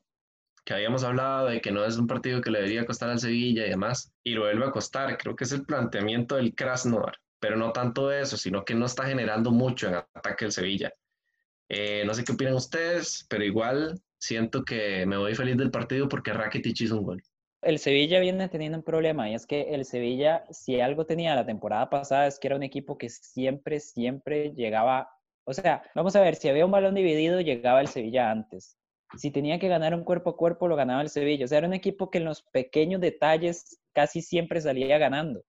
que 0.64 0.72
habíamos 0.72 1.04
hablado 1.04 1.48
de 1.48 1.60
que 1.60 1.70
no 1.70 1.84
es 1.84 1.98
un 1.98 2.06
partido 2.06 2.40
que 2.40 2.50
le 2.50 2.60
debería 2.60 2.86
costar 2.86 3.10
al 3.10 3.20
Sevilla 3.20 3.66
y 3.66 3.68
demás, 3.68 4.14
y 4.24 4.32
lo 4.32 4.44
vuelve 4.44 4.64
a 4.64 4.70
costar. 4.70 5.18
Creo 5.18 5.36
que 5.36 5.44
es 5.44 5.52
el 5.52 5.66
planteamiento 5.66 6.36
del 6.36 6.54
Krasnodar, 6.54 7.18
pero 7.38 7.56
no 7.56 7.70
tanto 7.72 8.10
eso, 8.10 8.38
sino 8.38 8.64
que 8.64 8.74
no 8.74 8.86
está 8.86 9.04
generando 9.04 9.50
mucho 9.50 9.88
en 9.88 9.96
ataque 9.96 10.46
el 10.46 10.52
Sevilla. 10.52 10.90
Eh, 11.68 12.04
no 12.06 12.14
sé 12.14 12.24
qué 12.24 12.32
opinan 12.32 12.54
ustedes, 12.54 13.26
pero 13.28 13.44
igual 13.44 14.00
siento 14.26 14.64
que 14.64 15.06
me 15.06 15.16
voy 15.16 15.34
feliz 15.34 15.56
del 15.56 15.70
partido 15.70 16.08
porque 16.08 16.32
Rakitic 16.32 16.80
hizo 16.80 16.98
un 16.98 17.04
gol. 17.04 17.22
El 17.62 17.78
Sevilla 17.78 18.20
viene 18.20 18.48
teniendo 18.48 18.78
un 18.78 18.84
problema 18.84 19.30
y 19.30 19.34
es 19.34 19.46
que 19.46 19.74
el 19.74 19.84
Sevilla, 19.84 20.44
si 20.50 20.80
algo 20.80 21.06
tenía 21.06 21.34
la 21.34 21.46
temporada 21.46 21.88
pasada, 21.88 22.26
es 22.26 22.38
que 22.38 22.48
era 22.48 22.56
un 22.56 22.62
equipo 22.62 22.98
que 22.98 23.08
siempre, 23.08 23.80
siempre 23.80 24.52
llegaba. 24.54 25.08
O 25.44 25.54
sea, 25.54 25.82
vamos 25.94 26.14
a 26.16 26.20
ver, 26.20 26.36
si 26.36 26.48
había 26.48 26.66
un 26.66 26.72
balón 26.72 26.94
dividido, 26.94 27.40
llegaba 27.40 27.80
el 27.80 27.88
Sevilla 27.88 28.30
antes 28.30 28.76
si 29.16 29.30
tenía 29.30 29.58
que 29.58 29.68
ganar 29.68 29.94
un 29.94 30.04
cuerpo 30.04 30.30
a 30.30 30.36
cuerpo, 30.36 30.68
lo 30.68 30.76
ganaba 30.76 31.02
el 31.02 31.08
Sevilla. 31.08 31.44
O 31.44 31.48
sea, 31.48 31.58
era 31.58 31.66
un 31.66 31.74
equipo 31.74 32.10
que 32.10 32.18
en 32.18 32.24
los 32.24 32.42
pequeños 32.42 33.00
detalles 33.00 33.78
casi 33.92 34.22
siempre 34.22 34.60
salía 34.60 34.98
ganando. 34.98 35.42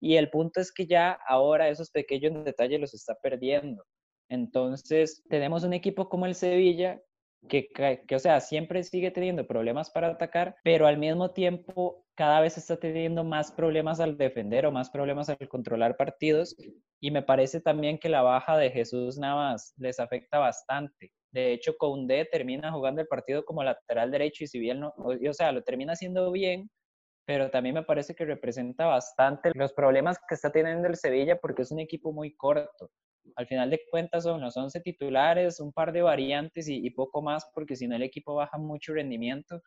Y 0.00 0.16
el 0.16 0.30
punto 0.30 0.60
es 0.60 0.72
que 0.72 0.86
ya 0.86 1.18
ahora 1.26 1.68
esos 1.68 1.90
pequeños 1.90 2.44
detalles 2.44 2.80
los 2.80 2.94
está 2.94 3.14
perdiendo. 3.22 3.84
Entonces, 4.28 5.22
tenemos 5.28 5.64
un 5.64 5.72
equipo 5.72 6.08
como 6.08 6.26
el 6.26 6.34
Sevilla 6.34 7.00
que, 7.48 7.68
que, 7.68 8.14
o 8.14 8.18
sea, 8.18 8.40
siempre 8.40 8.82
sigue 8.82 9.10
teniendo 9.10 9.46
problemas 9.46 9.90
para 9.90 10.08
atacar, 10.08 10.56
pero 10.62 10.86
al 10.86 10.98
mismo 10.98 11.32
tiempo 11.32 12.04
cada 12.14 12.40
vez 12.40 12.56
está 12.56 12.78
teniendo 12.78 13.24
más 13.24 13.52
problemas 13.52 14.00
al 14.00 14.16
defender 14.16 14.66
o 14.66 14.72
más 14.72 14.90
problemas 14.90 15.28
al 15.28 15.48
controlar 15.48 15.96
partidos. 15.96 16.56
Y 17.00 17.10
me 17.10 17.22
parece 17.22 17.60
también 17.60 17.98
que 17.98 18.08
la 18.08 18.22
baja 18.22 18.56
de 18.56 18.70
Jesús 18.70 19.18
Navas 19.18 19.74
les 19.76 20.00
afecta 20.00 20.38
bastante. 20.38 21.12
De 21.30 21.52
hecho, 21.52 21.76
Koundé 21.76 22.24
termina 22.24 22.72
jugando 22.72 23.02
el 23.02 23.06
partido 23.06 23.44
como 23.44 23.62
lateral 23.62 24.10
derecho 24.10 24.44
y 24.44 24.46
si 24.46 24.58
bien 24.58 24.80
no, 24.80 24.94
o 24.96 25.32
sea, 25.34 25.52
lo 25.52 25.62
termina 25.62 25.92
haciendo 25.92 26.32
bien, 26.32 26.70
pero 27.26 27.50
también 27.50 27.74
me 27.74 27.82
parece 27.82 28.14
que 28.14 28.24
representa 28.24 28.86
bastante 28.86 29.50
los 29.54 29.72
problemas 29.72 30.18
que 30.28 30.34
está 30.34 30.50
teniendo 30.50 30.88
el 30.88 30.96
Sevilla 30.96 31.38
porque 31.38 31.62
es 31.62 31.70
un 31.70 31.80
equipo 31.80 32.12
muy 32.12 32.34
corto. 32.34 32.90
Al 33.34 33.46
final 33.46 33.70
de 33.70 33.80
cuentas 33.90 34.24
son 34.24 34.40
los 34.40 34.56
11 34.56 34.80
titulares, 34.80 35.60
un 35.60 35.72
par 35.72 35.92
de 35.92 36.02
variantes 36.02 36.68
y, 36.68 36.88
poco 36.90 37.22
más 37.22 37.46
porque 37.54 37.76
si 37.76 37.86
no 37.86 37.96
el 37.96 38.02
equipo 38.02 38.34
baja 38.34 38.58
mucho 38.58 38.94
rendimiento 38.94 39.62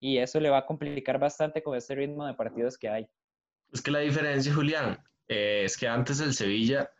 y 0.00 0.18
eso 0.18 0.40
le 0.40 0.50
va 0.50 0.58
a 0.58 0.66
complicar 0.66 1.18
bastante 1.18 1.62
con 1.62 1.76
este 1.76 1.94
ritmo 1.94 2.26
de 2.26 2.34
partidos 2.34 2.76
que 2.76 2.88
hay. 2.88 3.06
Es 3.72 3.80
que 3.80 3.90
la 3.90 4.00
diferencia, 4.00 4.52
Julián, 4.52 4.98
eh, 5.28 5.62
es 5.64 5.76
que 5.76 5.88
antes 5.88 6.20
el 6.20 6.34
Sevilla 6.34 6.90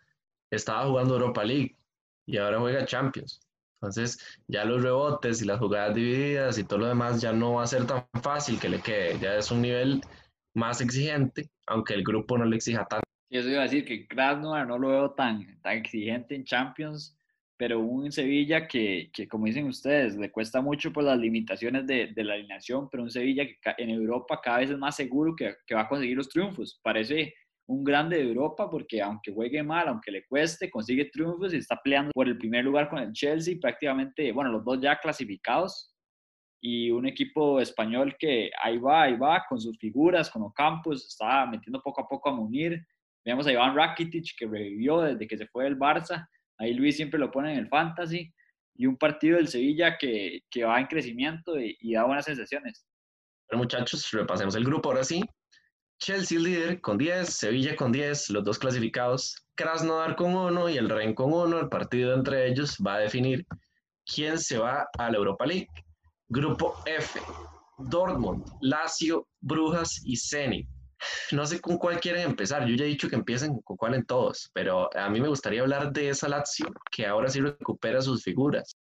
estaba 0.51 0.87
jugando 0.87 1.15
Europa 1.15 1.45
League 1.45 1.77
y 2.27 2.39
ahora 2.39 2.59
juega 2.59 2.87
Champions. 2.87 3.41
Entonces, 3.81 4.19
ya 4.49 4.65
los 4.65 4.83
rebotes 4.83 5.43
y 5.43 5.45
las 5.45 5.59
jugadas 5.59 5.95
divididas 5.95 6.59
y 6.59 6.65
todo 6.65 6.81
lo 6.81 6.89
demás 6.89 7.21
ya 7.21 7.33
no 7.33 7.55
va 7.55 7.65
a 7.65 7.67
ser 7.67 7.87
tan 7.87 8.07
fácil 8.23 8.59
que 8.59 8.69
le 8.69 8.81
quede. 8.81 9.19
Ya 9.19 9.37
es 9.37 9.51
un 9.51 9.63
nivel 9.63 10.01
más 10.55 10.81
exigente, 10.81 11.51
aunque 11.67 11.95
el 11.95 12.03
grupo 12.03 12.39
no 12.39 12.47
le 12.47 12.57
exija 12.57 12.87
tanto. 12.87 13.06
Eso 13.31 13.49
iba 13.49 13.61
a 13.61 13.65
decir 13.65 13.85
que 13.85 14.07
Krasnodar 14.07 14.67
no 14.67 14.79
lo 14.79 14.89
veo 14.89 15.11
tan, 15.13 15.61
tan 15.61 15.79
exigente 15.79 16.35
en 16.35 16.45
Champions, 16.45 17.19
pero 17.57 17.81
un 17.81 18.13
Sevilla 18.13 18.69
que, 18.69 19.11
que, 19.13 19.27
como 19.27 19.47
dicen 19.47 19.67
ustedes, 19.67 20.17
le 20.17 20.31
cuesta 20.31 20.61
mucho 20.61 20.93
por 20.93 21.05
las 21.05 21.19
limitaciones 21.19 21.87
de, 21.87 22.09
de, 22.09 22.25
la 22.25 22.35
alineación, 22.35 22.89
pero 22.91 23.03
un 23.03 23.11
Sevilla 23.11 23.45
que 23.47 23.59
en 23.79 23.91
Europa 23.91 24.41
cada 24.43 24.59
vez 24.59 24.71
es 24.71 24.79
más 24.79 24.95
seguro 24.95 25.35
que, 25.35 25.55
que 25.67 25.75
va 25.75 25.83
a 25.83 25.89
conseguir 25.89 26.17
los 26.17 26.29
triunfos. 26.29 26.79
Parece 26.83 27.35
un 27.69 27.83
grande 27.83 28.19
de 28.19 28.29
Europa 28.29 28.71
porque 28.71 29.03
aunque 29.03 29.33
juegue 29.33 29.63
mal, 29.63 29.89
aunque 29.89 30.11
le 30.11 30.25
cueste, 30.27 30.71
consigue 30.71 31.07
triunfos 31.07 31.53
y 31.53 31.57
está 31.57 31.81
peleando 31.83 32.13
por 32.13 32.29
el 32.29 32.39
primer 32.39 32.65
lugar 32.65 32.89
con 32.89 33.01
el 33.01 33.13
Chelsea, 33.13 33.57
prácticamente, 33.61 34.31
bueno, 34.33 34.53
los 34.53 34.65
dos 34.65 34.81
ya 34.81 34.99
clasificados 34.99 35.93
y 36.61 36.91
un 36.91 37.07
equipo 37.07 37.61
español 37.61 38.17
que 38.19 38.51
ahí 38.63 38.79
va, 38.79 39.05
ahí 39.05 39.17
va, 39.17 39.45
con 39.49 39.61
sus 39.61 39.77
figuras, 39.79 40.31
con 40.31 40.43
Ocampos, 40.43 41.07
está 41.07 41.47
metiendo 41.47 41.83
poco 41.83 42.03
a 42.03 42.09
poco 42.09 42.29
a 42.29 42.35
Munir. 42.35 42.85
Vemos 43.27 43.47
a 43.49 43.53
Iván 43.53 43.75
Rakitic 43.75 44.37
que 44.39 44.47
revivió 44.47 45.01
desde 45.01 45.27
que 45.27 45.37
se 45.37 45.49
fue 45.49 45.65
del 45.65 45.77
Barça. 45.77 46.29
Ahí 46.59 46.73
Luis 46.75 46.97
siempre 46.97 47.19
lo 47.19 47.31
pone 47.31 47.53
en 47.53 47.59
el 47.59 47.69
Fantasy. 47.69 48.33
Y 48.77 48.87
un 48.87 48.97
partido 48.97 49.37
del 49.37 49.49
Sevilla 49.49 49.99
que, 49.99 50.43
que 50.49 50.65
va 50.65 50.79
en 50.79 50.87
crecimiento 50.87 51.59
y, 51.59 51.77
y 51.81 51.95
da 51.95 52.05
buenas 52.05 52.25
sensaciones. 52.25 52.87
Bueno, 53.51 53.65
muchachos, 53.65 54.09
repasemos 54.13 54.55
el 54.55 54.65
grupo 54.65 54.91
ahora 54.91 55.03
sí. 55.03 55.25
Chelsea 55.99 56.39
líder 56.39 56.81
con 56.81 56.99
10, 56.99 57.29
Sevilla 57.29 57.75
con 57.75 57.91
10, 57.91 58.31
los 58.31 58.45
dos 58.45 58.59
clasificados, 58.59 59.35
Krasnodar 59.57 60.15
con 60.15 60.37
1 60.37 60.69
y 60.69 60.77
el 60.77 60.89
Ren 60.89 61.15
con 61.15 61.33
1. 61.33 61.59
El 61.59 61.69
partido 61.69 62.15
entre 62.15 62.47
ellos 62.49 62.77
va 62.87 62.95
a 62.95 63.01
definir 63.01 63.45
quién 64.05 64.39
se 64.39 64.59
va 64.59 64.87
a 64.99 65.11
la 65.11 65.17
Europa 65.17 65.47
League. 65.47 65.69
Grupo 66.29 66.77
F, 66.87 67.19
Dortmund, 67.79 68.45
Lazio, 68.61 69.27
Brujas 69.41 70.01
y 70.05 70.17
Zenit. 70.17 70.69
No 71.33 71.47
sé 71.47 71.61
con 71.61 71.79
cuál 71.79 72.01
quieren 72.01 72.23
empezar. 72.23 72.67
Yo 72.67 72.75
ya 72.75 72.85
he 72.85 72.89
dicho 72.89 73.09
que 73.09 73.17
empiecen 73.17 73.61
con 73.61 73.77
cuál 73.77 73.95
en 73.95 74.07
todos, 74.07 74.51
pero 74.53 74.89
a 74.97 75.09
mí 75.11 75.21
me 75.21 75.29
gustaría 75.29 75.61
hablar 75.61 75.93
de 75.93 76.09
esa 76.09 76.29
Lazio 76.29 76.67
que 76.91 77.07
ahora 77.07 77.29
sí 77.29 77.41
recupera 77.41 78.01
sus 78.01 78.23
figuras. 78.23 78.77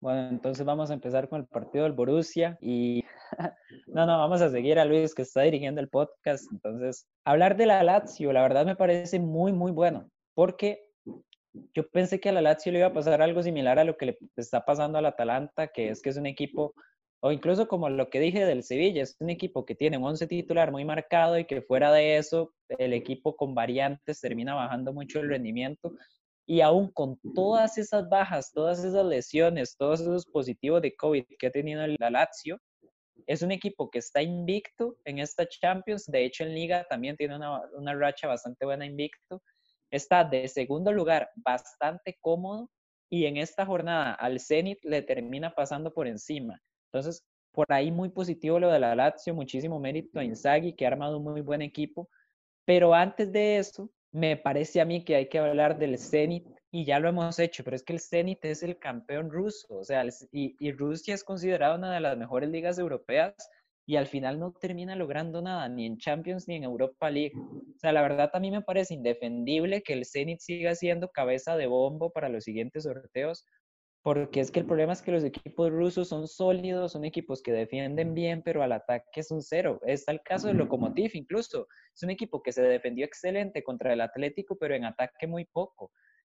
Bueno, 0.00 0.28
entonces 0.28 0.64
vamos 0.64 0.90
a 0.90 0.94
empezar 0.94 1.28
con 1.28 1.40
el 1.40 1.46
partido 1.48 1.82
del 1.82 1.92
Borussia 1.92 2.56
y 2.60 3.04
no, 3.88 4.06
no, 4.06 4.18
vamos 4.18 4.40
a 4.40 4.50
seguir 4.50 4.78
a 4.78 4.84
Luis 4.84 5.12
que 5.12 5.22
está 5.22 5.42
dirigiendo 5.42 5.80
el 5.80 5.88
podcast. 5.88 6.44
Entonces, 6.52 7.08
hablar 7.24 7.56
de 7.56 7.66
la 7.66 7.82
Lazio, 7.82 8.32
la 8.32 8.42
verdad 8.42 8.64
me 8.64 8.76
parece 8.76 9.18
muy, 9.18 9.52
muy 9.52 9.72
bueno, 9.72 10.08
porque 10.34 10.88
yo 11.74 11.88
pensé 11.90 12.20
que 12.20 12.28
a 12.28 12.32
la 12.32 12.42
Lazio 12.42 12.70
le 12.70 12.78
iba 12.78 12.88
a 12.88 12.92
pasar 12.92 13.20
algo 13.22 13.42
similar 13.42 13.80
a 13.80 13.84
lo 13.84 13.96
que 13.96 14.06
le 14.06 14.18
está 14.36 14.64
pasando 14.64 14.98
al 14.98 15.06
Atalanta, 15.06 15.66
que 15.66 15.88
es 15.88 16.00
que 16.00 16.10
es 16.10 16.16
un 16.16 16.26
equipo, 16.26 16.74
o 17.20 17.32
incluso 17.32 17.66
como 17.66 17.88
lo 17.88 18.10
que 18.10 18.20
dije 18.20 18.44
del 18.44 18.62
Sevilla, 18.62 19.02
es 19.02 19.16
un 19.20 19.30
equipo 19.30 19.64
que 19.64 19.74
tiene 19.74 19.98
un 19.98 20.04
once 20.04 20.26
titular 20.26 20.70
muy 20.70 20.84
marcado 20.84 21.38
y 21.38 21.44
que 21.44 21.62
fuera 21.62 21.92
de 21.92 22.16
eso, 22.16 22.54
el 22.68 22.92
equipo 22.92 23.36
con 23.36 23.54
variantes 23.54 24.20
termina 24.20 24.54
bajando 24.54 24.92
mucho 24.92 25.20
el 25.20 25.28
rendimiento 25.28 25.92
y 26.46 26.62
aún 26.62 26.90
con 26.92 27.20
todas 27.34 27.76
esas 27.76 28.08
bajas, 28.08 28.52
todas 28.52 28.82
esas 28.82 29.04
lesiones, 29.04 29.76
todos 29.76 30.00
esos 30.00 30.24
positivos 30.26 30.80
de 30.80 30.96
COVID 30.96 31.24
que 31.38 31.48
ha 31.48 31.50
tenido 31.50 31.84
el 31.84 31.96
Lazio, 31.98 32.58
es 33.26 33.42
un 33.42 33.52
equipo 33.52 33.90
que 33.90 33.98
está 33.98 34.22
invicto 34.22 34.96
en 35.04 35.18
esta 35.18 35.46
Champions. 35.46 36.06
De 36.06 36.24
hecho, 36.24 36.44
en 36.44 36.54
Liga 36.54 36.86
también 36.88 37.16
tiene 37.16 37.36
una, 37.36 37.60
una 37.72 37.94
racha 37.94 38.26
bastante 38.26 38.64
buena 38.64 38.86
invicto. 38.86 39.42
Está 39.90 40.24
de 40.24 40.48
segundo 40.48 40.90
lugar, 40.90 41.28
bastante 41.36 42.16
cómodo. 42.22 42.70
Y 43.10 43.26
en 43.26 43.36
esta 43.36 43.66
jornada 43.66 44.14
al 44.14 44.40
Zenit 44.40 44.82
le 44.84 45.02
termina 45.02 45.54
pasando 45.54 45.92
por 45.92 46.06
encima. 46.06 46.58
Entonces, 46.92 47.24
por 47.52 47.66
ahí 47.72 47.90
muy 47.90 48.08
positivo 48.10 48.58
lo 48.58 48.70
de 48.70 48.78
la 48.78 48.94
Lazio, 48.94 49.34
muchísimo 49.34 49.80
mérito 49.80 50.18
a 50.20 50.24
Inzaghi, 50.24 50.74
que 50.74 50.84
ha 50.84 50.88
armado 50.88 51.18
un 51.18 51.24
muy 51.24 51.40
buen 51.40 51.62
equipo. 51.62 52.08
Pero 52.64 52.94
antes 52.94 53.32
de 53.32 53.58
eso, 53.58 53.90
me 54.12 54.36
parece 54.36 54.80
a 54.80 54.84
mí 54.84 55.04
que 55.04 55.16
hay 55.16 55.28
que 55.28 55.38
hablar 55.38 55.78
del 55.78 55.98
Zenit 55.98 56.46
y 56.70 56.84
ya 56.84 56.98
lo 57.00 57.08
hemos 57.08 57.38
hecho, 57.38 57.64
pero 57.64 57.76
es 57.76 57.82
que 57.82 57.94
el 57.94 58.00
Zenit 58.00 58.44
es 58.44 58.62
el 58.62 58.78
campeón 58.78 59.30
ruso, 59.30 59.66
o 59.70 59.84
sea, 59.84 60.04
y, 60.32 60.54
y, 60.58 60.72
Rusia 60.72 61.14
es 61.14 61.24
considerada 61.24 61.76
una 61.76 61.94
de 61.94 62.00
las 62.00 62.16
mejores 62.18 62.50
ligas 62.50 62.78
europeas 62.78 63.34
y 63.86 63.96
al 63.96 64.06
final 64.06 64.38
no 64.38 64.52
termina 64.52 64.94
logrando 64.96 65.40
nada, 65.40 65.66
ni 65.68 65.86
en 65.86 65.96
Champions 65.96 66.46
ni 66.46 66.56
en 66.56 66.64
Europa 66.64 67.10
League. 67.10 67.32
O 67.34 67.78
sea, 67.78 67.92
la 67.92 68.02
verdad 68.02 68.30
a 68.34 68.40
mí 68.40 68.50
me 68.50 68.60
parece 68.60 68.92
indefendible 68.92 69.82
que 69.82 69.94
el 69.94 70.04
Zenit 70.04 70.40
siga 70.40 70.74
siendo 70.74 71.08
cabeza 71.08 71.56
de 71.56 71.66
bombo 71.68 72.10
para 72.10 72.28
los 72.28 72.44
siguientes 72.44 72.82
sorteos, 72.82 73.46
porque 74.02 74.40
es 74.40 74.50
que 74.50 74.60
el 74.60 74.66
problema 74.66 74.92
es 74.92 75.02
que 75.02 75.12
los 75.12 75.24
equipos 75.24 75.70
rusos 75.70 76.08
son 76.08 76.28
sólidos, 76.28 76.92
son 76.92 77.04
equipos 77.04 77.42
que 77.42 77.52
defienden 77.52 78.14
bien, 78.14 78.42
pero 78.42 78.62
al 78.62 78.72
ataque 78.72 79.20
es 79.20 79.30
un 79.30 79.42
cero. 79.42 79.80
Está 79.84 80.12
el 80.12 80.22
caso 80.22 80.46
del 80.46 80.56
Lokomotiv 80.56 81.10
incluso. 81.14 81.66
Es 81.94 82.02
un 82.02 82.10
equipo 82.10 82.42
que 82.42 82.52
se 82.52 82.62
defendió 82.62 83.04
excelente 83.04 83.62
contra 83.62 83.92
el 83.92 84.00
Atlético, 84.00 84.56
pero 84.56 84.74
en 84.74 84.84
ataque 84.84 85.26
muy 85.26 85.44
poco. 85.44 85.90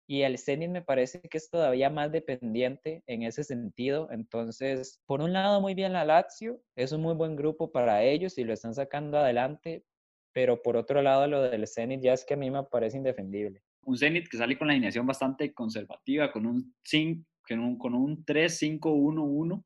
Y 0.06 0.22
el 0.22 0.38
Zenit 0.38 0.68
me 0.68 0.82
parece 0.82 1.22
que 1.22 1.38
es 1.38 1.48
todavía 1.48 1.88
más 1.88 2.12
dependiente 2.12 3.02
en 3.06 3.22
ese 3.22 3.42
sentido. 3.42 4.08
Entonces, 4.10 5.00
por 5.06 5.22
un 5.22 5.32
lado, 5.32 5.62
muy 5.62 5.74
bien 5.74 5.94
la 5.94 6.04
Lazio, 6.04 6.60
es 6.76 6.92
un 6.92 7.00
muy 7.00 7.14
buen 7.14 7.34
grupo 7.34 7.72
para 7.72 8.02
ellos 8.02 8.36
y 8.36 8.44
lo 8.44 8.52
están 8.52 8.74
sacando 8.74 9.18
adelante, 9.18 9.82
pero 10.34 10.60
por 10.60 10.76
otro 10.76 11.00
lado, 11.00 11.26
lo 11.26 11.42
del 11.42 11.66
Zenit 11.66 12.02
ya 12.02 12.12
es 12.12 12.26
que 12.26 12.34
a 12.34 12.36
mí 12.36 12.50
me 12.50 12.62
parece 12.64 12.98
indefendible. 12.98 13.62
Un 13.86 13.96
Zenit 13.96 14.28
que 14.28 14.36
sale 14.36 14.58
con 14.58 14.66
la 14.66 14.74
alineación 14.74 15.06
bastante 15.06 15.54
conservativa, 15.54 16.30
con 16.30 16.44
un 16.44 16.74
5 16.84 17.24
con 17.46 17.94
un 17.94 18.24
3-5-1-1. 18.24 19.64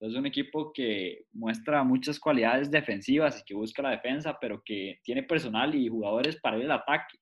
Es 0.00 0.14
un 0.14 0.26
equipo 0.26 0.72
que 0.72 1.26
muestra 1.32 1.84
muchas 1.84 2.18
cualidades 2.18 2.70
defensivas 2.70 3.38
y 3.38 3.44
que 3.44 3.54
busca 3.54 3.82
la 3.82 3.90
defensa, 3.90 4.36
pero 4.40 4.62
que 4.64 4.98
tiene 5.02 5.22
personal 5.22 5.74
y 5.74 5.88
jugadores 5.88 6.40
para 6.40 6.56
ir 6.58 6.64
al 6.64 6.78
ataque. 6.80 7.18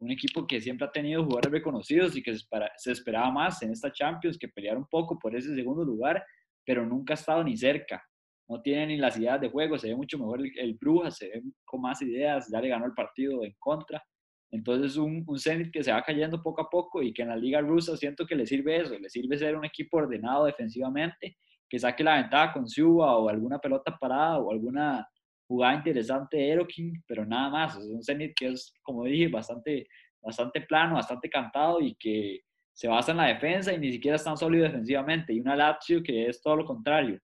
un 0.00 0.10
equipo 0.12 0.46
que 0.46 0.60
siempre 0.60 0.86
ha 0.86 0.92
tenido 0.92 1.24
jugadores 1.24 1.50
reconocidos 1.52 2.16
y 2.16 2.22
que 2.22 2.36
se, 2.76 2.92
esperaba 2.92 3.30
más 3.32 3.62
en 3.62 3.72
esta 3.72 3.92
Champions, 3.92 4.38
que 4.38 4.48
pelear 4.48 4.76
un 4.76 4.86
poco 4.86 5.18
por 5.18 5.34
ese 5.34 5.54
segundo 5.54 5.84
lugar, 5.84 6.24
pero 6.64 6.86
nunca 6.86 7.14
ha 7.14 7.16
estado 7.16 7.42
ni 7.42 7.56
cerca. 7.56 8.02
No 8.48 8.62
tiene 8.62 8.86
ni 8.88 8.96
las 8.96 9.18
ideas 9.18 9.40
de 9.40 9.50
juego, 9.50 9.78
se 9.78 9.88
ve 9.88 9.96
mucho 9.96 10.18
mejor 10.18 10.40
el, 10.40 10.74
Brujas, 10.74 11.16
se 11.18 11.28
ve 11.28 11.42
con 11.64 11.82
más 11.82 12.00
ideas, 12.02 12.48
ya 12.50 12.60
le 12.60 12.68
ganó 12.68 12.86
el 12.86 12.94
partido 12.94 13.44
en 13.44 13.54
contra. 13.58 14.02
Entonces, 14.50 14.96
un, 14.96 15.24
un 15.26 15.38
Zenit 15.38 15.72
que 15.72 15.82
se 15.82 15.92
va 15.92 16.02
cayendo 16.02 16.42
poco 16.42 16.62
a 16.62 16.70
poco 16.70 17.02
y 17.02 17.12
que 17.12 17.22
en 17.22 17.28
la 17.28 17.36
Liga 17.36 17.60
Rusa 17.60 17.96
siento 17.96 18.26
que 18.26 18.34
le 18.34 18.46
sirve 18.46 18.80
eso, 18.80 18.98
le 18.98 19.10
sirve 19.10 19.36
ser 19.36 19.56
un 19.56 19.64
equipo 19.64 19.98
ordenado 19.98 20.46
defensivamente, 20.46 21.36
que 21.68 21.78
saque 21.78 22.02
la 22.02 22.16
ventaja 22.16 22.52
con 22.54 22.68
Suba 22.68 23.16
o 23.18 23.28
alguna 23.28 23.58
pelota 23.58 23.96
parada 23.98 24.38
o 24.38 24.50
alguna 24.50 25.06
jugada 25.46 25.74
interesante 25.74 26.36
de 26.36 26.50
Erokin, 26.50 27.02
pero 27.06 27.26
nada 27.26 27.50
más. 27.50 27.76
Es 27.76 27.86
un 27.86 28.02
Zenit 28.02 28.34
que 28.34 28.48
es, 28.48 28.72
como 28.82 29.04
dije, 29.04 29.28
bastante, 29.28 29.86
bastante 30.22 30.60
plano, 30.62 30.94
bastante 30.94 31.28
cantado 31.28 31.80
y 31.80 31.94
que 31.94 32.40
se 32.72 32.86
basa 32.86 33.10
en 33.10 33.16
la 33.16 33.26
defensa 33.26 33.72
y 33.72 33.78
ni 33.78 33.90
siquiera 33.90 34.16
es 34.16 34.24
tan 34.24 34.36
sólido 34.36 34.64
defensivamente. 34.64 35.32
Y 35.32 35.40
una 35.40 35.56
Lazio 35.56 36.02
que 36.02 36.26
es 36.28 36.40
todo 36.40 36.56
lo 36.56 36.64
contrario, 36.64 37.18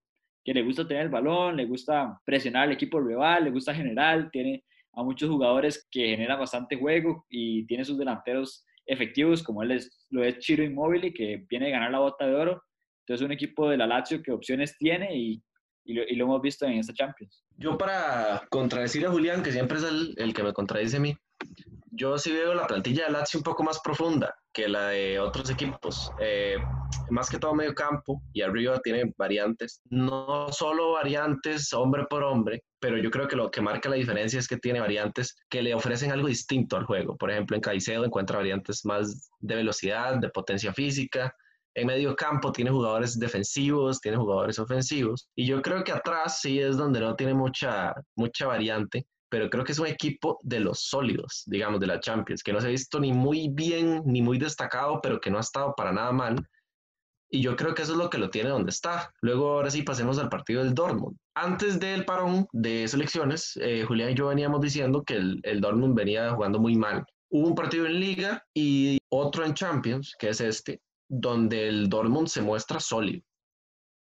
que 0.45 0.53
le 0.53 0.63
gusta 0.63 0.87
tener 0.87 1.05
el 1.05 1.11
balón, 1.11 1.57
le 1.57 1.65
gusta 1.65 2.21
presionar 2.25 2.65
al 2.65 2.73
equipo 2.73 3.01
rival, 3.01 3.45
le 3.45 3.51
gusta 3.51 3.75
generar, 3.75 4.31
tiene 4.31 4.65
a 4.97 5.03
muchos 5.03 5.31
jugadores 5.31 5.87
que 5.91 6.09
generan 6.09 6.39
bastante 6.39 6.77
juego 6.77 7.25
y 7.29 7.67
tiene 7.67 7.85
sus 7.85 7.99
delanteros 7.99 8.65
efectivos, 8.87 9.43
como 9.43 9.63
él 9.63 9.73
es, 9.73 10.07
lo 10.11 10.23
es 10.25 10.39
Chiro 10.39 10.63
Immobile, 10.63 11.13
que 11.13 11.45
viene 11.49 11.69
a 11.69 11.71
ganar 11.71 11.91
la 11.91 12.01
bota 12.01 12.27
de 12.27 12.35
oro. 12.35 12.63
Entonces, 13.01 13.25
un 13.25 13.33
equipo 13.33 13.69
de 13.69 13.77
la 13.77 13.87
Lazio 13.87 14.23
que 14.23 14.33
opciones 14.33 14.77
tiene 14.79 15.17
y 15.17 15.43
y 15.85 16.17
lo, 16.17 16.25
hemos 16.25 16.41
visto 16.41 16.65
en 16.65 16.79
esta 16.79 16.95
Champions. 16.95 17.45
Yo 17.57 17.77
para 17.77 18.47
contradecir 18.51 19.07
a 19.07 19.11
Julián, 19.11 19.43
que 19.43 19.53
siempre 19.53 19.79
es 19.79 19.85
el, 19.85 20.15
el, 20.17 20.33
que 20.33 20.43
me 20.43 20.53
contradice 20.53 20.97
a 20.97 21.01
mí, 21.01 21.17
yo 21.91 22.17
sí 22.19 22.33
veo 22.33 22.55
la 22.55 22.67
plantilla 22.67 23.07
de 23.07 23.13
Lazio 23.13 23.39
un 23.39 23.45
poco 23.45 23.63
más 23.63 23.81
profunda 23.81 24.35
que 24.55 24.69
la 24.69 24.89
de 24.89 25.19
otros 25.19 25.51
equipos. 25.51 26.11
Eh, 26.21 26.57
más 27.11 27.29
que 27.29 27.39
todo 27.39 27.55
medio 27.55 27.75
campo 27.75 28.23
y 28.33 28.41
arriba 28.41 28.81
tiene 28.83 29.13
variantes. 29.19 29.83
No 29.91 30.49
solo 30.51 30.93
variantes 30.93 31.73
hombre 31.73 32.07
por 32.09 32.23
hombre, 32.23 32.63
pero 32.81 32.97
yo 32.97 33.11
creo 33.11 33.29
que 33.29 33.37
lo 33.37 33.51
que 33.51 33.61
marca 33.61 33.89
la 33.89 33.97
diferencia 33.97 34.39
es 34.39 34.49
que 34.49 34.57
tiene 34.57 34.81
variantes 34.81 35.37
que 35.51 35.61
le 35.61 35.75
ofrecen 35.75 36.13
algo 36.13 36.29
distinto 36.29 36.77
al 36.77 36.85
juego. 36.85 37.17
Por 37.17 37.31
ejemplo, 37.31 37.57
en 37.57 37.63
Caicedo 37.63 38.05
encuentra 38.05 38.39
variantes 38.39 38.85
más 38.85 39.29
de 39.41 39.57
velocidad, 39.57 40.19
de 40.19 40.31
potencia 40.31 40.73
física, 40.73 41.35
en 41.77 41.89
medio 41.89 42.15
campo 42.15 42.53
tiene 42.53 42.71
jugadores 42.71 43.19
defensivos, 43.19 44.01
tiene 44.01 44.17
jugadores 44.17 44.59
ofensivos. 44.61 45.29
Y 45.35 45.47
yo 45.47 45.61
creo 45.61 45.83
que 45.83 45.93
atrás 45.93 46.41
sí 46.41 46.61
es 46.61 46.77
donde 46.77 47.01
no 47.01 47.17
tiene 47.17 47.35
mucha, 47.35 47.93
mucha 48.15 48.47
variante, 48.47 49.07
pero 49.35 49.51
creo 49.51 49.65
que 49.65 49.73
es 49.73 49.81
un 49.81 49.89
equipo 49.89 50.39
de 50.45 50.61
los 50.61 50.83
sólidos, 50.83 51.43
digamos, 51.47 51.81
de 51.81 51.89
la 51.89 51.99
Champions, 51.99 52.41
que 52.41 52.53
no 52.53 52.61
se 52.61 52.69
ha 52.69 52.71
visto 52.71 53.01
ni 53.01 53.13
muy 53.13 53.49
bien 53.49 54.01
ni 54.07 54.23
muy 54.23 54.39
destacado, 54.39 55.01
pero 55.03 55.21
que 55.21 55.29
no 55.29 55.39
ha 55.39 55.41
estado 55.41 55.75
para 55.77 55.91
nada 55.91 56.13
mal. 56.13 56.37
Y 57.29 57.43
yo 57.43 57.57
creo 57.57 57.75
que 57.75 57.83
eso 57.83 57.95
es 57.95 57.99
lo 57.99 58.09
que 58.09 58.19
lo 58.19 58.31
tiene 58.31 58.51
donde 58.51 58.71
está. 58.71 59.13
Luego, 59.23 59.55
ahora 59.55 59.73
sí, 59.73 59.83
pasemos 59.83 60.21
al 60.21 60.29
partido 60.29 60.63
del 60.63 60.73
Dortmund. 60.73 61.17
Antes 61.35 61.81
del 61.81 62.05
parón 62.05 62.47
de 62.53 62.87
selecciones, 62.87 63.59
eh, 63.61 63.83
Julián 63.83 64.11
y 64.11 64.15
yo 64.15 64.29
veníamos 64.29 64.61
diciendo 64.61 65.03
que 65.03 65.17
el, 65.17 65.41
el 65.43 65.61
Dortmund 65.61 65.97
venía 65.97 66.31
jugando 66.31 66.61
muy 66.61 66.77
mal. 66.77 67.05
Hubo 67.29 67.49
un 67.49 67.57
partido 67.57 67.87
en 67.87 67.99
Liga 67.99 68.41
y 68.55 68.99
otro 69.09 69.45
en 69.45 69.55
Champions, 69.55 70.15
que 70.17 70.29
es 70.29 70.41
este, 70.41 70.81
donde 71.09 71.67
el 71.67 71.89
Dortmund 71.89 72.29
se 72.29 72.41
muestra 72.41 72.79
sólido. 72.79 73.25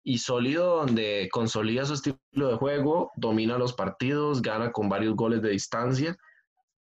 Y 0.04 0.18
sólido 0.18 0.78
donde 0.78 1.30
consolida 1.32 1.86
su 1.86 1.94
estilo 1.94 2.18
de 2.50 2.56
juego, 2.56 3.12
domina 3.16 3.58
los 3.58 3.74
partidos, 3.74 4.42
gana 4.42 4.72
con 4.72 4.90
varios 4.90 5.16
goles 5.16 5.42
de 5.42 5.50
distancia. 5.50 6.18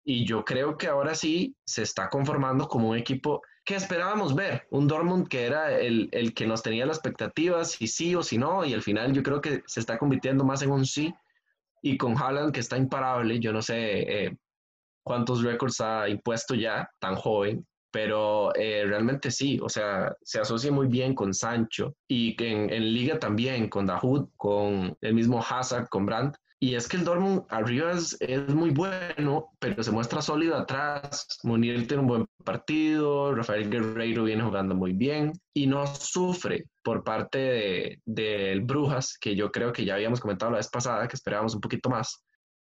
Y 0.04 0.26
yo 0.26 0.44
creo 0.44 0.76
que 0.76 0.88
ahora 0.88 1.14
sí 1.14 1.54
se 1.64 1.82
está 1.82 2.08
conformando 2.08 2.66
como 2.66 2.90
un 2.90 2.96
equipo 2.96 3.40
que 3.64 3.76
esperábamos 3.76 4.34
ver. 4.34 4.66
Un 4.70 4.88
Dortmund 4.88 5.28
que 5.28 5.46
era 5.46 5.70
el, 5.78 6.10
que 6.34 6.46
nos 6.46 6.62
tenía 6.62 6.84
las 6.84 6.96
expectativas, 6.96 7.72
si 7.72 7.86
sí 7.86 8.14
o 8.16 8.22
si 8.22 8.38
no. 8.38 8.64
Y 8.64 8.74
al 8.74 8.82
final 8.82 9.12
yo 9.12 9.22
creo 9.22 9.40
que 9.40 9.62
se 9.66 9.78
está 9.80 9.98
convirtiendo 9.98 10.44
más 10.44 10.62
en 10.62 10.72
un 10.72 10.84
sí. 10.84 11.14
Y 11.80 11.96
con 11.96 12.16
Haaland 12.16 12.52
que 12.52 12.60
está 12.60 12.76
imparable, 12.76 13.38
yo 13.38 13.52
no 13.52 13.62
sé 13.62 14.24
eh, 14.26 14.36
cuántos 15.04 15.42
récords 15.42 15.80
ha 15.80 16.08
impuesto 16.08 16.54
ya, 16.54 16.90
tan 16.98 17.14
joven 17.14 17.66
pero 17.92 18.54
eh, 18.56 18.84
realmente 18.86 19.30
sí, 19.30 19.60
o 19.62 19.68
sea, 19.68 20.16
se 20.22 20.40
asocia 20.40 20.72
muy 20.72 20.88
bien 20.88 21.14
con 21.14 21.34
Sancho 21.34 21.94
y 22.08 22.34
en, 22.42 22.68
liga 22.92 23.18
también 23.18 23.68
con 23.68 23.86
Dahoud, 23.86 24.30
con 24.36 24.96
el 25.00 25.14
mismo 25.14 25.44
Hazard, 25.46 25.88
con 25.88 26.06
Brandt. 26.06 26.36
Y 26.58 26.76
es 26.76 26.88
que 26.88 26.96
el 26.96 27.04
Dortmund 27.04 27.42
arriba 27.48 27.90
es, 27.90 28.16
muy 28.48 28.70
bueno, 28.70 29.50
pero 29.58 29.82
se 29.82 29.90
muestra 29.90 30.22
sólido 30.22 30.56
atrás. 30.56 31.26
Munir 31.42 31.86
tiene 31.88 32.02
un 32.02 32.08
buen 32.08 32.26
partido, 32.44 33.34
Rafael 33.34 33.68
Guerreiro 33.68 34.24
viene 34.24 34.44
jugando 34.44 34.74
muy 34.74 34.92
bien 34.92 35.32
y 35.52 35.66
no 35.66 35.86
sufre 35.86 36.66
por 36.82 37.02
parte 37.02 37.38
del 37.38 38.00
de, 38.06 38.60
Brujas, 38.62 39.18
que 39.18 39.34
yo 39.34 39.50
creo 39.50 39.72
que 39.72 39.84
ya 39.84 39.94
habíamos 39.94 40.20
comentado 40.20 40.52
la 40.52 40.58
vez 40.58 40.68
pasada, 40.68 41.08
que 41.08 41.16
esperábamos 41.16 41.54
un 41.54 41.60
poquito 41.60 41.90
más. 41.90 42.24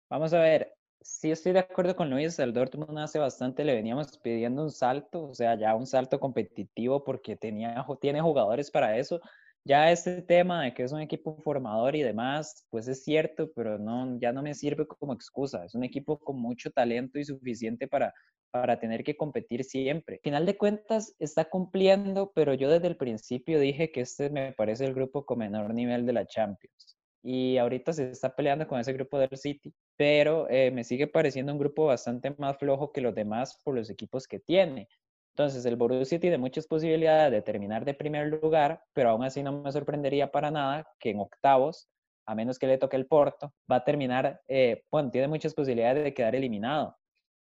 Vamos 0.10 0.34
a 0.34 0.40
ver, 0.42 0.77
sí 1.08 1.32
estoy 1.32 1.54
de 1.54 1.60
acuerdo 1.60 1.96
con 1.96 2.10
Luis, 2.10 2.38
el 2.40 2.54
Dortmund 2.54 3.00
hace 3.00 3.18
bastante 3.18 3.64
le 3.64 3.74
veníamos 3.76 4.18
pidiendo 4.20 4.62
un 4.64 4.72
salto, 4.72 5.30
o 5.30 5.34
sea, 5.34 5.56
ya 5.58 5.74
un 5.76 5.88
salto 5.88 6.20
competitivo 6.20 7.04
porque 7.04 7.38
tenía, 7.38 7.86
tiene 8.02 8.22
jugadores 8.22 8.70
para 8.70 8.98
eso. 8.98 9.22
Ya 9.64 9.92
este 9.92 10.22
tema 10.22 10.64
de 10.64 10.74
que 10.74 10.84
es 10.84 10.92
un 10.92 11.02
equipo 11.02 11.38
formador 11.44 11.96
y 11.96 12.04
demás, 12.04 12.66
pues 12.70 12.88
es 12.88 13.04
cierto, 13.04 13.52
pero 13.56 13.80
no, 13.80 14.18
ya 14.20 14.32
no 14.32 14.42
me 14.42 14.54
sirve 14.54 14.86
como 14.88 15.14
excusa. 15.14 15.66
Es 15.66 15.76
un 15.76 15.84
equipo 15.84 16.20
con 16.20 16.40
mucho 16.40 16.72
talento 16.72 17.20
y 17.20 17.26
suficiente 17.26 17.88
para, 17.88 18.14
para 18.52 18.80
tener 18.80 19.04
que 19.04 19.18
competir 19.18 19.64
siempre. 19.64 20.20
Final 20.24 20.46
de 20.46 20.58
cuentas 20.58 21.16
está 21.20 21.46
cumpliendo, 21.46 22.32
pero 22.36 22.54
yo 22.54 22.70
desde 22.70 22.88
el 22.88 22.98
principio 22.98 23.60
dije 23.60 23.92
que 23.92 24.02
este 24.02 24.30
me 24.30 24.54
parece 24.54 24.86
el 24.86 24.94
grupo 24.94 25.26
con 25.26 25.40
menor 25.40 25.74
nivel 25.74 26.06
de 26.06 26.14
la 26.14 26.26
Champions 26.26 26.97
y 27.30 27.58
ahorita 27.58 27.92
se 27.92 28.10
está 28.10 28.34
peleando 28.34 28.66
con 28.70 28.80
ese 28.80 28.94
grupo 28.94 29.20
del 29.20 29.38
City, 29.38 29.74
pero 29.98 30.50
eh, 30.50 30.72
me 30.72 30.86
sigue 30.86 31.08
pareciendo 31.08 31.52
un 31.52 31.60
grupo 31.60 31.86
bastante 31.86 32.34
más 32.38 32.58
flojo 32.58 32.94
que 32.94 33.02
los 33.02 33.14
demás 33.14 33.60
por 33.66 33.76
los 33.76 33.90
equipos 33.90 34.30
que 34.30 34.40
tiene. 34.40 34.88
Entonces, 35.36 35.66
el 35.66 35.76
Borussia 35.76 36.22
tiene 36.22 36.38
muchas 36.38 36.68
posibilidades 36.68 37.34
de 37.34 37.42
terminar 37.42 37.84
de 37.84 37.94
primer 37.94 38.28
lugar, 38.28 38.82
pero 38.94 39.10
aún 39.10 39.26
así 39.26 39.44
no 39.44 39.62
me 39.62 39.70
sorprendería 39.74 40.32
para 40.32 40.52
nada 40.52 40.88
que 41.02 41.10
en 41.10 41.20
octavos, 41.20 41.90
a 42.26 42.34
menos 42.34 42.58
que 42.60 42.68
le 42.68 42.78
toque 42.78 42.96
el 42.96 43.08
Porto, 43.08 43.54
va 43.70 43.76
a 43.76 43.84
terminar, 43.84 44.40
eh, 44.48 44.84
bueno, 44.90 45.12
tiene 45.12 45.28
muchas 45.28 45.54
posibilidades 45.54 46.06
de 46.06 46.14
quedar 46.14 46.34
eliminado. 46.34 46.96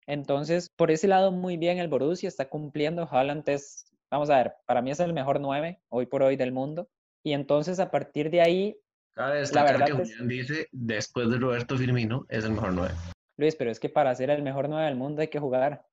Entonces, 0.08 0.70
por 0.78 0.92
ese 0.92 1.10
lado, 1.10 1.34
muy 1.34 1.58
bien 1.58 1.80
el 1.80 1.90
Borussia 1.90 2.30
está 2.30 2.48
cumpliendo. 2.48 3.06
Haaland 3.12 3.50
es, 3.50 3.84
vamos 4.10 4.30
a 4.30 4.38
ver, 4.38 4.54
para 4.66 4.82
mí 4.82 4.92
es 4.92 5.02
el 5.02 5.12
mejor 5.12 5.42
nueve 5.42 5.82
hoy 5.90 6.06
por 6.06 6.24
hoy 6.24 6.38
del 6.38 6.54
mundo. 6.54 6.88
Y 7.22 7.34
entonces, 7.34 7.82
a 7.82 7.92
partir 7.92 8.30
de 8.30 8.40
ahí, 8.40 8.78
Cabe 9.16 9.40
destacar 9.40 9.86
que 9.86 9.92
Julián 9.92 10.28
dice, 10.28 10.68
después 10.72 11.30
de 11.30 11.38
Roberto 11.38 11.78
Firmino, 11.78 12.26
es 12.30 12.46
el 12.46 12.54
mejor 12.54 12.74
9. 12.74 12.94
Luis, 13.38 13.56
pero 13.56 13.70
es 13.70 13.80
que 13.80 13.90
para 13.90 14.14
ser 14.16 14.32
el 14.32 14.42
mejor 14.42 14.70
9 14.70 14.86
del 14.86 14.96
mundo 14.96 15.22
hay 15.22 15.28
que 15.28 15.40
jugar. 15.40 15.86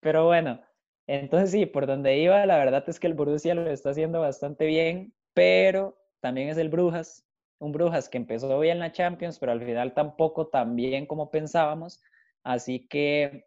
Pero 0.00 0.26
bueno, 0.26 0.60
entonces 1.06 1.52
sí, 1.52 1.66
por 1.66 1.86
donde 1.86 2.18
iba, 2.18 2.44
la 2.44 2.58
verdad 2.58 2.84
es 2.88 2.98
que 2.98 3.06
el 3.06 3.14
Borussia 3.14 3.54
lo 3.54 3.70
está 3.70 3.90
haciendo 3.90 4.20
bastante 4.20 4.66
bien, 4.66 5.14
pero 5.32 5.96
también 6.20 6.48
es 6.48 6.58
el 6.58 6.68
Brujas, 6.68 7.24
un 7.58 7.70
Brujas 7.70 8.08
que 8.08 8.18
empezó 8.18 8.58
bien 8.58 8.80
la 8.80 8.90
Champions, 8.92 9.38
pero 9.38 9.52
al 9.52 9.64
final 9.64 9.94
tampoco 9.94 10.48
tan 10.48 10.74
bien 10.74 11.06
como 11.06 11.30
pensábamos. 11.30 12.02
Así 12.42 12.86
que 12.88 13.46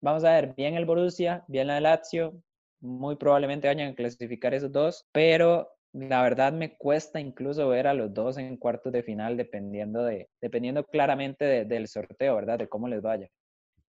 vamos 0.00 0.24
a 0.24 0.32
ver, 0.32 0.54
bien 0.54 0.74
el 0.74 0.84
Borussia, 0.84 1.44
bien 1.48 1.66
la 1.66 1.80
Lazio, 1.80 2.40
muy 2.80 3.16
probablemente 3.16 3.66
vayan 3.66 3.92
a 3.92 3.94
clasificar 3.94 4.54
esos 4.54 4.70
dos, 4.70 5.08
pero 5.12 5.68
la 5.92 6.22
verdad 6.22 6.52
me 6.52 6.76
cuesta 6.76 7.20
incluso 7.20 7.68
ver 7.68 7.86
a 7.86 7.94
los 7.94 8.12
dos 8.14 8.38
en 8.38 8.56
cuartos 8.56 8.92
de 8.92 9.02
final 9.02 9.36
dependiendo, 9.36 10.04
de, 10.04 10.28
dependiendo 10.40 10.84
claramente 10.84 11.64
del 11.64 11.88
sorteo, 11.88 12.36
¿verdad? 12.36 12.58
De 12.58 12.68
cómo 12.68 12.88
les 12.88 13.02
vaya. 13.02 13.28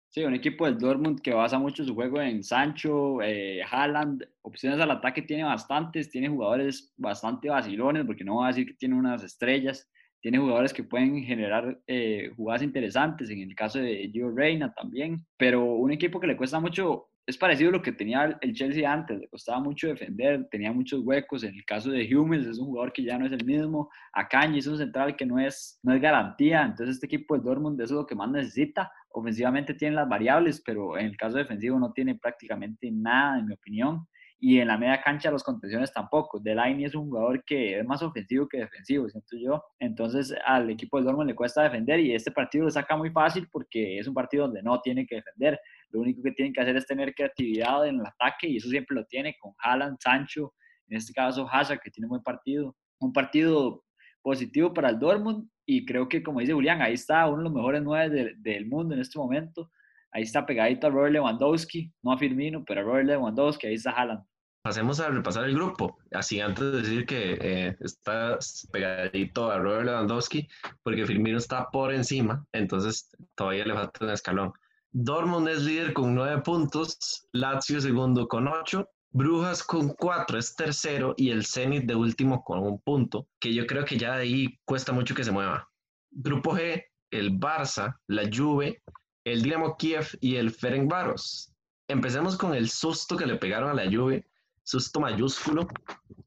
Sí, 0.08 0.22
un 0.22 0.34
equipo 0.34 0.64
del 0.64 0.78
Dortmund 0.78 1.20
que 1.20 1.34
basa 1.34 1.58
mucho 1.58 1.84
su 1.84 1.92
juego 1.92 2.20
en 2.20 2.44
Sancho, 2.44 3.20
eh, 3.20 3.62
Haaland, 3.68 4.24
opciones 4.42 4.78
al 4.78 4.92
ataque 4.92 5.22
tiene 5.22 5.42
bastantes, 5.42 6.08
tiene 6.08 6.28
jugadores 6.28 6.94
bastante 6.96 7.48
vacilones, 7.48 8.04
porque 8.04 8.22
no 8.22 8.34
voy 8.34 8.44
a 8.44 8.48
decir 8.48 8.66
que 8.66 8.74
tiene 8.74 8.94
unas 8.94 9.24
estrellas, 9.24 9.90
tiene 10.24 10.38
jugadores 10.38 10.72
que 10.72 10.82
pueden 10.82 11.22
generar 11.22 11.78
eh, 11.86 12.32
jugadas 12.34 12.62
interesantes, 12.62 13.28
en 13.28 13.42
el 13.42 13.54
caso 13.54 13.78
de 13.78 14.08
Gio 14.10 14.30
Reina 14.30 14.72
también, 14.72 15.22
pero 15.36 15.62
un 15.62 15.92
equipo 15.92 16.18
que 16.18 16.26
le 16.26 16.34
cuesta 16.34 16.58
mucho 16.58 17.10
es 17.26 17.36
parecido 17.36 17.68
a 17.68 17.72
lo 17.74 17.82
que 17.82 17.92
tenía 17.92 18.38
el 18.40 18.54
Chelsea 18.54 18.90
antes, 18.90 19.20
le 19.20 19.28
costaba 19.28 19.60
mucho 19.60 19.88
defender, 19.88 20.48
tenía 20.50 20.72
muchos 20.72 21.02
huecos. 21.04 21.44
En 21.44 21.54
el 21.54 21.64
caso 21.66 21.90
de 21.90 22.08
Hummels 22.16 22.46
es 22.46 22.58
un 22.58 22.68
jugador 22.68 22.94
que 22.94 23.02
ya 23.02 23.18
no 23.18 23.26
es 23.26 23.32
el 23.32 23.44
mismo. 23.44 23.90
Acañi 24.14 24.60
es 24.60 24.66
un 24.66 24.78
central 24.78 25.14
que 25.14 25.26
no 25.26 25.38
es, 25.38 25.78
no 25.82 25.92
es 25.92 26.00
garantía. 26.00 26.62
Entonces 26.62 26.94
este 26.94 27.06
equipo 27.06 27.34
del 27.34 27.44
Dortmund 27.44 27.78
eso 27.82 27.94
es 27.94 28.00
lo 28.00 28.06
que 28.06 28.14
más 28.14 28.30
necesita. 28.30 28.90
Ofensivamente 29.10 29.74
tiene 29.74 29.96
las 29.96 30.08
variables, 30.08 30.62
pero 30.64 30.96
en 30.96 31.04
el 31.04 31.18
caso 31.18 31.36
defensivo 31.36 31.78
no 31.78 31.92
tiene 31.92 32.14
prácticamente 32.14 32.90
nada, 32.90 33.40
en 33.40 33.46
mi 33.46 33.52
opinión. 33.52 34.06
Y 34.40 34.58
en 34.58 34.68
la 34.68 34.76
media 34.76 35.00
cancha 35.00 35.30
los 35.30 35.42
contenciones 35.42 35.92
tampoco. 35.92 36.38
Delaney 36.38 36.84
es 36.84 36.94
un 36.94 37.08
jugador 37.08 37.42
que 37.44 37.78
es 37.78 37.86
más 37.86 38.02
ofensivo 38.02 38.46
que 38.46 38.58
defensivo, 38.58 39.08
siento 39.08 39.36
yo. 39.36 39.62
Entonces 39.78 40.34
al 40.44 40.68
equipo 40.70 40.98
del 40.98 41.06
Dortmund 41.06 41.30
le 41.30 41.34
cuesta 41.34 41.62
defender 41.62 42.00
y 42.00 42.14
este 42.14 42.30
partido 42.30 42.64
lo 42.64 42.70
saca 42.70 42.96
muy 42.96 43.10
fácil 43.10 43.48
porque 43.50 43.98
es 43.98 44.06
un 44.06 44.14
partido 44.14 44.46
donde 44.46 44.62
no 44.62 44.80
tiene 44.80 45.06
que 45.06 45.16
defender 45.16 45.58
Lo 45.90 46.00
único 46.00 46.22
que 46.22 46.32
tienen 46.32 46.52
que 46.52 46.60
hacer 46.60 46.76
es 46.76 46.86
tener 46.86 47.14
creatividad 47.14 47.86
en 47.86 48.00
el 48.00 48.06
ataque 48.06 48.48
y 48.48 48.58
eso 48.58 48.68
siempre 48.68 48.96
lo 48.96 49.04
tiene 49.06 49.36
con 49.40 49.52
Haaland, 49.58 49.96
Sancho, 50.00 50.52
en 50.88 50.98
este 50.98 51.12
caso 51.12 51.48
Hazard, 51.50 51.80
que 51.80 51.90
tiene 51.90 52.06
un 52.06 52.10
buen 52.10 52.22
partido. 52.22 52.76
Un 53.00 53.12
partido 53.12 53.84
positivo 54.22 54.72
para 54.72 54.90
el 54.90 54.98
Dortmund 54.98 55.48
y 55.66 55.84
creo 55.86 56.08
que, 56.08 56.22
como 56.22 56.40
dice 56.40 56.52
Julián, 56.52 56.82
ahí 56.82 56.94
está 56.94 57.26
uno 57.26 57.38
de 57.38 57.44
los 57.44 57.52
mejores 57.52 57.82
nueve 57.82 58.34
del 58.36 58.66
mundo 58.66 58.94
en 58.94 59.00
este 59.00 59.18
momento. 59.18 59.70
Ahí 60.14 60.22
está 60.22 60.46
pegadito 60.46 60.86
a 60.86 60.90
Robert 60.90 61.12
Lewandowski, 61.12 61.92
no 62.02 62.12
a 62.12 62.18
Firmino, 62.18 62.64
pero 62.64 62.80
a 62.80 62.84
Robert 62.84 63.06
Lewandowski, 63.06 63.66
ahí 63.66 63.74
está 63.74 63.90
Haaland. 63.90 64.24
Pasemos 64.62 65.00
a 65.00 65.10
repasar 65.10 65.44
el 65.44 65.54
grupo. 65.54 65.98
Así 66.12 66.40
antes 66.40 66.72
de 66.72 66.82
decir 66.82 67.04
que 67.04 67.36
eh, 67.40 67.76
está 67.80 68.38
pegadito 68.72 69.50
a 69.50 69.58
Robert 69.58 69.86
Lewandowski, 69.86 70.48
porque 70.84 71.04
Firmino 71.04 71.36
está 71.36 71.68
por 71.70 71.92
encima, 71.92 72.46
entonces 72.52 73.10
todavía 73.34 73.66
le 73.66 73.74
falta 73.74 74.04
un 74.04 74.10
escalón. 74.10 74.52
Dortmund 74.92 75.48
es 75.48 75.62
líder 75.62 75.92
con 75.92 76.14
nueve 76.14 76.40
puntos, 76.42 77.26
Lazio 77.32 77.80
segundo 77.80 78.28
con 78.28 78.46
ocho, 78.46 78.88
Brujas 79.10 79.62
con 79.64 79.90
cuatro 79.90 80.38
es 80.38 80.54
tercero 80.54 81.14
y 81.16 81.30
el 81.30 81.44
Zenit 81.44 81.84
de 81.84 81.94
último 81.96 82.42
con 82.42 82.60
un 82.60 82.80
punto, 82.80 83.28
que 83.40 83.52
yo 83.52 83.66
creo 83.66 83.84
que 83.84 83.96
ya 83.96 84.16
de 84.16 84.22
ahí 84.22 84.58
cuesta 84.64 84.92
mucho 84.92 85.14
que 85.14 85.24
se 85.24 85.32
mueva. 85.32 85.68
Grupo 86.10 86.52
G, 86.56 86.84
el 87.10 87.32
Barça, 87.32 87.96
la 88.06 88.22
Juve, 88.32 88.82
el 89.24 89.42
Dinamo 89.42 89.76
Kiev 89.76 90.06
y 90.20 90.36
el 90.36 90.50
Ferencváros. 90.50 91.50
Empecemos 91.88 92.36
con 92.36 92.54
el 92.54 92.68
susto 92.70 93.16
que 93.16 93.26
le 93.26 93.36
pegaron 93.36 93.70
a 93.70 93.74
la 93.74 93.90
Juve, 93.90 94.26
susto 94.62 95.00
mayúsculo. 95.00 95.66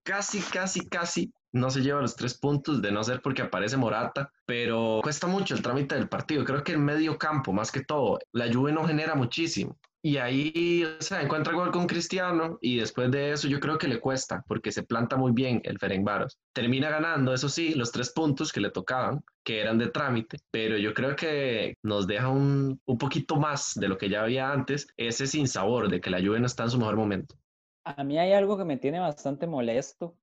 Casi, 0.04 0.40
casi, 0.42 0.88
casi 0.88 1.32
no 1.52 1.70
se 1.70 1.82
lleva 1.82 2.02
los 2.02 2.16
tres 2.16 2.34
puntos, 2.36 2.82
de 2.82 2.92
no 2.92 3.04
ser 3.04 3.22
porque 3.22 3.42
aparece 3.42 3.78
Morata, 3.78 4.32
pero 4.46 5.00
cuesta 5.02 5.28
mucho 5.28 5.56
el 5.56 5.62
trámite 5.62 5.96
del 5.96 6.10
partido. 6.10 6.44
Creo 6.44 6.64
que 6.64 6.74
el 6.74 6.80
medio 6.80 7.18
campo, 7.18 7.54
más 7.54 7.72
que 7.72 7.84
todo, 7.84 8.20
la 8.32 8.52
Juve 8.52 8.72
no 8.72 8.86
genera 8.86 9.16
muchísimo. 9.16 9.78
Y 10.04 10.18
ahí, 10.18 10.84
o 10.84 11.02
sea, 11.02 11.22
encuentra 11.22 11.54
gol 11.54 11.72
con 11.72 11.88
Cristiano 11.88 12.58
y 12.62 12.78
después 12.80 13.12
de 13.12 13.32
eso 13.32 13.48
yo 13.48 13.60
creo 13.60 13.78
que 13.78 13.88
le 13.88 14.00
cuesta 14.00 14.44
porque 14.48 14.72
se 14.72 14.84
planta 14.84 15.18
muy 15.18 15.32
bien 15.32 15.60
el 15.64 15.80
Ferencváros. 15.80 16.38
Termina 16.54 16.90
ganando, 16.90 17.34
eso 17.34 17.50
sí, 17.50 17.74
los 17.74 17.92
tres 17.92 18.12
puntos 18.14 18.54
que 18.54 18.62
le 18.62 18.70
tocaban, 18.70 19.24
que 19.44 19.60
eran 19.60 19.78
de 19.78 19.88
trámite, 19.88 20.38
pero 20.52 20.78
yo 20.78 20.94
creo 20.94 21.16
que 21.16 21.76
nos 21.84 22.06
deja 22.06 22.30
un, 22.30 22.80
un 22.86 22.98
poquito 22.98 23.38
más 23.38 23.74
de 23.76 23.88
lo 23.88 23.98
que 23.98 24.10
ya 24.10 24.22
había 24.22 24.52
antes, 24.52 24.88
ese 24.98 25.26
sinsabor 25.26 25.90
de 25.90 26.00
que 26.00 26.12
la 26.12 26.22
Juve 26.22 26.40
no 26.40 26.46
está 26.46 26.64
en 26.64 26.70
su 26.70 26.78
mejor 26.78 26.96
momento. 26.96 27.36
A 27.84 28.04
mí 28.04 28.20
hay 28.20 28.34
algo 28.34 28.58
que 28.58 28.66
me 28.66 28.78
tiene 28.78 29.00
bastante 29.00 29.48
molesto 29.48 30.16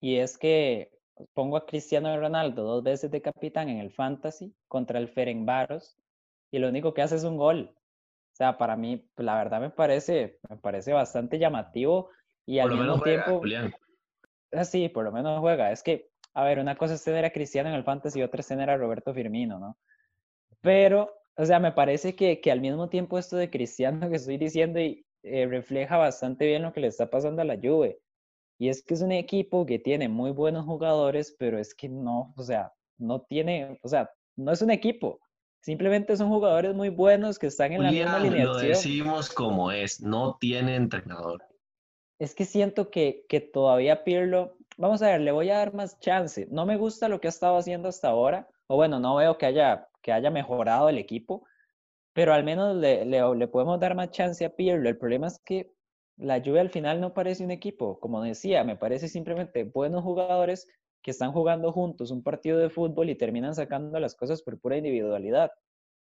y 0.00 0.16
es 0.16 0.38
que 0.38 0.90
pongo 1.34 1.56
a 1.56 1.66
Cristiano 1.66 2.14
Ronaldo 2.18 2.64
dos 2.64 2.82
veces 2.82 3.10
de 3.10 3.22
capitán 3.22 3.68
en 3.68 3.78
el 3.78 3.90
Fantasy 3.90 4.54
contra 4.68 4.98
el 4.98 5.08
Ferencváros 5.08 5.96
y 6.50 6.58
lo 6.58 6.68
único 6.68 6.94
que 6.94 7.02
hace 7.02 7.16
es 7.16 7.24
un 7.24 7.36
gol 7.36 7.74
sea, 8.40 8.58
para 8.58 8.76
mí, 8.76 9.08
pues, 9.14 9.24
la 9.24 9.36
verdad 9.36 9.60
me 9.60 9.70
parece, 9.70 10.38
me 10.48 10.56
parece 10.56 10.92
bastante 10.92 11.38
llamativo 11.38 12.10
y 12.46 12.58
al 12.58 12.70
mismo 12.70 13.00
tiempo... 13.00 13.38
Julián. 13.38 13.72
Ah, 14.52 14.64
sí, 14.64 14.88
por 14.88 15.04
lo 15.04 15.12
menos 15.12 15.38
juega. 15.40 15.70
Es 15.70 15.82
que, 15.82 16.08
a 16.34 16.44
ver, 16.44 16.58
una 16.58 16.76
cosa 16.76 16.94
es 16.94 17.04
tener 17.04 17.24
a 17.24 17.32
Cristiano 17.32 17.68
en 17.68 17.74
el 17.76 17.84
Fantasy 17.84 18.18
y 18.18 18.22
otra 18.22 18.40
es 18.40 18.48
tener 18.48 18.70
a 18.70 18.76
Roberto 18.76 19.14
Firmino, 19.14 19.58
¿no? 19.58 19.78
Pero, 20.60 21.12
o 21.36 21.44
sea, 21.44 21.60
me 21.60 21.72
parece 21.72 22.16
que, 22.16 22.40
que 22.40 22.50
al 22.50 22.60
mismo 22.60 22.88
tiempo 22.88 23.18
esto 23.18 23.36
de 23.36 23.50
Cristiano 23.50 24.08
que 24.08 24.16
estoy 24.16 24.38
diciendo 24.38 24.80
y, 24.80 25.04
eh, 25.22 25.46
refleja 25.46 25.98
bastante 25.98 26.46
bien 26.46 26.62
lo 26.62 26.72
que 26.72 26.80
le 26.80 26.86
está 26.86 27.10
pasando 27.10 27.42
a 27.42 27.44
la 27.44 27.56
Juve. 27.56 28.00
Y 28.58 28.68
es 28.68 28.82
que 28.82 28.94
es 28.94 29.02
un 29.02 29.12
equipo 29.12 29.66
que 29.66 29.78
tiene 29.78 30.08
muy 30.08 30.30
buenos 30.30 30.64
jugadores, 30.64 31.34
pero 31.38 31.58
es 31.58 31.74
que 31.74 31.88
no, 31.88 32.32
o 32.36 32.42
sea, 32.42 32.72
no 32.98 33.22
tiene, 33.22 33.78
o 33.82 33.88
sea, 33.88 34.10
no 34.36 34.52
es 34.52 34.62
un 34.62 34.70
equipo. 34.70 35.20
Simplemente 35.60 36.16
son 36.16 36.28
jugadores 36.28 36.74
muy 36.74 36.88
buenos 36.88 37.38
que 37.38 37.48
están 37.48 37.72
en 37.72 37.82
la 37.82 37.90
misma 37.90 38.16
alineación. 38.16 38.46
Lo 38.46 38.58
decimos 38.58 39.28
como 39.28 39.70
es, 39.72 40.00
no 40.00 40.36
tiene 40.40 40.76
entrenador. 40.76 41.44
Es 42.18 42.34
que 42.34 42.44
siento 42.46 42.90
que, 42.90 43.24
que 43.28 43.40
todavía 43.40 44.02
Pirlo, 44.04 44.56
vamos 44.78 45.02
a 45.02 45.08
ver, 45.08 45.20
le 45.20 45.32
voy 45.32 45.50
a 45.50 45.58
dar 45.58 45.74
más 45.74 45.98
chance. 46.00 46.46
No 46.50 46.64
me 46.64 46.76
gusta 46.76 47.08
lo 47.08 47.20
que 47.20 47.28
ha 47.28 47.30
estado 47.30 47.58
haciendo 47.58 47.88
hasta 47.88 48.08
ahora, 48.08 48.48
o 48.68 48.76
bueno, 48.76 49.00
no 49.00 49.16
veo 49.16 49.36
que 49.36 49.46
haya, 49.46 49.88
que 50.00 50.12
haya 50.12 50.30
mejorado 50.30 50.88
el 50.88 50.96
equipo, 50.96 51.44
pero 52.14 52.32
al 52.32 52.42
menos 52.42 52.76
le, 52.76 53.04
le, 53.04 53.22
le 53.36 53.48
podemos 53.48 53.78
dar 53.78 53.94
más 53.94 54.10
chance 54.10 54.44
a 54.44 54.54
Pirlo. 54.54 54.88
El 54.88 54.96
problema 54.98 55.26
es 55.26 55.40
que 55.44 55.72
la 56.16 56.38
lluvia 56.38 56.62
al 56.62 56.70
final 56.70 57.00
no 57.00 57.12
parece 57.12 57.44
un 57.44 57.50
equipo, 57.50 57.98
como 58.00 58.22
decía, 58.22 58.64
me 58.64 58.76
parece 58.76 59.08
simplemente 59.08 59.64
buenos 59.64 60.02
jugadores 60.02 60.68
que 61.02 61.10
están 61.10 61.32
jugando 61.32 61.72
juntos 61.72 62.10
un 62.10 62.22
partido 62.22 62.58
de 62.58 62.70
fútbol 62.70 63.10
y 63.10 63.16
terminan 63.16 63.54
sacando 63.54 63.98
las 63.98 64.14
cosas 64.14 64.42
por 64.42 64.60
pura 64.60 64.76
individualidad. 64.76 65.50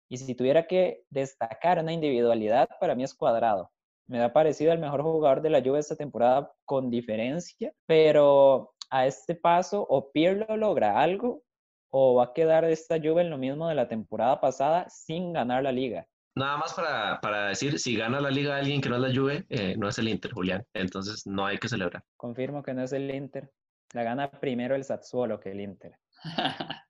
Y 0.10 0.18
si 0.18 0.36
tuviera 0.36 0.68
que 0.68 1.04
destacar 1.10 1.80
una 1.80 1.94
individualidad, 1.94 2.70
para 2.80 2.96
mí 2.96 3.04
es 3.04 3.14
cuadrado. 3.14 3.72
Me 4.08 4.24
ha 4.24 4.32
parecido 4.32 4.72
el 4.72 4.80
mejor 4.80 5.02
jugador 5.02 5.42
de 5.42 5.50
la 5.50 5.62
Juve 5.62 5.80
esta 5.80 5.98
temporada 5.98 6.52
con 6.64 6.90
diferencia, 6.90 7.74
pero 7.86 8.74
a 8.90 9.06
este 9.06 9.36
paso 9.36 9.86
o 9.90 10.12
Pirlo 10.12 10.56
logra 10.56 11.02
algo 11.02 11.44
o 11.90 12.16
va 12.16 12.26
a 12.26 12.34
quedar 12.34 12.64
esta 12.66 12.98
Juve 12.98 13.22
en 13.22 13.30
lo 13.30 13.38
mismo 13.38 13.68
de 13.68 13.76
la 13.76 13.90
temporada 13.90 14.40
pasada 14.40 14.88
sin 14.90 15.34
ganar 15.34 15.64
la 15.64 15.74
liga. 15.74 16.08
Nada 16.36 16.56
más 16.58 16.74
para, 16.74 17.20
para 17.20 17.48
decir, 17.48 17.80
si 17.80 17.98
gana 17.98 18.22
la 18.22 18.30
liga 18.30 18.58
alguien 18.58 18.80
que 18.80 18.90
no 18.90 18.96
es 18.96 19.02
la 19.02 19.14
Juve, 19.14 19.46
eh, 19.50 19.76
no 19.76 19.90
es 19.90 19.98
el 19.98 20.08
Inter, 20.08 20.32
Julián. 20.32 20.64
Entonces 20.74 21.26
no 21.26 21.46
hay 21.46 21.58
que 21.58 21.68
celebrar. 21.68 22.04
Confirmo 22.16 22.62
que 22.62 22.76
no 22.76 22.84
es 22.84 22.94
el 22.94 23.10
Inter. 23.10 23.52
La 23.94 24.04
gana 24.04 24.30
primero 24.30 24.76
el 24.76 24.84
Sassuolo 24.84 25.40
que 25.40 25.52
el 25.52 25.62
Inter. 25.62 25.94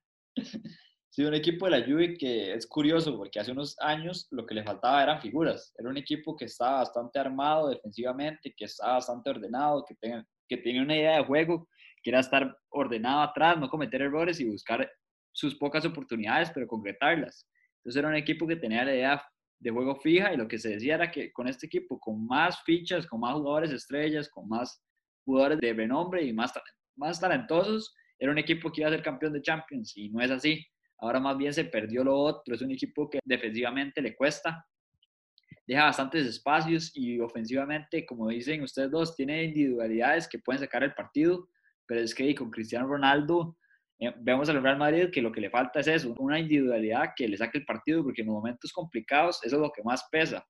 sí, 1.10 1.22
un 1.24 1.34
equipo 1.34 1.66
de 1.66 1.78
la 1.78 1.86
Juve 1.86 2.16
que 2.18 2.52
es 2.52 2.66
curioso 2.66 3.16
porque 3.16 3.38
hace 3.38 3.52
unos 3.52 3.76
años 3.80 4.26
lo 4.30 4.44
que 4.44 4.54
le 4.54 4.64
faltaba 4.64 5.02
eran 5.02 5.20
figuras. 5.20 5.72
Era 5.78 5.90
un 5.90 5.96
equipo 5.96 6.34
que 6.36 6.46
estaba 6.46 6.78
bastante 6.78 7.18
armado 7.18 7.68
defensivamente, 7.68 8.52
que 8.56 8.64
estaba 8.64 8.94
bastante 8.94 9.30
ordenado, 9.30 9.84
que, 9.84 9.94
tenía, 9.94 10.26
que 10.48 10.56
tenía 10.56 10.82
una 10.82 10.96
idea 10.96 11.18
de 11.18 11.24
juego, 11.24 11.68
que 12.02 12.10
era 12.10 12.20
estar 12.20 12.56
ordenado 12.70 13.20
atrás, 13.22 13.58
no 13.58 13.68
cometer 13.68 14.02
errores 14.02 14.40
y 14.40 14.48
buscar 14.48 14.90
sus 15.32 15.54
pocas 15.54 15.84
oportunidades, 15.84 16.50
pero 16.50 16.66
concretarlas. 16.66 17.48
Entonces 17.78 18.00
era 18.00 18.08
un 18.08 18.16
equipo 18.16 18.46
que 18.46 18.56
tenía 18.56 18.84
la 18.84 18.94
idea 18.94 19.24
de 19.60 19.70
juego 19.70 19.94
fija 19.96 20.32
y 20.32 20.36
lo 20.36 20.48
que 20.48 20.58
se 20.58 20.70
decía 20.70 20.96
era 20.96 21.10
que 21.12 21.32
con 21.32 21.46
este 21.46 21.66
equipo, 21.66 21.98
con 22.00 22.26
más 22.26 22.60
fichas, 22.64 23.06
con 23.06 23.20
más 23.20 23.34
jugadores 23.34 23.70
estrellas, 23.70 24.28
con 24.28 24.48
más 24.48 24.82
jugadores 25.24 25.60
de 25.60 25.72
renombre 25.72 26.24
y 26.24 26.32
más 26.32 26.52
talento 26.52 26.77
más 26.98 27.20
talentosos, 27.20 27.94
era 28.18 28.32
un 28.32 28.38
equipo 28.38 28.70
que 28.70 28.80
iba 28.80 28.88
a 28.88 28.92
ser 28.92 29.02
campeón 29.02 29.32
de 29.32 29.42
Champions 29.42 29.96
y 29.96 30.10
no 30.10 30.20
es 30.20 30.30
así. 30.30 30.66
Ahora 30.98 31.20
más 31.20 31.36
bien 31.38 31.52
se 31.54 31.64
perdió 31.64 32.02
lo 32.02 32.16
otro, 32.16 32.54
es 32.54 32.60
un 32.60 32.72
equipo 32.72 33.08
que 33.08 33.20
defensivamente 33.24 34.02
le 34.02 34.16
cuesta, 34.16 34.66
deja 35.66 35.84
bastantes 35.84 36.26
espacios 36.26 36.90
y 36.94 37.20
ofensivamente, 37.20 38.04
como 38.04 38.28
dicen 38.28 38.62
ustedes 38.62 38.90
dos, 38.90 39.14
tiene 39.14 39.44
individualidades 39.44 40.26
que 40.26 40.40
pueden 40.40 40.60
sacar 40.60 40.82
el 40.82 40.94
partido, 40.94 41.48
pero 41.86 42.00
es 42.00 42.14
que 42.14 42.34
con 42.34 42.50
Cristiano 42.50 42.88
Ronaldo 42.88 43.56
eh, 44.00 44.12
vemos 44.18 44.48
al 44.48 44.62
Real 44.62 44.78
Madrid 44.78 45.10
que 45.12 45.22
lo 45.22 45.30
que 45.30 45.40
le 45.40 45.50
falta 45.50 45.80
es 45.80 45.86
eso, 45.86 46.14
una 46.18 46.40
individualidad 46.40 47.12
que 47.16 47.28
le 47.28 47.36
saque 47.36 47.58
el 47.58 47.64
partido, 47.64 48.02
porque 48.02 48.22
en 48.22 48.28
momentos 48.28 48.72
complicados 48.72 49.38
eso 49.44 49.56
es 49.56 49.62
lo 49.62 49.70
que 49.70 49.82
más 49.84 50.08
pesa 50.10 50.44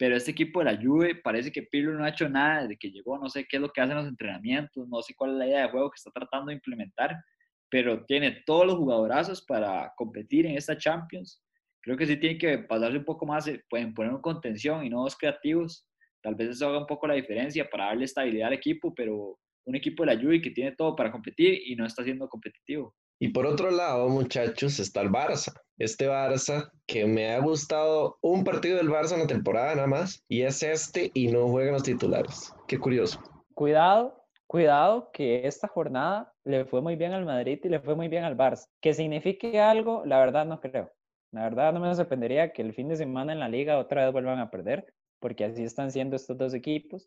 pero 0.00 0.16
este 0.16 0.30
equipo 0.30 0.60
de 0.60 0.64
la 0.64 0.82
Juve 0.82 1.14
parece 1.14 1.52
que 1.52 1.62
Pirlo 1.62 1.92
no 1.92 2.04
ha 2.04 2.08
hecho 2.08 2.26
nada 2.26 2.62
desde 2.62 2.78
que 2.78 2.90
llegó, 2.90 3.18
no 3.18 3.28
sé 3.28 3.44
qué 3.44 3.58
es 3.58 3.60
lo 3.60 3.68
que 3.68 3.82
hacen 3.82 3.96
los 3.96 4.08
entrenamientos, 4.08 4.88
no 4.88 5.02
sé 5.02 5.12
cuál 5.14 5.32
es 5.32 5.36
la 5.36 5.46
idea 5.46 5.62
de 5.64 5.68
juego 5.68 5.90
que 5.90 5.96
está 5.96 6.10
tratando 6.10 6.46
de 6.46 6.54
implementar, 6.54 7.14
pero 7.68 8.06
tiene 8.06 8.42
todos 8.46 8.66
los 8.66 8.76
jugadorazos 8.76 9.42
para 9.42 9.92
competir 9.98 10.46
en 10.46 10.56
esta 10.56 10.78
Champions. 10.78 11.42
Creo 11.82 11.98
que 11.98 12.06
sí 12.06 12.16
tiene 12.16 12.38
que 12.38 12.60
pasarse 12.60 12.96
un 12.96 13.04
poco 13.04 13.26
más, 13.26 13.46
eh, 13.46 13.62
pueden 13.68 13.92
poner 13.92 14.14
un 14.14 14.22
contención 14.22 14.86
y 14.86 14.88
no 14.88 15.02
dos 15.02 15.18
creativos. 15.18 15.86
Tal 16.22 16.34
vez 16.34 16.48
eso 16.48 16.68
haga 16.68 16.78
un 16.78 16.86
poco 16.86 17.06
la 17.06 17.12
diferencia 17.12 17.68
para 17.68 17.88
darle 17.88 18.06
estabilidad 18.06 18.48
al 18.48 18.54
equipo, 18.54 18.94
pero 18.94 19.38
un 19.66 19.76
equipo 19.76 20.06
de 20.06 20.14
la 20.14 20.18
Juve 20.18 20.40
que 20.40 20.50
tiene 20.50 20.72
todo 20.72 20.96
para 20.96 21.12
competir 21.12 21.60
y 21.66 21.76
no 21.76 21.84
está 21.84 22.02
siendo 22.04 22.26
competitivo. 22.26 22.94
Y 23.22 23.28
por 23.28 23.46
otro 23.46 23.70
lado, 23.70 24.08
muchachos, 24.08 24.80
está 24.80 25.02
el 25.02 25.10
Barça. 25.10 25.52
Este 25.76 26.08
Barça 26.08 26.70
que 26.86 27.04
me 27.04 27.30
ha 27.30 27.38
gustado 27.40 28.16
un 28.22 28.44
partido 28.44 28.78
del 28.78 28.88
Barça 28.88 29.12
en 29.12 29.20
la 29.20 29.26
temporada 29.26 29.74
nada 29.74 29.86
más, 29.86 30.24
y 30.26 30.40
es 30.40 30.62
este 30.62 31.10
y 31.12 31.28
no 31.28 31.46
juegan 31.48 31.74
los 31.74 31.82
titulares. 31.82 32.50
Qué 32.66 32.78
curioso. 32.78 33.20
Cuidado, 33.52 34.24
cuidado 34.46 35.10
que 35.12 35.46
esta 35.46 35.68
jornada 35.68 36.32
le 36.44 36.64
fue 36.64 36.80
muy 36.80 36.96
bien 36.96 37.12
al 37.12 37.26
Madrid 37.26 37.60
y 37.62 37.68
le 37.68 37.80
fue 37.80 37.94
muy 37.94 38.08
bien 38.08 38.24
al 38.24 38.38
Barça. 38.38 38.68
Que 38.80 38.94
signifique 38.94 39.60
algo, 39.60 40.02
la 40.06 40.18
verdad 40.18 40.46
no 40.46 40.58
creo. 40.58 40.90
La 41.30 41.42
verdad 41.42 41.74
no 41.74 41.80
me 41.80 41.94
sorprendería 41.94 42.54
que 42.54 42.62
el 42.62 42.72
fin 42.72 42.88
de 42.88 42.96
semana 42.96 43.34
en 43.34 43.38
la 43.40 43.50
liga 43.50 43.78
otra 43.78 44.04
vez 44.04 44.12
vuelvan 44.14 44.38
a 44.38 44.50
perder, 44.50 44.94
porque 45.18 45.44
así 45.44 45.62
están 45.62 45.92
siendo 45.92 46.16
estos 46.16 46.38
dos 46.38 46.54
equipos. 46.54 47.06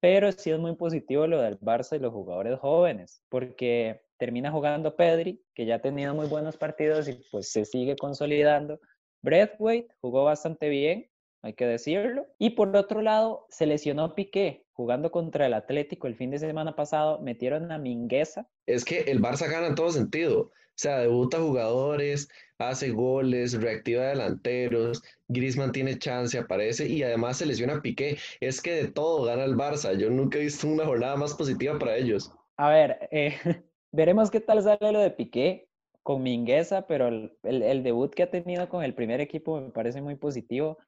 Pero 0.00 0.32
sí 0.32 0.50
es 0.50 0.58
muy 0.58 0.74
positivo 0.74 1.26
lo 1.26 1.42
del 1.42 1.60
Barça 1.60 1.96
y 1.96 1.98
los 1.98 2.14
jugadores 2.14 2.58
jóvenes, 2.58 3.22
porque 3.28 4.00
termina 4.20 4.52
jugando 4.52 4.94
Pedri, 4.94 5.42
que 5.54 5.64
ya 5.64 5.76
ha 5.76 5.80
tenido 5.80 6.14
muy 6.14 6.28
buenos 6.28 6.58
partidos 6.58 7.08
y 7.08 7.14
pues 7.32 7.50
se 7.50 7.64
sigue 7.64 7.96
consolidando. 7.96 8.78
Breathwaite 9.22 9.94
jugó 10.00 10.24
bastante 10.24 10.68
bien, 10.68 11.10
hay 11.42 11.54
que 11.54 11.66
decirlo. 11.66 12.26
Y 12.38 12.50
por 12.50 12.76
otro 12.76 13.00
lado, 13.00 13.46
se 13.48 13.66
lesionó 13.66 14.14
Piqué 14.14 14.66
jugando 14.74 15.10
contra 15.10 15.46
el 15.46 15.54
Atlético 15.54 16.06
el 16.06 16.16
fin 16.16 16.30
de 16.30 16.38
semana 16.38 16.76
pasado, 16.76 17.18
metieron 17.20 17.72
a 17.72 17.78
Mingueza. 17.78 18.46
Es 18.66 18.84
que 18.84 19.00
el 19.00 19.20
Barça 19.20 19.50
gana 19.50 19.68
en 19.68 19.74
todo 19.74 19.90
sentido. 19.90 20.52
sea, 20.74 20.98
debuta 21.00 21.38
jugadores, 21.38 22.28
hace 22.58 22.90
goles, 22.90 23.60
reactiva 23.60 24.06
delanteros, 24.06 25.02
Griezmann 25.28 25.72
tiene 25.72 25.98
chance, 25.98 26.38
aparece 26.38 26.86
y 26.86 27.02
además 27.02 27.38
se 27.38 27.46
lesiona 27.46 27.82
Piqué. 27.82 28.18
Es 28.40 28.60
que 28.60 28.72
de 28.72 28.88
todo 28.88 29.24
gana 29.24 29.44
el 29.44 29.54
Barça. 29.54 29.96
Yo 29.96 30.10
nunca 30.10 30.38
he 30.38 30.42
visto 30.42 30.66
una 30.66 30.84
jornada 30.84 31.16
más 31.16 31.34
positiva 31.34 31.78
para 31.78 31.96
ellos. 31.96 32.32
A 32.56 32.68
ver, 32.68 33.08
eh, 33.10 33.34
veremos 33.92 34.30
qué 34.30 34.40
tal 34.40 34.62
sale 34.62 34.92
lo 34.92 35.00
de 35.00 35.10
Piqué 35.10 35.68
con 36.02 36.22
Mingueza, 36.22 36.86
pero 36.86 37.08
el, 37.08 37.36
el, 37.42 37.82
debut 37.82 38.12
que 38.14 38.22
ha 38.22 38.30
tenido 38.30 38.68
con 38.68 38.82
el 38.82 38.94
primer 38.94 39.20
equipo 39.20 39.60
me 39.60 39.70
parece 39.70 40.00
muy 40.00 40.16
positivo. 40.16 40.78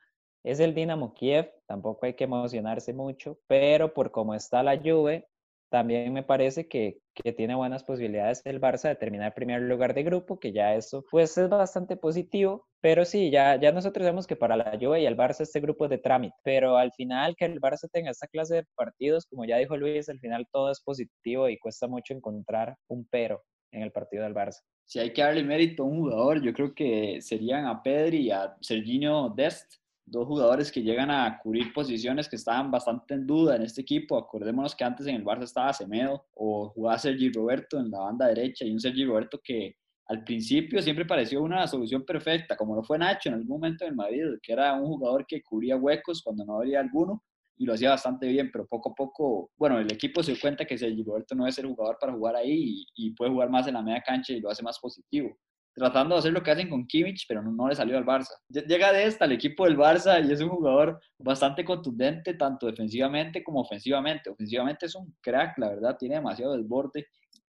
Es 0.43 0.59
el 0.59 0.75
Dinamo 0.75 1.15
Kiev, 1.15 1.53
tampoco 1.67 2.07
hay 2.07 2.15
que 2.15 2.25
emocionarse 2.25 2.93
mucho, 2.93 3.39
pero 3.47 3.95
por 3.95 4.11
cómo 4.11 4.35
está 4.35 4.63
la 4.63 4.77
Juve, 4.79 5.29
también 5.73 6.13
me 6.13 6.23
parece 6.23 6.69
que, 6.69 6.99
que, 7.15 7.33
tiene 7.33 7.55
buenas 7.55 7.83
posibilidades 7.83 8.43
el 8.45 8.61
Barça 8.61 8.91
de 8.91 8.97
terminar 8.97 9.33
primer 9.33 9.63
lugar 9.63 9.95
de 9.95 10.03
grupo, 10.03 10.39
que 10.39 10.53
ya 10.53 10.75
eso 10.75 11.03
pues 11.11 11.39
es 11.39 11.49
bastante 11.49 11.97
positivo, 11.97 12.69
pero 12.83 13.07
sí, 13.07 13.31
ya, 13.31 13.59
ya 13.59 13.73
nosotros 13.73 14.05
sabemos 14.05 14.27
que 14.27 14.37
para 14.37 14.55
la 14.55 14.79
Juve 14.79 15.01
y 15.01 15.07
el 15.07 15.17
Barça 15.17 15.41
este 15.41 15.61
grupo 15.61 15.87
es 15.87 15.91
de 15.91 15.97
trámite, 15.97 16.37
pero 16.45 16.77
al 16.77 16.93
final 16.93 17.35
que 17.37 17.47
el 17.47 17.59
Barça 17.59 17.89
tenga 17.91 18.11
esta 18.11 18.27
clase 18.27 18.57
de 18.57 18.65
partidos, 18.77 19.25
como 19.25 19.47
ya 19.47 19.57
dijo 19.57 19.79
Luis, 19.79 20.11
al 20.11 20.21
final 20.21 20.47
todo 20.53 20.71
es 20.71 20.83
positivo 20.83 21.49
y 21.49 21.59
cuesta 21.59 21.89
mucho 21.89 22.13
encontrar 22.13 22.77
un 22.89 23.07
pero 23.11 23.43
en 23.71 23.83
el 23.83 23.93
partido 23.93 24.25
del 24.25 24.35
Barça. 24.35 24.61
Si 24.85 24.99
hay 24.99 25.15
que 25.15 25.23
darle 25.23 25.43
mérito 25.43 25.85
a 25.85 25.87
un 25.87 26.01
jugador, 26.01 26.43
yo 26.43 26.53
creo 26.53 26.75
que 26.75 27.23
serían 27.23 27.65
a 27.65 27.83
Pedri 27.83 28.27
y 28.27 28.31
a 28.31 28.55
Serginho 28.61 29.31
Dest, 29.31 29.82
dos 30.05 30.27
jugadores 30.27 30.71
que 30.71 30.83
llegan 30.83 31.11
a 31.11 31.39
cubrir 31.39 31.73
posiciones 31.73 32.29
que 32.29 32.37
estaban 32.37 32.71
bastante 32.71 33.15
en 33.15 33.27
duda 33.27 33.57
en 33.57 33.63
este 33.63 33.83
equipo. 33.83 34.19
Acordémonos 34.19 34.75
que 34.75 34.85
antes 34.85 35.07
en 35.07 35.17
el 35.17 35.25
Barça 35.25 35.45
estaba 35.45 35.73
Semedo 35.73 36.27
o 36.35 36.71
jugaba 36.71 36.99
Sergi 36.99 37.31
Roberto 37.33 37.79
en 37.79 37.91
la 37.91 38.01
banda 38.01 38.27
derecha 38.27 38.65
y 38.65 38.73
un 38.73 38.81
Sergi 38.81 39.05
Roberto 39.05 39.41
que 39.43 39.77
al 40.07 40.25
principio 40.25 40.83
siempre 40.83 41.07
pareció 41.07 41.43
una 41.43 41.67
solución 41.67 42.05
perfecta, 42.05 42.57
como 42.57 42.75
lo 42.75 42.83
fue 42.83 42.99
Nacho 42.99 43.29
en 43.29 43.37
algún 43.37 43.49
momento 43.49 43.85
en 43.85 43.97
Madrid, 43.97 44.25
que 44.43 44.53
era 44.53 44.75
un 44.75 44.87
jugador 44.87 45.25
que 45.27 45.43
cubría 45.43 45.77
huecos 45.77 46.23
cuando 46.23 46.45
no 46.45 46.61
había 46.61 46.81
alguno 46.81 47.23
y 47.57 47.65
lo 47.65 47.75
hacía 47.75 47.91
bastante 47.91 48.27
bien, 48.27 48.51
pero 48.53 48.67
poco 48.67 48.91
a 48.91 48.95
poco, 48.95 49.51
bueno, 49.57 49.79
el 49.79 49.91
equipo 49.93 50.23
se 50.23 50.33
dio 50.33 50.41
cuenta 50.41 50.65
que 50.65 50.77
Sergi 50.77 51.03
Roberto 51.05 51.35
no 51.35 51.47
es 51.47 51.57
el 51.59 51.67
jugador 51.67 51.97
para 52.01 52.13
jugar 52.13 52.37
ahí 52.37 52.87
y, 52.95 53.07
y 53.07 53.11
puede 53.13 53.31
jugar 53.31 53.51
más 53.51 53.67
en 53.69 53.75
la 53.75 53.83
media 53.83 54.03
cancha 54.05 54.33
y 54.33 54.41
lo 54.41 54.51
hace 54.51 54.63
más 54.63 54.79
positivo 54.79 55.39
tratando 55.75 56.15
de 56.15 56.19
hacer 56.21 56.33
lo 56.33 56.43
que 56.43 56.51
hacen 56.51 56.69
con 56.69 56.87
Kimmich, 56.87 57.25
pero 57.27 57.43
no, 57.43 57.69
le 57.69 57.75
salió 57.75 57.97
al 57.97 58.05
Barça. 58.05 58.35
Llega 58.49 58.93
de 58.93 59.05
esta 59.05 59.25
al 59.25 59.33
equipo 59.33 59.65
del 59.65 59.77
Barça 59.77 60.25
y 60.25 60.31
es 60.31 60.41
un 60.41 60.51
jugador 60.51 61.01
bastante 61.19 61.65
contundente, 61.65 62.35
tanto 62.35 62.67
defensivamente 62.67 63.43
como 63.43 63.61
ofensivamente. 63.61 64.31
Ofensivamente 64.31 64.87
es 64.87 64.95
un 64.95 65.15
crack, 65.21 65.59
la 65.59 65.71
verdad, 65.71 65.97
tiene 65.99 66.17
demasiado 66.17 66.57
desborde, 66.57 67.07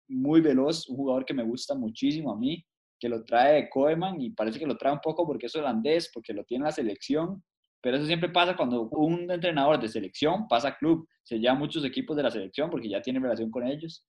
muy 0.08 0.40
veloz, 0.40 0.88
un 0.88 0.96
jugador 0.96 1.24
que 1.24 1.34
me 1.34 1.42
gusta 1.42 1.74
muchísimo 1.74 2.32
a 2.32 2.38
mí, 2.38 2.64
que 2.98 3.08
lo 3.08 3.24
trae 3.24 3.68
Koeman 3.68 4.20
y 4.20 4.30
parece 4.30 4.58
que 4.58 4.66
lo 4.66 4.76
trae 4.76 4.92
un 4.92 5.00
poco 5.00 5.26
porque 5.26 5.46
es 5.46 5.56
holandés, 5.56 6.10
porque 6.12 6.32
lo 6.32 6.44
tiene 6.44 6.64
la 6.64 6.72
selección, 6.72 7.42
pero 7.80 7.96
eso 7.96 8.06
siempre 8.06 8.28
pasa 8.28 8.56
cuando 8.56 8.82
un 8.90 9.28
entrenador 9.28 9.80
de 9.80 9.88
selección 9.88 10.46
pasa 10.46 10.68
a 10.68 10.76
club, 10.76 11.08
se 11.24 11.38
lleva 11.38 11.54
muchos 11.54 11.84
equipos 11.84 12.16
de 12.16 12.22
la 12.22 12.30
selección 12.30 12.70
porque 12.70 12.88
ya 12.88 13.02
tiene 13.02 13.18
relación 13.18 13.50
con 13.50 13.66
ellos 13.66 14.04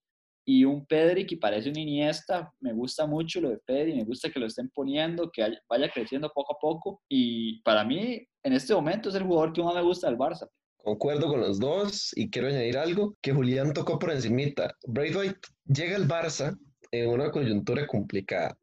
y 0.46 0.66
un 0.66 0.86
Pedri 0.86 1.26
que 1.26 1.38
parece 1.38 1.70
un 1.70 1.78
Iniesta, 1.78 2.52
me 2.60 2.74
gusta 2.74 3.06
mucho 3.06 3.40
lo 3.42 3.50
de 3.50 3.60
Pedri, 3.60 3.96
me 3.96 4.04
gusta 4.04 4.30
que 4.30 4.40
lo 4.40 4.48
estén 4.48 4.70
poniendo, 4.70 5.30
que 5.32 5.48
vaya 5.70 5.90
creciendo 5.90 6.32
poco 6.34 6.54
a 6.54 6.60
poco 6.60 7.02
y 7.10 7.62
para 7.62 7.84
mí 7.84 8.26
en 8.44 8.54
este 8.54 8.74
momento 8.74 9.10
es 9.10 9.16
el 9.16 9.24
jugador 9.24 9.54
que 9.54 9.64
más 9.64 9.76
me 9.76 9.82
gusta 9.82 10.08
del 10.08 10.18
Barça. 10.18 10.48
Concuerdo 10.78 11.28
con 11.28 11.40
los 11.40 11.60
dos 11.60 12.12
y 12.16 12.30
quiero 12.30 12.50
añadir 12.50 12.78
algo 12.78 13.16
que 13.22 13.32
Julián 13.32 13.74
tocó 13.74 13.98
por 13.98 14.12
encimita. 14.12 14.76
Braithwaite 14.86 15.40
llega 15.66 15.96
al 15.96 16.08
Barça 16.08 16.58
en 16.92 17.10
una 17.10 17.32
coyuntura 17.32 17.88
complicada 17.88 18.58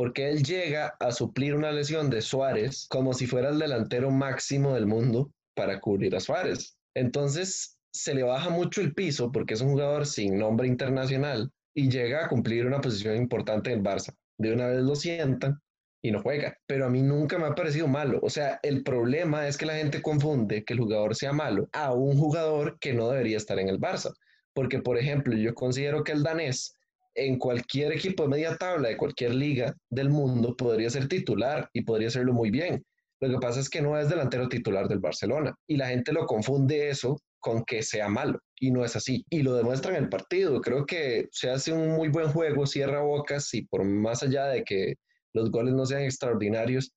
porque 0.00 0.30
él 0.30 0.42
llega 0.42 0.96
a 0.98 1.12
suplir 1.12 1.54
una 1.54 1.70
lesión 1.70 2.08
de 2.08 2.22
Suárez 2.22 2.86
como 2.88 3.12
si 3.12 3.26
fuera 3.26 3.50
el 3.50 3.58
delantero 3.58 4.10
máximo 4.10 4.72
del 4.72 4.86
mundo 4.86 5.30
para 5.54 5.78
cubrir 5.78 6.16
a 6.16 6.20
Suárez. 6.20 6.78
Entonces, 6.94 7.76
se 7.92 8.14
le 8.14 8.22
baja 8.22 8.50
mucho 8.50 8.80
el 8.80 8.94
piso 8.94 9.32
porque 9.32 9.54
es 9.54 9.60
un 9.60 9.70
jugador 9.70 10.06
sin 10.06 10.38
nombre 10.38 10.68
internacional 10.68 11.50
y 11.74 11.90
llega 11.90 12.24
a 12.24 12.28
cumplir 12.28 12.66
una 12.66 12.80
posición 12.80 13.16
importante 13.16 13.72
en 13.72 13.84
Barça. 13.84 14.14
De 14.38 14.52
una 14.52 14.68
vez 14.68 14.82
lo 14.82 14.94
sientan 14.94 15.60
y 16.02 16.10
no 16.10 16.22
juega. 16.22 16.56
Pero 16.66 16.86
a 16.86 16.90
mí 16.90 17.02
nunca 17.02 17.38
me 17.38 17.46
ha 17.46 17.54
parecido 17.54 17.86
malo. 17.86 18.20
O 18.22 18.30
sea, 18.30 18.58
el 18.62 18.82
problema 18.82 19.46
es 19.46 19.56
que 19.56 19.66
la 19.66 19.74
gente 19.74 20.02
confunde 20.02 20.64
que 20.64 20.74
el 20.74 20.80
jugador 20.80 21.14
sea 21.14 21.32
malo 21.32 21.68
a 21.72 21.92
un 21.92 22.16
jugador 22.16 22.78
que 22.80 22.94
no 22.94 23.10
debería 23.10 23.36
estar 23.36 23.58
en 23.58 23.68
el 23.68 23.78
Barça. 23.78 24.12
Porque, 24.54 24.80
por 24.80 24.98
ejemplo, 24.98 25.36
yo 25.36 25.54
considero 25.54 26.02
que 26.02 26.12
el 26.12 26.22
danés 26.22 26.74
en 27.14 27.38
cualquier 27.38 27.92
equipo 27.92 28.22
de 28.22 28.28
media 28.30 28.56
tabla 28.56 28.88
de 28.88 28.96
cualquier 28.96 29.34
liga 29.34 29.76
del 29.90 30.10
mundo 30.10 30.56
podría 30.56 30.90
ser 30.90 31.08
titular 31.08 31.68
y 31.72 31.82
podría 31.82 32.08
hacerlo 32.08 32.32
muy 32.32 32.50
bien. 32.50 32.84
Lo 33.20 33.28
que 33.28 33.38
pasa 33.38 33.60
es 33.60 33.68
que 33.68 33.82
no 33.82 33.98
es 33.98 34.08
delantero 34.08 34.48
titular 34.48 34.88
del 34.88 35.00
Barcelona 35.00 35.54
y 35.66 35.76
la 35.76 35.88
gente 35.88 36.12
lo 36.12 36.24
confunde 36.26 36.88
eso 36.88 37.18
con 37.40 37.64
que 37.64 37.82
sea 37.82 38.08
malo 38.08 38.38
y 38.58 38.70
no 38.70 38.84
es 38.84 38.94
así. 38.96 39.24
Y 39.30 39.42
lo 39.42 39.54
demuestra 39.54 39.96
en 39.96 40.04
el 40.04 40.08
partido. 40.08 40.60
Creo 40.60 40.86
que 40.86 41.28
se 41.32 41.50
hace 41.50 41.72
un 41.72 41.88
muy 41.90 42.08
buen 42.08 42.28
juego, 42.28 42.66
cierra 42.66 43.00
bocas 43.00 43.52
y 43.54 43.62
por 43.62 43.84
más 43.84 44.22
allá 44.22 44.46
de 44.46 44.62
que 44.62 44.94
los 45.32 45.50
goles 45.50 45.74
no 45.74 45.86
sean 45.86 46.02
extraordinarios, 46.02 46.92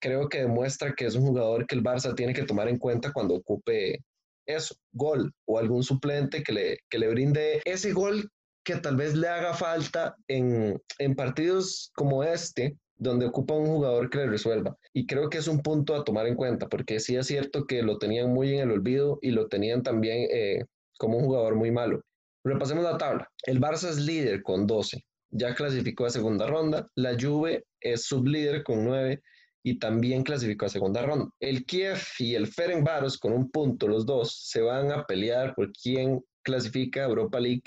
creo 0.00 0.28
que 0.28 0.40
demuestra 0.40 0.94
que 0.94 1.06
es 1.06 1.14
un 1.14 1.26
jugador 1.26 1.66
que 1.66 1.74
el 1.74 1.82
Barça 1.82 2.14
tiene 2.14 2.34
que 2.34 2.44
tomar 2.44 2.68
en 2.68 2.78
cuenta 2.78 3.12
cuando 3.12 3.36
ocupe 3.36 4.04
eso, 4.46 4.74
gol 4.92 5.32
o 5.46 5.58
algún 5.58 5.82
suplente 5.82 6.42
que 6.42 6.52
le, 6.52 6.78
que 6.90 6.98
le 6.98 7.08
brinde 7.08 7.62
ese 7.64 7.92
gol 7.92 8.30
que 8.64 8.76
tal 8.76 8.96
vez 8.96 9.14
le 9.14 9.28
haga 9.28 9.54
falta 9.54 10.16
en, 10.28 10.80
en 10.98 11.14
partidos 11.14 11.90
como 11.94 12.24
este, 12.24 12.76
donde 12.96 13.26
ocupa 13.26 13.54
un 13.54 13.66
jugador 13.66 14.10
que 14.10 14.18
le 14.18 14.26
resuelva. 14.26 14.76
Y 14.92 15.06
creo 15.06 15.28
que 15.28 15.38
es 15.38 15.48
un 15.48 15.60
punto 15.60 15.94
a 15.94 16.04
tomar 16.04 16.26
en 16.26 16.36
cuenta, 16.36 16.68
porque 16.68 17.00
sí 17.00 17.16
es 17.16 17.26
cierto 17.26 17.66
que 17.66 17.82
lo 17.82 17.98
tenían 17.98 18.32
muy 18.32 18.54
en 18.54 18.60
el 18.60 18.70
olvido 18.70 19.18
y 19.22 19.30
lo 19.30 19.48
tenían 19.48 19.82
también 19.82 20.28
eh, 20.30 20.64
como 20.98 21.18
un 21.18 21.24
jugador 21.24 21.56
muy 21.56 21.70
malo. 21.70 22.00
Repasemos 22.44 22.84
la 22.84 22.98
tabla. 22.98 23.28
El 23.46 23.60
Barça 23.60 23.88
es 23.88 23.98
líder 23.98 24.42
con 24.42 24.66
12, 24.66 25.02
ya 25.30 25.54
clasificó 25.54 26.06
a 26.06 26.10
segunda 26.10 26.46
ronda. 26.46 26.88
La 26.94 27.16
Juve 27.18 27.64
es 27.80 28.04
sublíder 28.04 28.62
con 28.62 28.84
9 28.84 29.22
y 29.64 29.78
también 29.78 30.22
clasificó 30.22 30.66
a 30.66 30.68
segunda 30.68 31.02
ronda. 31.02 31.30
El 31.40 31.64
Kiev 31.64 31.98
y 32.18 32.34
el 32.34 32.46
Ferencváros 32.46 33.18
con 33.18 33.32
un 33.32 33.50
punto, 33.50 33.88
los 33.88 34.04
dos, 34.04 34.38
se 34.48 34.60
van 34.60 34.92
a 34.92 35.04
pelear 35.06 35.54
por 35.54 35.72
quién 35.72 36.20
clasifica 36.42 37.00
a 37.00 37.08
Europa 37.08 37.40
League 37.40 37.62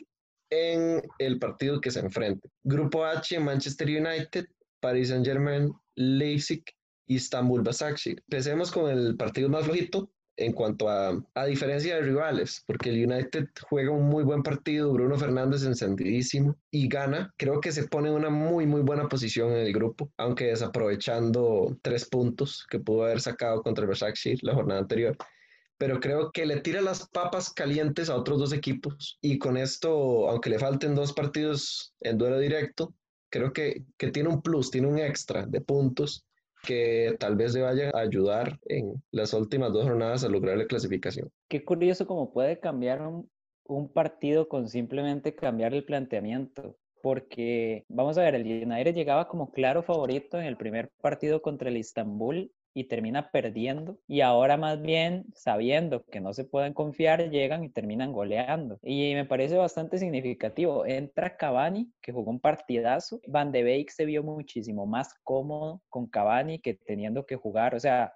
en 0.49 1.01
el 1.17 1.39
partido 1.39 1.81
que 1.81 1.91
se 1.91 1.99
enfrente. 1.99 2.49
Grupo 2.63 3.03
H, 3.03 3.39
Manchester 3.39 3.87
United 3.87 4.45
Paris 4.79 5.09
Saint-Germain, 5.09 5.73
Leipzig 5.95 6.63
Istanbul 7.07 7.61
Basaksehir. 7.61 8.19
Empecemos 8.19 8.71
con 8.71 8.89
el 8.89 9.15
partido 9.15 9.49
más 9.49 9.65
flojito 9.65 10.11
en 10.35 10.53
cuanto 10.53 10.87
a, 10.87 11.19
a 11.33 11.45
diferencia 11.45 11.95
de 11.95 12.01
rivales, 12.01 12.63
porque 12.67 12.89
el 12.89 13.11
United 13.11 13.47
juega 13.69 13.89
un 13.89 14.07
muy 14.07 14.23
buen 14.23 14.43
partido, 14.43 14.93
Bruno 14.93 15.17
Fernández 15.17 15.63
encendidísimo 15.63 16.55
y 16.69 16.87
gana. 16.87 17.33
Creo 17.37 17.59
que 17.59 17.71
se 17.71 17.87
pone 17.87 18.09
en 18.09 18.15
una 18.15 18.29
muy, 18.29 18.67
muy 18.67 18.81
buena 18.81 19.09
posición 19.09 19.51
en 19.51 19.65
el 19.65 19.73
grupo, 19.73 20.11
aunque 20.17 20.45
desaprovechando 20.45 21.75
tres 21.81 22.07
puntos 22.07 22.67
que 22.69 22.79
pudo 22.79 23.05
haber 23.05 23.19
sacado 23.19 23.63
contra 23.63 23.83
el 23.83 23.89
Basaksehir 23.89 24.39
la 24.43 24.53
jornada 24.53 24.81
anterior 24.81 25.17
pero 25.77 25.99
creo 25.99 26.31
que 26.31 26.45
le 26.45 26.61
tira 26.61 26.81
las 26.81 27.07
papas 27.09 27.51
calientes 27.51 28.09
a 28.09 28.15
otros 28.15 28.39
dos 28.39 28.53
equipos 28.53 29.17
y 29.21 29.37
con 29.37 29.57
esto, 29.57 30.29
aunque 30.29 30.49
le 30.49 30.59
falten 30.59 30.95
dos 30.95 31.13
partidos 31.13 31.93
en 31.99 32.17
duelo 32.17 32.39
directo, 32.39 32.95
creo 33.29 33.53
que, 33.53 33.83
que 33.97 34.11
tiene 34.11 34.29
un 34.29 34.41
plus, 34.41 34.71
tiene 34.71 34.87
un 34.87 34.99
extra 34.99 35.45
de 35.45 35.61
puntos 35.61 36.25
que 36.65 37.15
tal 37.19 37.35
vez 37.35 37.53
le 37.53 37.61
vaya 37.61 37.91
a 37.93 37.99
ayudar 37.99 38.59
en 38.65 39.01
las 39.11 39.33
últimas 39.33 39.71
dos 39.71 39.85
jornadas 39.85 40.23
a 40.23 40.29
lograr 40.29 40.57
la 40.57 40.65
clasificación. 40.65 41.29
Qué 41.47 41.63
curioso 41.63 42.07
cómo 42.07 42.31
puede 42.31 42.59
cambiar 42.59 43.01
un, 43.01 43.29
partido 43.93 44.47
con 44.47 44.69
simplemente 44.69 45.35
cambiar 45.35 45.73
el 45.73 45.83
planteamiento 45.83 46.77
porque 47.01 47.85
vamos 47.89 48.17
a 48.17 48.21
ver, 48.21 48.35
el 48.35 48.43
United 48.43 48.95
llegaba 48.95 49.27
como 49.27 49.51
claro 49.51 49.83
favorito 49.83 50.39
en 50.39 50.45
el 50.45 50.57
primer 50.57 50.89
partido 51.01 51.41
contra 51.41 51.69
el 51.69 51.77
Istanbul 51.77 52.51
y 52.77 52.83
termina 52.83 53.31
perdiendo. 53.31 53.97
Y 54.07 54.21
ahora 54.21 54.55
más 54.55 54.79
bien, 54.79 55.25
sabiendo 55.33 56.05
que 56.05 56.21
no 56.21 56.31
se 56.33 56.45
pueden 56.45 56.73
confiar, 56.73 57.31
llegan 57.31 57.63
y 57.63 57.69
terminan 57.69 58.13
goleando. 58.13 58.77
Y 58.83 59.15
me 59.15 59.25
parece 59.25 59.57
bastante 59.57 59.97
significativo. 59.97 60.85
Entra 60.85 61.37
Cavani, 61.37 61.91
que 62.01 62.11
jugó 62.11 62.29
un 62.29 62.39
partidazo. 62.39 63.19
Van 63.27 63.51
de 63.51 63.63
Beek 63.63 63.89
se 63.89 64.05
vio 64.05 64.21
muchísimo 64.21 64.85
más 64.85 65.15
cómodo 65.23 65.81
con 65.89 66.05
Cavani 66.05 66.59
que 66.59 66.75
teniendo 66.75 67.25
que 67.25 67.35
jugar. 67.35 67.73
O 67.73 67.79
sea, 67.79 68.13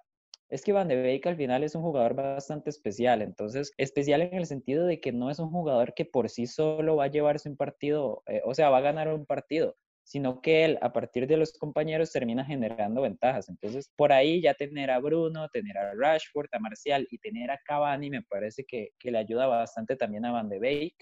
es 0.52 0.62
que 0.62 0.72
Van 0.72 0.86
de 0.86 0.96
Beek 0.96 1.26
al 1.26 1.36
final 1.36 1.64
es 1.64 1.74
un 1.74 1.80
jugador 1.80 2.14
bastante 2.14 2.68
especial, 2.68 3.22
entonces 3.22 3.72
especial 3.78 4.20
en 4.20 4.34
el 4.34 4.44
sentido 4.44 4.84
de 4.84 5.00
que 5.00 5.10
no 5.10 5.30
es 5.30 5.38
un 5.38 5.50
jugador 5.50 5.94
que 5.94 6.04
por 6.04 6.28
sí 6.28 6.46
solo 6.46 6.96
va 6.96 7.04
a 7.04 7.10
llevarse 7.10 7.48
un 7.48 7.56
partido, 7.56 8.22
eh, 8.26 8.42
o 8.44 8.54
sea, 8.54 8.68
va 8.68 8.76
a 8.76 8.82
ganar 8.82 9.08
un 9.08 9.24
partido, 9.24 9.76
sino 10.04 10.40
que 10.40 10.64
él 10.64 10.78
a 10.82 10.92
partir 10.92 11.26
de 11.26 11.36
los 11.36 11.52
compañeros 11.52 12.12
termina 12.12 12.44
generando 12.44 13.02
ventajas. 13.02 13.48
Entonces, 13.48 13.90
por 13.96 14.12
ahí 14.12 14.42
ya 14.42 14.54
tener 14.54 14.90
a 14.90 14.98
Bruno, 14.98 15.48
tener 15.48 15.78
a 15.78 15.94
Rashford, 15.94 16.48
a 16.52 16.58
Marcial 16.58 17.06
y 17.10 17.18
tener 17.18 17.50
a 17.50 17.60
Cavani 17.64 18.10
me 18.10 18.22
parece 18.22 18.64
que, 18.64 18.90
que 18.98 19.10
le 19.10 19.18
ayuda 19.18 19.46
bastante 19.46 19.96
también 19.96 20.24
a 20.24 20.32
Van 20.32 20.48
de 20.48 20.58
Beek. 20.58 20.94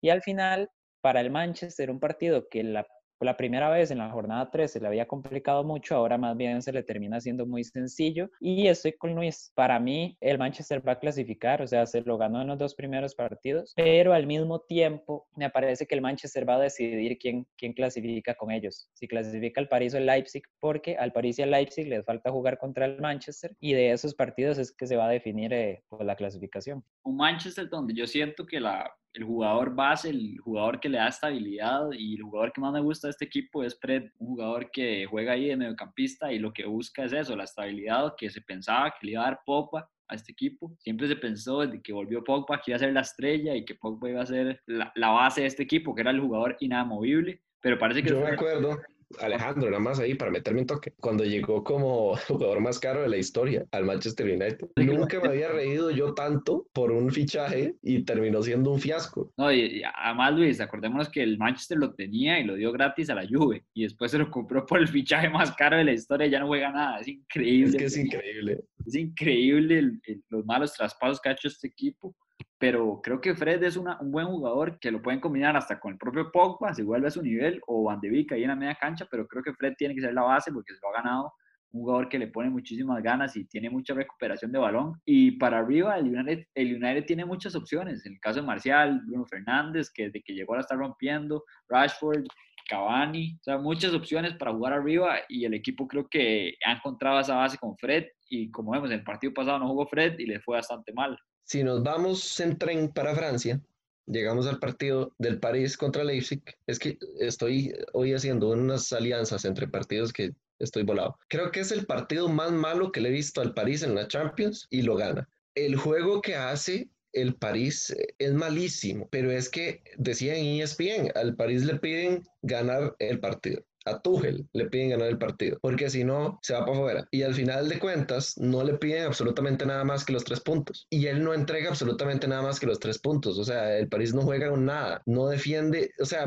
Y 0.00 0.10
al 0.10 0.22
final, 0.22 0.68
para 1.00 1.20
el 1.20 1.30
Manchester, 1.30 1.90
un 1.90 2.00
partido 2.00 2.48
que 2.48 2.62
la 2.62 2.86
la 3.24 3.36
primera 3.36 3.70
vez 3.70 3.90
en 3.90 3.98
la 3.98 4.10
jornada 4.10 4.50
3 4.50 4.70
se 4.70 4.80
le 4.80 4.86
había 4.86 5.06
complicado 5.06 5.64
mucho, 5.64 5.96
ahora 5.96 6.18
más 6.18 6.36
bien 6.36 6.62
se 6.62 6.72
le 6.72 6.82
termina 6.82 7.20
siendo 7.20 7.46
muy 7.46 7.64
sencillo. 7.64 8.30
Y 8.40 8.66
estoy 8.66 8.92
con 8.92 9.14
Luis. 9.14 9.52
Para 9.54 9.78
mí, 9.78 10.16
el 10.20 10.38
Manchester 10.38 10.86
va 10.86 10.92
a 10.92 10.98
clasificar, 10.98 11.62
o 11.62 11.66
sea, 11.66 11.86
se 11.86 12.02
lo 12.02 12.18
ganó 12.18 12.42
en 12.42 12.48
los 12.48 12.58
dos 12.58 12.74
primeros 12.74 13.14
partidos, 13.14 13.72
pero 13.76 14.12
al 14.12 14.26
mismo 14.26 14.60
tiempo 14.60 15.26
me 15.36 15.50
parece 15.50 15.86
que 15.86 15.94
el 15.94 16.00
Manchester 16.00 16.48
va 16.48 16.56
a 16.56 16.60
decidir 16.60 17.18
quién, 17.18 17.46
quién 17.56 17.72
clasifica 17.72 18.34
con 18.34 18.50
ellos. 18.50 18.88
Si 18.94 19.08
clasifica 19.08 19.60
al 19.60 19.68
París 19.68 19.94
o 19.94 19.98
el 19.98 20.06
Leipzig, 20.06 20.42
porque 20.60 20.96
al 20.96 21.12
París 21.12 21.38
y 21.38 21.42
al 21.42 21.50
Leipzig 21.50 21.88
les 21.88 22.04
falta 22.04 22.30
jugar 22.30 22.58
contra 22.58 22.86
el 22.86 23.00
Manchester 23.00 23.54
y 23.60 23.72
de 23.74 23.92
esos 23.92 24.14
partidos 24.14 24.58
es 24.58 24.72
que 24.72 24.86
se 24.86 24.96
va 24.96 25.06
a 25.06 25.10
definir 25.10 25.52
eh, 25.52 25.82
pues, 25.88 26.04
la 26.04 26.16
clasificación. 26.16 26.84
Un 27.04 27.16
Manchester 27.16 27.68
donde 27.68 27.94
yo 27.94 28.06
siento 28.06 28.46
que 28.46 28.60
la, 28.60 28.90
el 29.14 29.24
jugador 29.24 29.74
base, 29.74 30.10
el 30.10 30.38
jugador 30.38 30.80
que 30.80 30.88
le 30.88 30.98
da 30.98 31.08
estabilidad 31.08 31.90
y 31.92 32.16
el 32.16 32.22
jugador 32.22 32.52
que 32.52 32.60
más 32.60 32.72
me 32.72 32.80
gusta 32.80 33.08
de 33.08 33.12
este 33.12 33.24
equipo 33.24 33.62
es 33.62 33.78
Fred, 33.78 34.10
un 34.18 34.28
jugador 34.28 34.70
que 34.70 35.06
juega 35.06 35.32
ahí 35.32 35.48
de 35.48 35.56
mediocampista 35.56 36.32
y 36.32 36.38
lo 36.38 36.52
que 36.52 36.64
busca 36.64 37.04
es 37.04 37.12
eso, 37.12 37.36
la 37.36 37.44
estabilidad 37.44 38.14
que 38.16 38.30
se 38.30 38.40
pensaba 38.40 38.90
que 38.90 39.06
le 39.06 39.12
iba 39.12 39.22
a 39.22 39.30
dar 39.30 39.40
Pogba 39.44 39.88
a 40.08 40.14
este 40.14 40.32
equipo. 40.32 40.74
Siempre 40.78 41.08
se 41.08 41.16
pensó 41.16 41.60
desde 41.60 41.82
que 41.82 41.92
volvió 41.92 42.24
Pogba 42.24 42.60
que 42.60 42.70
iba 42.70 42.76
a 42.76 42.80
ser 42.80 42.92
la 42.92 43.00
estrella 43.00 43.54
y 43.54 43.64
que 43.64 43.74
Pogba 43.74 44.08
iba 44.08 44.22
a 44.22 44.26
ser 44.26 44.62
la, 44.66 44.92
la 44.94 45.10
base 45.10 45.42
de 45.42 45.46
este 45.48 45.62
equipo, 45.62 45.94
que 45.94 46.00
era 46.00 46.10
el 46.10 46.20
jugador 46.20 46.56
inamovible, 46.60 47.42
pero 47.60 47.78
parece 47.78 48.02
que... 48.02 48.10
Yo 48.10 48.20
me 48.20 48.28
acuerdo 48.28 48.78
Alejandro, 49.20 49.70
nada 49.70 49.82
más 49.82 49.98
ahí 49.98 50.14
para 50.14 50.30
meterme 50.30 50.60
un 50.60 50.66
toque. 50.66 50.92
Cuando 51.00 51.24
llegó 51.24 51.64
como 51.64 52.16
jugador 52.28 52.60
más 52.60 52.78
caro 52.78 53.02
de 53.02 53.08
la 53.08 53.16
historia 53.16 53.64
al 53.72 53.84
Manchester 53.84 54.26
United, 54.26 54.68
nunca 54.76 55.20
me 55.20 55.28
había 55.28 55.48
reído 55.48 55.90
yo 55.90 56.14
tanto 56.14 56.66
por 56.72 56.92
un 56.92 57.10
fichaje 57.10 57.74
y 57.82 58.04
terminó 58.04 58.42
siendo 58.42 58.70
un 58.70 58.80
fiasco. 58.80 59.32
No, 59.36 59.52
y, 59.52 59.82
además, 59.94 60.34
Luis, 60.34 60.60
acordémonos 60.60 61.08
que 61.08 61.22
el 61.22 61.38
Manchester 61.38 61.78
lo 61.78 61.94
tenía 61.94 62.38
y 62.38 62.44
lo 62.44 62.54
dio 62.54 62.72
gratis 62.72 63.10
a 63.10 63.14
la 63.14 63.26
Juve 63.26 63.64
y 63.74 63.84
después 63.84 64.10
se 64.10 64.18
lo 64.18 64.30
compró 64.30 64.66
por 64.66 64.78
el 64.78 64.88
fichaje 64.88 65.28
más 65.28 65.52
caro 65.52 65.76
de 65.76 65.84
la 65.84 65.92
historia 65.92 66.26
y 66.26 66.30
ya 66.30 66.40
no 66.40 66.46
juega 66.46 66.70
nada. 66.70 67.00
Es 67.00 67.08
increíble. 67.08 67.70
Es 67.70 67.76
que 67.76 67.84
es 67.84 67.96
increíble. 67.96 68.64
Es 68.86 68.94
increíble 68.94 69.92
los 70.28 70.44
malos 70.44 70.72
traspasos 70.72 71.20
que 71.20 71.28
ha 71.28 71.32
hecho 71.32 71.48
este 71.48 71.68
equipo 71.68 72.14
pero 72.58 73.00
creo 73.02 73.20
que 73.20 73.34
Fred 73.34 73.62
es 73.62 73.76
un 73.76 73.88
buen 74.10 74.26
jugador 74.26 74.78
que 74.78 74.90
lo 74.90 75.02
pueden 75.02 75.20
combinar 75.20 75.56
hasta 75.56 75.80
con 75.80 75.92
el 75.92 75.98
propio 75.98 76.30
Pogba, 76.30 76.74
si 76.74 76.82
vuelve 76.82 77.08
a 77.08 77.10
su 77.10 77.22
nivel, 77.22 77.60
o 77.66 77.84
Van 77.84 78.00
de 78.00 78.10
Beek 78.10 78.32
ahí 78.32 78.42
en 78.42 78.48
la 78.48 78.56
media 78.56 78.76
cancha, 78.76 79.06
pero 79.10 79.26
creo 79.26 79.42
que 79.42 79.54
Fred 79.54 79.74
tiene 79.76 79.94
que 79.94 80.00
ser 80.00 80.14
la 80.14 80.22
base 80.22 80.52
porque 80.52 80.74
se 80.74 80.80
lo 80.82 80.88
ha 80.90 81.02
ganado 81.02 81.32
un 81.72 81.82
jugador 81.82 82.08
que 82.08 82.18
le 82.18 82.28
pone 82.28 82.50
muchísimas 82.50 83.02
ganas 83.02 83.34
y 83.36 83.44
tiene 83.46 83.70
mucha 83.70 83.94
recuperación 83.94 84.52
de 84.52 84.58
balón. 84.58 85.00
Y 85.04 85.32
para 85.32 85.58
arriba, 85.58 85.96
el 85.96 86.14
United, 86.14 86.46
el 86.54 86.74
United 86.76 87.06
tiene 87.06 87.24
muchas 87.24 87.54
opciones. 87.54 88.04
En 88.04 88.12
el 88.12 88.20
caso 88.20 88.40
de 88.40 88.46
Marcial, 88.46 89.00
Bruno 89.06 89.24
Fernández, 89.24 89.90
que 89.90 90.04
desde 90.04 90.22
que 90.22 90.34
llegó 90.34 90.54
la 90.54 90.60
está 90.60 90.74
rompiendo, 90.76 91.44
Rashford, 91.68 92.26
Cavani, 92.68 93.36
o 93.40 93.42
sea, 93.42 93.58
muchas 93.58 93.92
opciones 93.94 94.34
para 94.34 94.52
jugar 94.52 94.74
arriba 94.74 95.16
y 95.28 95.44
el 95.44 95.54
equipo 95.54 95.88
creo 95.88 96.06
que 96.08 96.54
ha 96.64 96.72
encontrado 96.72 97.20
esa 97.20 97.36
base 97.36 97.58
con 97.58 97.76
Fred 97.76 98.06
y 98.28 98.50
como 98.50 98.72
vemos, 98.72 98.90
en 98.90 98.98
el 98.98 99.04
partido 99.04 99.34
pasado 99.34 99.58
no 99.58 99.68
jugó 99.68 99.86
Fred 99.86 100.18
y 100.18 100.26
le 100.26 100.40
fue 100.40 100.56
bastante 100.56 100.92
mal. 100.92 101.18
Si 101.44 101.62
nos 101.62 101.82
vamos 101.82 102.40
en 102.40 102.58
tren 102.58 102.88
para 102.88 103.14
Francia, 103.14 103.60
llegamos 104.06 104.46
al 104.46 104.58
partido 104.58 105.14
del 105.18 105.38
París 105.38 105.76
contra 105.76 106.04
Leipzig. 106.04 106.42
Es 106.66 106.78
que 106.78 106.98
estoy 107.18 107.74
hoy 107.92 108.14
haciendo 108.14 108.50
unas 108.50 108.92
alianzas 108.92 109.44
entre 109.44 109.68
partidos 109.68 110.12
que 110.12 110.32
estoy 110.58 110.82
volado. 110.84 111.18
Creo 111.28 111.50
que 111.50 111.60
es 111.60 111.72
el 111.72 111.86
partido 111.86 112.28
más 112.28 112.52
malo 112.52 112.92
que 112.92 113.00
le 113.00 113.08
he 113.08 113.12
visto 113.12 113.40
al 113.40 113.54
París 113.54 113.82
en 113.82 113.94
la 113.94 114.08
Champions 114.08 114.66
y 114.70 114.82
lo 114.82 114.96
gana. 114.96 115.28
El 115.54 115.76
juego 115.76 116.22
que 116.22 116.36
hace 116.36 116.88
el 117.12 117.34
París 117.34 117.94
es 118.18 118.32
malísimo, 118.32 119.08
pero 119.10 119.30
es 119.30 119.50
que 119.50 119.82
decían 119.98 120.36
en 120.36 120.62
ESPN, 120.62 121.12
al 121.14 121.36
París 121.36 121.64
le 121.64 121.78
piden 121.78 122.26
ganar 122.42 122.96
el 122.98 123.20
partido 123.20 123.62
a 123.84 124.00
Tuchel 124.00 124.48
le 124.52 124.66
piden 124.66 124.90
ganar 124.90 125.08
el 125.08 125.18
partido, 125.18 125.58
porque 125.60 125.90
si 125.90 126.04
no, 126.04 126.38
se 126.42 126.54
va 126.54 126.64
para 126.64 126.72
afuera. 126.72 127.08
Y 127.10 127.22
al 127.22 127.34
final 127.34 127.68
de 127.68 127.78
cuentas, 127.78 128.36
no 128.38 128.62
le 128.64 128.74
piden 128.74 129.04
absolutamente 129.04 129.66
nada 129.66 129.84
más 129.84 130.04
que 130.04 130.12
los 130.12 130.24
tres 130.24 130.40
puntos. 130.40 130.86
Y 130.90 131.06
él 131.06 131.22
no 131.22 131.34
entrega 131.34 131.68
absolutamente 131.68 132.28
nada 132.28 132.42
más 132.42 132.60
que 132.60 132.66
los 132.66 132.78
tres 132.78 132.98
puntos. 132.98 133.38
O 133.38 133.44
sea, 133.44 133.76
el 133.76 133.88
París 133.88 134.14
no 134.14 134.22
juega 134.22 134.50
con 134.50 134.64
nada, 134.64 135.02
no 135.06 135.28
defiende. 135.28 135.92
O 136.00 136.04
sea, 136.04 136.26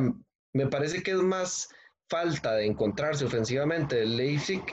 me 0.53 0.68
parece 0.68 1.03
que 1.03 1.12
es 1.12 1.18
más 1.18 1.70
falta 2.10 2.56
de 2.56 2.66
encontrarse 2.66 3.26
ofensivamente 3.26 4.01
el 4.01 4.18
Leipzig 4.18 4.64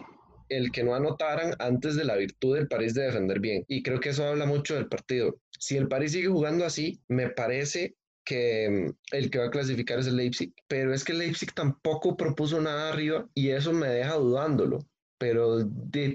el 0.49 0.70
que 0.70 0.85
no 0.85 0.95
anotaran 0.95 1.55
antes 1.59 1.97
de 1.97 2.05
la 2.05 2.16
virtud 2.16 2.57
del 2.57 2.68
París 2.68 2.95
de 2.95 3.05
defender 3.05 3.41
bien. 3.41 3.64
Y 3.68 3.83
creo 3.83 4.01
que 4.01 4.11
eso 4.11 4.26
habla 4.26 4.47
mucho 4.47 4.74
del 4.74 4.89
partido. 4.89 5.39
Si 5.59 5.76
el 5.76 5.89
París 5.89 6.12
sigue 6.12 6.28
jugando 6.28 6.64
así, 6.64 7.01
me 7.09 7.30
parece 7.30 7.97
que 8.25 8.68
mm, 8.70 9.16
el 9.16 9.31
que 9.31 9.39
va 9.39 9.47
a 9.47 9.51
clasificar 9.51 9.99
es 9.99 10.07
el 10.07 10.16
Leipzig, 10.16 10.53
pero 10.68 10.95
es 10.95 11.05
que 11.05 11.12
el 11.12 11.18
Leipzig 11.18 11.53
tampoco 11.53 12.16
propuso 12.16 12.61
nada 12.61 12.91
arriba 12.91 13.29
y 13.35 13.51
eso 13.51 13.73
me 13.73 13.89
deja 13.89 14.14
dudándolo. 14.14 14.81
Pero 15.18 15.59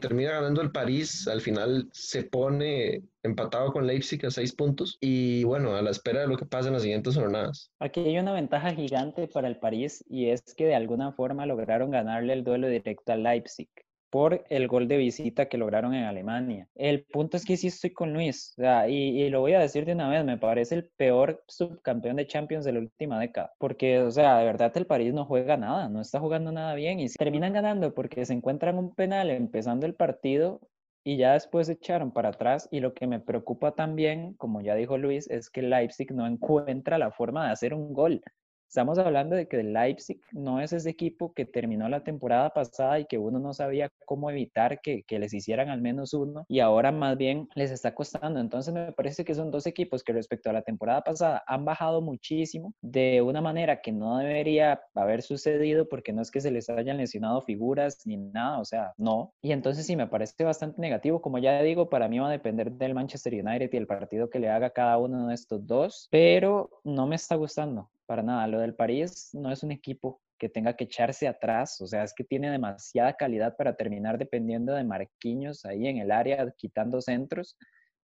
termina 0.02 0.32
ganando 0.34 0.62
el 0.62 0.74
París, 0.74 1.30
al 1.30 1.40
final 1.40 1.88
se 1.94 2.24
pone 2.24 3.04
empatado 3.24 3.72
con 3.72 3.88
Leipzig 3.88 4.26
a 4.26 4.32
seis 4.32 4.52
puntos 4.52 4.98
y 5.00 5.46
bueno, 5.46 5.78
a 5.78 5.82
la 5.82 5.92
espera 5.92 6.20
de 6.20 6.28
lo 6.28 6.36
que 6.36 6.46
pasa 6.46 6.68
en 6.68 6.74
las 6.74 6.82
siguientes 6.82 7.16
jornadas. 7.16 7.72
Aquí 7.80 8.02
hay 8.02 8.20
una 8.20 8.34
ventaja 8.34 8.74
gigante 8.74 9.30
para 9.30 9.48
el 9.48 9.60
París 9.60 10.04
y 10.10 10.30
es 10.32 10.42
que 10.58 10.66
de 10.66 10.76
alguna 10.76 11.14
forma 11.14 11.46
lograron 11.46 11.90
ganarle 11.90 12.34
el 12.34 12.44
duelo 12.44 12.68
directo 12.68 13.14
al 13.14 13.24
Leipzig 13.24 13.70
por 14.10 14.46
el 14.50 14.68
gol 14.68 14.88
de 14.88 14.98
visita 14.98 15.48
que 15.48 15.58
lograron 15.58 15.94
en 15.94 16.06
Alemania. 16.06 16.68
El 16.76 17.04
punto 17.04 17.38
es 17.38 17.46
que 17.46 17.58
sí 17.58 17.68
estoy 17.68 17.92
con 17.92 18.14
Luis, 18.14 18.56
y, 18.88 19.30
lo 19.30 19.42
voy 19.42 19.54
a 19.54 19.60
decir 19.60 19.86
de 19.86 19.94
una 19.94 20.10
vez, 20.10 20.24
me 20.24 20.38
parece 20.38 20.76
el 20.76 20.90
peor 20.96 21.44
subcampeón 21.48 22.16
de 22.16 22.28
Champions 22.28 22.66
de 22.66 22.74
la 22.74 22.80
última 22.80 23.20
década, 23.20 23.54
porque, 23.60 24.00
o 24.00 24.12
sea, 24.12 24.38
de 24.40 24.46
verdad 24.46 24.72
el 24.76 24.86
París 24.86 25.14
no 25.14 25.26
juega 25.26 25.58
nada, 25.58 25.90
no 25.90 26.02
está 26.02 26.20
jugando 26.20 26.52
nada 26.52 26.76
bien, 26.76 27.00
y 27.00 27.08
terminan 27.10 27.54
ganando 27.54 27.94
porque 27.94 28.26
se 28.26 28.34
encuentran 28.34 28.78
un 28.78 28.94
penal 28.94 29.30
empezando 29.30 29.86
el 29.86 29.96
partido 29.96 30.62
y 31.08 31.16
ya 31.16 31.34
después 31.34 31.68
se 31.68 31.74
echaron 31.74 32.12
para 32.12 32.30
atrás 32.30 32.68
y 32.70 32.82
lo 32.82 32.94
que 32.94 33.08
me 33.08 33.22
preocupa 33.22 33.72
también, 33.76 34.34
como 34.34 34.60
ya 34.60 34.76
dijo 34.76 34.98
Luis, 34.98 35.30
es 35.30 35.50
que 35.50 35.62
Leipzig 35.62 36.12
no 36.14 36.28
encuentra 36.28 36.98
la 36.98 37.12
forma 37.12 37.46
de 37.46 37.54
hacer 37.54 37.74
un 37.74 37.94
gol. 37.94 38.22
Estamos 38.68 39.00
hablando 39.00 39.36
de 39.36 39.48
que 39.48 39.62
el 39.62 39.72
Leipzig 39.72 40.20
no 40.34 40.60
es 40.60 40.74
ese 40.74 40.90
equipo 40.90 41.34
que 41.34 41.46
terminó 41.46 41.88
la 41.88 42.04
temporada 42.04 42.50
pasada 42.50 43.00
y 43.00 43.06
que 43.06 43.18
uno 43.18 43.40
no 43.40 43.54
sabía 43.54 43.90
cómo 44.06 44.30
evitar 44.30 44.82
que, 44.82 45.04
que, 45.04 45.20
les 45.20 45.34
hicieran 45.34 45.70
al 45.70 45.82
menos 45.82 46.14
uno 46.14 46.46
y 46.50 46.60
ahora 46.60 46.92
más 46.92 47.18
bien 47.18 47.48
les 47.56 47.72
está 47.72 47.96
costando. 47.96 48.42
Entonces 48.42 48.74
me 48.74 48.92
parece 48.92 49.24
que 49.24 49.36
son 49.36 49.52
dos 49.52 49.68
equipos 49.68 50.04
que 50.04 50.12
respecto 50.12 50.50
a 50.50 50.54
la 50.54 50.64
temporada 50.64 51.02
pasada 51.02 51.44
han 51.48 51.64
bajado 51.64 52.02
muchísimo 52.02 52.74
de 52.82 53.22
una 53.22 53.42
manera 53.42 53.82
que 53.82 53.94
no 53.94 54.18
debería 54.18 54.82
haber 54.96 55.22
sucedido 55.22 55.88
porque 55.88 56.12
no 56.12 56.22
es 56.22 56.30
que 56.30 56.42
se 56.42 56.52
les 56.52 56.70
hayan 56.70 56.98
lesionado 56.98 57.42
figuras 57.42 58.06
ni 58.06 58.18
nada, 58.18 58.60
o 58.60 58.66
sea, 58.66 58.94
no. 58.98 59.34
Y 59.42 59.54
entonces 59.54 59.86
sí 59.86 59.96
me 59.96 60.08
parece 60.08 60.44
bastante 60.44 60.82
negativo. 60.82 61.22
Como 61.22 61.38
ya 61.38 61.62
digo, 61.62 61.90
para 61.90 62.10
mí 62.10 62.20
va 62.20 62.28
a 62.28 62.32
depender 62.32 62.74
del 62.74 62.94
Manchester 62.94 63.34
United 63.34 63.70
y 63.72 63.78
el 63.78 63.88
partido 63.88 64.30
que 64.30 64.40
le 64.40 64.50
haga 64.50 64.72
cada 64.72 64.98
uno 64.98 65.28
de 65.28 65.36
estos 65.36 65.66
dos, 65.66 66.10
pero 66.12 66.70
no 66.84 67.08
me 67.08 67.16
está 67.16 67.36
gustando 67.36 67.90
para 68.08 68.24
nada. 68.24 68.48
Lo 68.48 68.60
del 68.60 68.74
París 68.74 69.30
no 69.34 69.52
es 69.52 69.62
un 69.62 69.72
equipo 69.72 70.22
que 70.40 70.50
tenga 70.50 70.76
que 70.76 70.86
echarse 70.86 71.28
atrás, 71.28 71.82
o 71.82 71.88
sea, 71.88 72.04
es 72.04 72.14
que 72.14 72.24
tiene 72.24 72.50
demasiada 72.50 73.14
calidad 73.14 73.56
para 73.58 73.76
terminar 73.76 74.18
dependiendo 74.18 74.74
de 74.74 74.84
Marquinhos 74.84 75.66
ahí 75.66 75.88
en 75.88 75.98
el 75.98 76.12
área, 76.12 76.52
quitando 76.58 77.02
centros. 77.02 77.58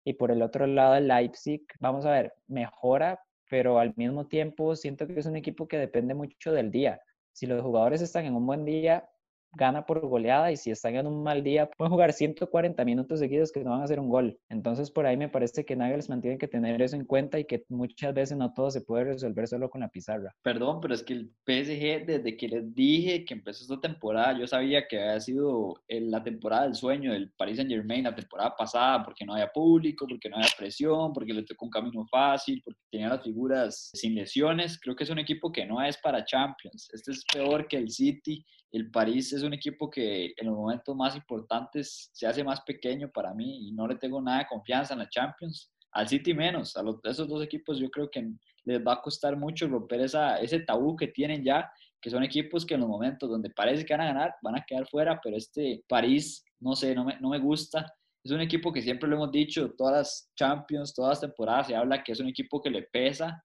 Y 0.05 0.15
por 0.15 0.31
el 0.31 0.43
otro 0.43 0.67
lado, 0.67 0.95
el 0.97 1.09
Leipzig, 1.09 1.63
vamos 1.79 2.07
a 2.07 2.13
ver, 2.13 2.33
mejora, 2.49 3.21
pero 3.51 3.79
al 3.79 3.93
mismo 3.97 4.27
tiempo 4.27 4.75
siento 4.77 5.07
que 5.07 5.21
es 5.21 5.27
un 5.27 5.37
equipo 5.37 5.69
que 5.69 5.77
depende 5.77 6.15
mucho 6.15 6.53
del 6.53 6.71
día. 6.71 7.01
Si 7.33 7.47
los 7.47 7.63
jugadores 7.63 8.01
están 8.01 8.25
en 8.25 8.35
un 8.35 8.47
buen 8.47 8.65
día, 8.65 9.09
gana 9.53 9.85
por 9.85 10.01
goleada 10.07 10.53
y 10.53 10.57
si 10.57 10.71
están 10.71 10.97
en 10.97 11.07
un 11.07 11.23
mal 11.23 11.43
día 11.43 11.69
pueden 11.71 11.93
jugar 11.93 12.13
140 12.13 12.85
minutos 12.85 13.19
seguidos 13.19 13.53
que 13.53 13.65
no 13.65 13.71
van 13.71 13.81
a 13.81 13.85
hacer 13.85 14.01
un 14.01 14.09
gol. 14.09 14.39
Entonces 14.49 14.91
por 14.91 15.07
ahí 15.07 15.17
me 15.17 15.29
parece 15.29 15.65
que 15.65 15.77
Nagelsmann 15.77 16.21
tiene 16.21 16.39
que 16.39 16.49
tener 16.49 16.81
eso 16.83 16.97
en 16.97 17.05
cuenta 17.05 17.39
y 17.39 17.45
que 17.45 17.65
muchas 17.69 18.15
veces 18.15 18.37
no 18.37 18.53
todo 18.53 18.71
se 18.71 18.81
puede 18.81 19.05
resolver 19.05 19.47
solo 19.49 19.71
con 19.71 19.81
la 19.81 19.89
pizarra. 19.89 20.35
Perdón, 20.43 20.81
pero 20.81 20.95
es 20.95 21.03
que 21.03 21.15
el 21.15 21.31
PSG 21.47 22.07
desde 22.07 22.37
que 22.37 22.49
les 22.49 22.75
dije 22.75 23.25
que 23.25 23.35
empezó 23.35 23.63
esta 23.63 23.81
temporada, 23.81 24.39
yo 24.39 24.47
sabía 24.47 24.87
que 24.87 25.01
había 25.01 25.21
sido 25.21 25.75
la 25.89 26.23
temporada 26.23 26.65
del 26.65 26.75
sueño 26.75 27.13
del 27.13 27.31
Paris 27.33 27.57
Saint 27.57 27.71
Germain 27.71 28.05
la 28.05 28.15
temporada 28.15 28.55
pasada 28.57 29.03
porque 29.05 29.25
no 29.25 29.35
había 29.35 29.49
público, 29.49 30.07
porque 30.09 30.29
no 30.29 30.37
había 30.37 30.49
presión, 30.57 31.13
porque 31.13 31.33
le 31.33 31.43
tocó 31.43 31.65
un 31.65 31.71
camino 31.71 32.07
fácil, 32.07 32.61
porque 32.65 32.81
tenía 32.91 33.09
las 33.09 33.23
figuras 33.23 33.91
sin 33.95 34.15
lesiones. 34.15 34.79
Creo 34.81 34.95
que 34.95 35.05
es 35.05 35.11
un 35.11 35.19
equipo 35.19 35.51
que 35.51 35.67
no 35.67 35.83
es 35.83 35.97
para 35.99 36.25
Champions. 36.25 36.89
Este 36.93 37.13
es 37.13 37.25
peor 37.33 37.67
que 37.69 37.77
el 37.77 37.91
City 37.91 38.45
el 38.73 38.91
París 38.91 39.33
es 39.33 39.43
un 39.43 39.53
equipo 39.53 39.91
que 39.91 40.33
en 40.37 40.47
los 40.47 40.57
momentos 40.57 40.95
más 40.95 41.17
importantes 41.17 42.11
se 42.13 42.27
hace 42.27 42.45
más 42.45 42.61
pequeño 42.61 43.11
para 43.11 43.35
mí 43.35 43.69
y 43.69 43.73
no 43.73 43.87
le 43.87 43.97
tengo 43.97 44.21
nada 44.23 44.41
de 44.41 44.47
confianza 44.47 44.95
en 44.95 45.01
la 45.01 45.09
Champions. 45.09 45.73
Al 45.93 46.09
City 46.09 46.33
menos, 46.35 46.77
a, 46.77 46.85
esos 47.05 47.29
dos 47.29 47.43
equipos 47.43 47.79
yo 47.79 47.91
creo 47.91 48.09
que 48.09 48.31
les 48.65 48.81
va 48.87 48.95
a 48.95 49.03
costar 49.03 49.37
mucho 49.37 49.67
romper 49.67 50.03
esa, 50.03 50.37
ese 50.37 50.61
tabú 50.61 50.95
que 50.95 51.09
tienen 51.09 51.43
ya, 51.43 51.71
que 52.01 52.11
son 52.11 52.23
equipos 52.23 52.65
que 52.65 52.75
en 52.75 52.81
los 52.81 52.89
momentos 52.89 53.29
donde 53.29 53.51
parece 53.51 53.85
que 53.85 53.93
van 53.93 54.03
a 54.03 54.13
ganar, 54.13 54.35
van 54.43 54.57
a 54.57 54.65
quedar 54.65 54.87
fuera, 54.87 55.21
pero 55.23 55.37
este 55.37 55.83
París, 55.89 56.45
no 56.61 56.77
sé, 56.77 56.95
no 56.95 57.05
me, 57.05 57.19
no 57.19 57.31
me 57.31 57.39
gusta. 57.41 57.93
Es 58.23 58.31
un 58.31 58.41
equipo 58.41 58.73
que 58.73 58.83
siempre 58.83 59.09
lo 59.09 59.17
hemos 59.17 59.33
dicho, 59.33 59.73
todas 59.77 59.97
las 59.97 60.31
Champions, 60.37 60.95
todas 60.95 61.11
las 61.11 61.21
temporadas 61.21 61.67
se 61.67 61.75
habla 61.75 62.05
que 62.05 62.13
es 62.13 62.21
un 62.21 62.29
equipo 62.29 62.63
que 62.63 62.71
le 62.71 62.83
pesa 62.83 63.45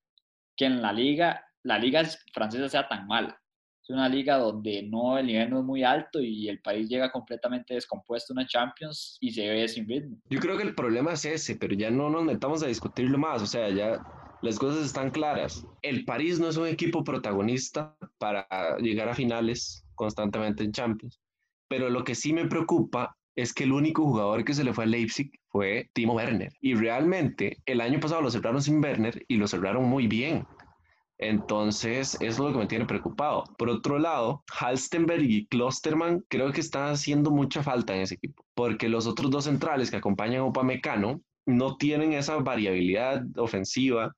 que 0.56 0.66
en 0.66 0.82
la 0.82 0.94
liga, 0.94 1.44
la 1.64 1.80
liga 1.80 2.04
francesa 2.32 2.70
sea 2.70 2.88
tan 2.88 3.08
mala 3.08 3.42
es 3.86 3.90
una 3.92 4.10
liga 4.10 4.38
donde 4.38 4.82
no, 4.82 5.18
el 5.18 5.28
nivel 5.28 5.50
no 5.52 5.60
es 5.60 5.66
muy 5.66 5.84
alto 5.84 6.20
y 6.20 6.50
el 6.50 6.60
país 6.60 6.90
llega 6.90 7.12
completamente 7.12 7.76
descompuesto 7.76 8.34
a 8.34 8.36
una 8.36 8.48
Champions 8.48 9.18
y 9.22 9.32
se 9.32 9.48
ve 9.48 9.68
sin 9.68 9.88
ritmo. 9.88 10.18
Yo 10.30 10.40
creo 10.40 10.58
que 10.58 10.64
el 10.64 10.74
problema 10.74 11.14
es 11.14 11.24
ese, 11.26 11.56
pero 11.56 11.76
ya 11.76 11.92
no 11.92 12.10
nos 12.10 12.24
metamos 12.24 12.64
a 12.64 12.68
discutirlo 12.68 13.20
más, 13.20 13.44
o 13.44 13.48
sea, 13.48 13.70
ya 13.70 14.02
las 14.42 14.58
cosas 14.58 14.86
están 14.86 15.12
claras. 15.12 15.68
El 15.84 16.04
París 16.04 16.40
no 16.40 16.50
es 16.50 16.58
un 16.58 16.68
equipo 16.68 17.04
protagonista 17.04 17.96
para 18.18 18.48
llegar 18.80 19.08
a 19.10 19.14
finales 19.14 19.86
constantemente 19.94 20.64
en 20.64 20.72
Champions, 20.72 21.20
pero 21.68 21.90
lo 21.92 22.04
que 22.04 22.16
sí 22.16 22.34
me 22.34 22.48
preocupa 22.48 23.16
es 23.36 23.54
que 23.54 23.66
el 23.66 23.74
único 23.74 24.04
jugador 24.04 24.46
que 24.46 24.54
se 24.54 24.64
le 24.64 24.74
fue 24.74 24.86
a 24.86 24.88
Leipzig 24.88 25.30
fue 25.50 25.90
Timo 25.94 26.14
Werner. 26.14 26.54
Y 26.62 26.74
realmente 26.74 27.58
el 27.66 27.82
año 27.82 28.00
pasado 28.00 28.22
lo 28.22 28.32
cerraron 28.32 28.62
sin 28.62 28.84
Werner 28.84 29.24
y 29.28 29.36
lo 29.36 29.48
cerraron 29.48 29.84
muy 29.84 30.08
bien. 30.08 30.46
Entonces, 31.18 32.16
eso 32.16 32.26
es 32.26 32.40
lo 32.40 32.52
que 32.52 32.58
me 32.60 32.68
tiene 32.68 32.86
preocupado. 32.86 33.46
Por 33.58 33.70
otro 33.70 34.00
lado, 34.00 34.44
Halstenberg 34.60 35.24
y 35.24 35.48
Klosterman 35.48 36.26
creo 36.28 36.52
que 36.52 36.62
están 36.62 36.92
haciendo 36.92 37.32
mucha 37.32 37.64
falta 37.64 37.96
en 37.96 38.02
ese 38.02 38.16
equipo, 38.16 38.46
porque 38.54 38.90
los 38.90 39.08
otros 39.08 39.32
dos 39.32 39.46
centrales 39.46 39.90
que 39.90 39.98
acompañan 39.98 40.42
a 40.42 40.46
Upamecano 40.46 41.22
no 41.46 41.78
tienen 41.78 42.14
esa 42.14 42.38
variabilidad 42.38 43.24
ofensiva 43.38 44.14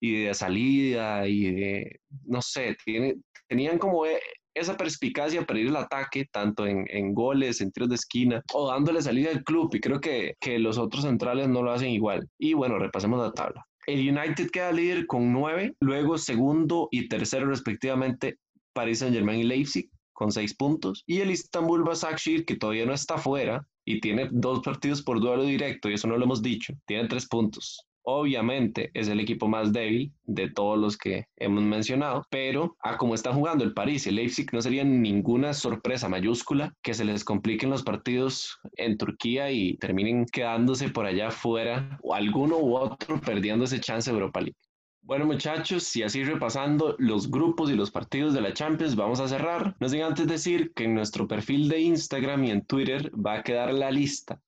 y 0.00 0.24
de 0.24 0.34
salida 0.34 1.28
y 1.28 1.84
no 2.24 2.40
sé, 2.42 2.76
tiene, 2.84 3.16
tenían 3.48 3.78
como 3.78 4.06
e, 4.06 4.18
esa 4.54 4.76
perspicacia 4.76 5.44
para 5.44 5.60
ir 5.60 5.68
al 5.68 5.76
ataque, 5.76 6.26
tanto 6.30 6.66
en, 6.66 6.86
en, 6.88 7.14
goles, 7.14 7.60
en 7.60 7.70
tiros 7.72 7.90
de 7.90 7.96
esquina 7.96 8.42
o 8.54 8.68
dándole 8.68 9.02
salida 9.02 9.30
al 9.30 9.44
club. 9.44 9.74
Y 9.74 9.80
creo 9.80 10.00
que, 10.00 10.34
que 10.40 10.58
los 10.58 10.78
otros 10.78 11.04
centrales 11.04 11.48
no 11.48 11.62
lo 11.62 11.72
hacen 11.72 11.90
igual. 11.90 12.28
Y 12.38 12.54
bueno, 12.54 12.78
repasemos 12.78 13.20
la 13.20 13.32
tabla. 13.32 13.66
El 13.92 14.16
United 14.16 14.50
queda 14.50 14.70
líder 14.70 15.06
con 15.06 15.32
nueve, 15.32 15.74
luego 15.80 16.16
segundo 16.16 16.86
y 16.92 17.08
tercero 17.08 17.46
respectivamente 17.46 18.38
Paris 18.72 19.00
Saint 19.00 19.12
Germain 19.12 19.40
y 19.40 19.44
Leipzig 19.44 19.90
con 20.12 20.30
seis 20.30 20.54
puntos. 20.54 21.02
Y 21.06 21.20
el 21.20 21.32
Istanbul 21.32 21.82
Basakshir, 21.82 22.44
que 22.44 22.54
todavía 22.54 22.86
no 22.86 22.94
está 22.94 23.18
fuera 23.18 23.66
y 23.84 24.00
tiene 24.00 24.28
dos 24.30 24.60
partidos 24.60 25.02
por 25.02 25.18
duelo 25.18 25.42
directo, 25.42 25.90
y 25.90 25.94
eso 25.94 26.06
no 26.06 26.16
lo 26.16 26.24
hemos 26.24 26.40
dicho, 26.40 26.72
tiene 26.86 27.08
tres 27.08 27.26
puntos. 27.26 27.84
Obviamente 28.02 28.90
es 28.94 29.08
el 29.08 29.20
equipo 29.20 29.46
más 29.46 29.72
débil 29.72 30.12
de 30.24 30.50
todos 30.50 30.78
los 30.78 30.96
que 30.96 31.26
hemos 31.36 31.62
mencionado, 31.62 32.26
pero 32.30 32.76
a 32.80 32.96
como 32.96 33.14
están 33.14 33.34
jugando 33.34 33.62
el 33.62 33.74
París 33.74 34.06
y 34.06 34.08
el 34.08 34.16
Leipzig 34.16 34.46
no 34.52 34.62
sería 34.62 34.84
ninguna 34.84 35.52
sorpresa 35.52 36.08
mayúscula 36.08 36.74
que 36.82 36.94
se 36.94 37.04
les 37.04 37.24
compliquen 37.24 37.70
los 37.70 37.82
partidos 37.82 38.58
en 38.76 38.96
Turquía 38.96 39.50
y 39.50 39.76
terminen 39.76 40.24
quedándose 40.26 40.88
por 40.88 41.06
allá 41.06 41.30
fuera 41.30 41.98
o 42.02 42.14
alguno 42.14 42.56
u 42.58 42.74
otro 42.76 43.20
perdiendo 43.20 43.64
ese 43.64 43.80
chance 43.80 44.10
Europa 44.10 44.40
League. 44.40 44.56
Bueno 45.02 45.26
muchachos, 45.26 45.96
y 45.96 46.02
así 46.02 46.24
repasando 46.24 46.94
los 46.98 47.30
grupos 47.30 47.70
y 47.70 47.74
los 47.74 47.90
partidos 47.90 48.34
de 48.34 48.42
la 48.42 48.52
Champions, 48.52 48.96
vamos 48.96 49.18
a 49.18 49.28
cerrar. 49.28 49.74
No 49.80 49.88
sin 49.88 50.02
antes 50.02 50.26
decir 50.26 50.72
que 50.74 50.84
en 50.84 50.94
nuestro 50.94 51.26
perfil 51.26 51.68
de 51.68 51.80
Instagram 51.80 52.44
y 52.44 52.50
en 52.50 52.64
Twitter 52.64 53.10
va 53.14 53.34
a 53.34 53.42
quedar 53.42 53.72
la 53.72 53.90
lista 53.90 54.40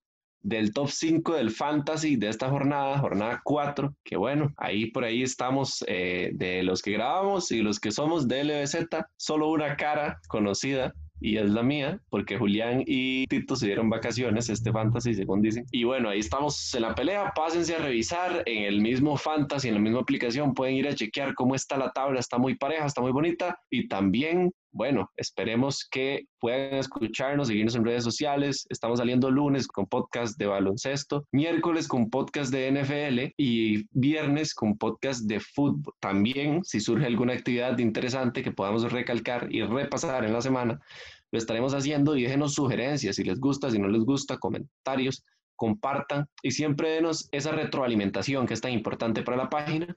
del 0.43 0.73
top 0.73 0.89
5 0.89 1.35
del 1.35 1.51
fantasy 1.51 2.17
de 2.17 2.29
esta 2.29 2.49
jornada, 2.49 2.99
jornada 2.99 3.41
4, 3.45 3.95
que 4.05 4.17
bueno, 4.17 4.53
ahí 4.57 4.87
por 4.87 5.05
ahí 5.05 5.23
estamos 5.23 5.85
eh, 5.87 6.31
de 6.35 6.63
los 6.63 6.83
que 6.83 6.93
grabamos 6.93 7.51
y 7.53 7.63
los 7.63 7.81
que 7.81 7.91
somos 7.91 8.29
de 8.29 8.45
LBZ, 8.45 8.89
solo 9.17 9.49
una 9.49 9.77
cara 9.77 10.21
conocida 10.29 10.93
y 11.23 11.37
es 11.37 11.49
la 11.51 11.63
mía, 11.63 12.01
porque 12.11 12.37
Julián 12.37 12.83
y 12.85 13.27
Tito 13.29 13.55
se 13.55 13.67
dieron 13.67 13.89
vacaciones, 13.89 14.51
este 14.51 14.73
fantasy, 14.73 15.15
según 15.15 15.41
dicen. 15.41 15.65
Y 15.71 15.85
bueno, 15.85 16.09
ahí 16.09 16.19
estamos 16.19 16.75
en 16.75 16.83
la 16.83 16.95
pelea, 16.95 17.33
pásense 17.35 17.77
a 17.77 17.79
revisar 17.79 18.43
en 18.47 18.65
el 18.65 18.81
mismo 18.81 19.17
fantasy, 19.17 19.69
en 19.69 19.75
la 19.75 19.81
misma 19.81 20.01
aplicación, 20.01 20.53
pueden 20.53 20.75
ir 20.75 20.89
a 20.89 20.95
chequear 20.95 21.35
cómo 21.35 21.55
está 21.55 21.77
la 21.77 21.93
tabla, 21.93 22.19
está 22.19 22.39
muy 22.39 22.57
pareja, 22.57 22.87
está 22.87 23.01
muy 23.01 23.13
bonita. 23.13 23.57
Y 23.71 23.87
también 23.87 24.53
bueno, 24.73 25.11
esperemos 25.17 25.87
que 25.89 26.25
puedan 26.41 26.75
escucharnos, 26.75 27.49
seguirnos 27.49 27.75
en 27.75 27.85
redes 27.85 28.05
sociales. 28.05 28.67
Estamos 28.71 28.99
saliendo 28.99 29.31
lunes 29.31 29.69
con 29.69 29.87
podcast 29.87 30.39
de 30.39 30.47
baloncesto, 30.47 31.27
miércoles 31.31 31.87
con 31.87 32.09
podcast 32.09 32.51
de 32.51 32.73
NFL 32.73 33.35
y 33.37 33.85
viernes 33.91 34.55
con 34.55 34.79
podcast 34.79 35.25
de 35.25 35.41
fútbol. 35.41 35.95
También, 36.01 36.65
si 36.65 36.81
surge 36.81 37.07
alguna 37.07 37.35
actividad 37.35 37.79
interesante 37.79 38.43
que 38.43 38.51
podamos 38.51 38.91
recalcar 38.91 39.47
y 39.51 39.63
repasar 39.63 40.25
en 40.25 40.33
la 40.33 40.41
semana, 40.41 40.81
lo 41.31 41.39
estaremos 41.39 41.75
haciendo 41.75 42.17
y 42.17 42.23
déjenos 42.23 42.55
sugerencias 42.55 43.17
si 43.17 43.25
les 43.25 43.39
gusta, 43.39 43.71
si 43.71 43.79
no 43.79 43.89
les 43.89 44.03
gusta, 44.03 44.39
comentarios, 44.39 45.23
compartan 45.55 46.29
y 46.43 46.51
siempre 46.51 46.91
denos 46.91 47.29
esa 47.31 47.53
retroalimentación 47.53 48.47
que 48.47 48.55
es 48.55 48.61
tan 48.61 48.73
importante 48.73 49.23
para 49.23 49.37
la 49.37 49.51
página. 49.51 49.97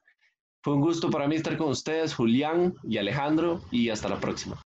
Fue 0.65 0.73
un 0.73 0.81
gusto 0.81 1.11
para 1.11 1.27
mí 1.27 1.35
estar 1.35 1.55
con 1.57 1.69
ustedes, 1.69 2.15
Julián 2.15 2.73
y 2.81 2.97
Alejandro, 2.97 3.61
y 3.69 3.89
hasta 3.89 4.09
la 4.09 4.19
próxima. 4.19 4.59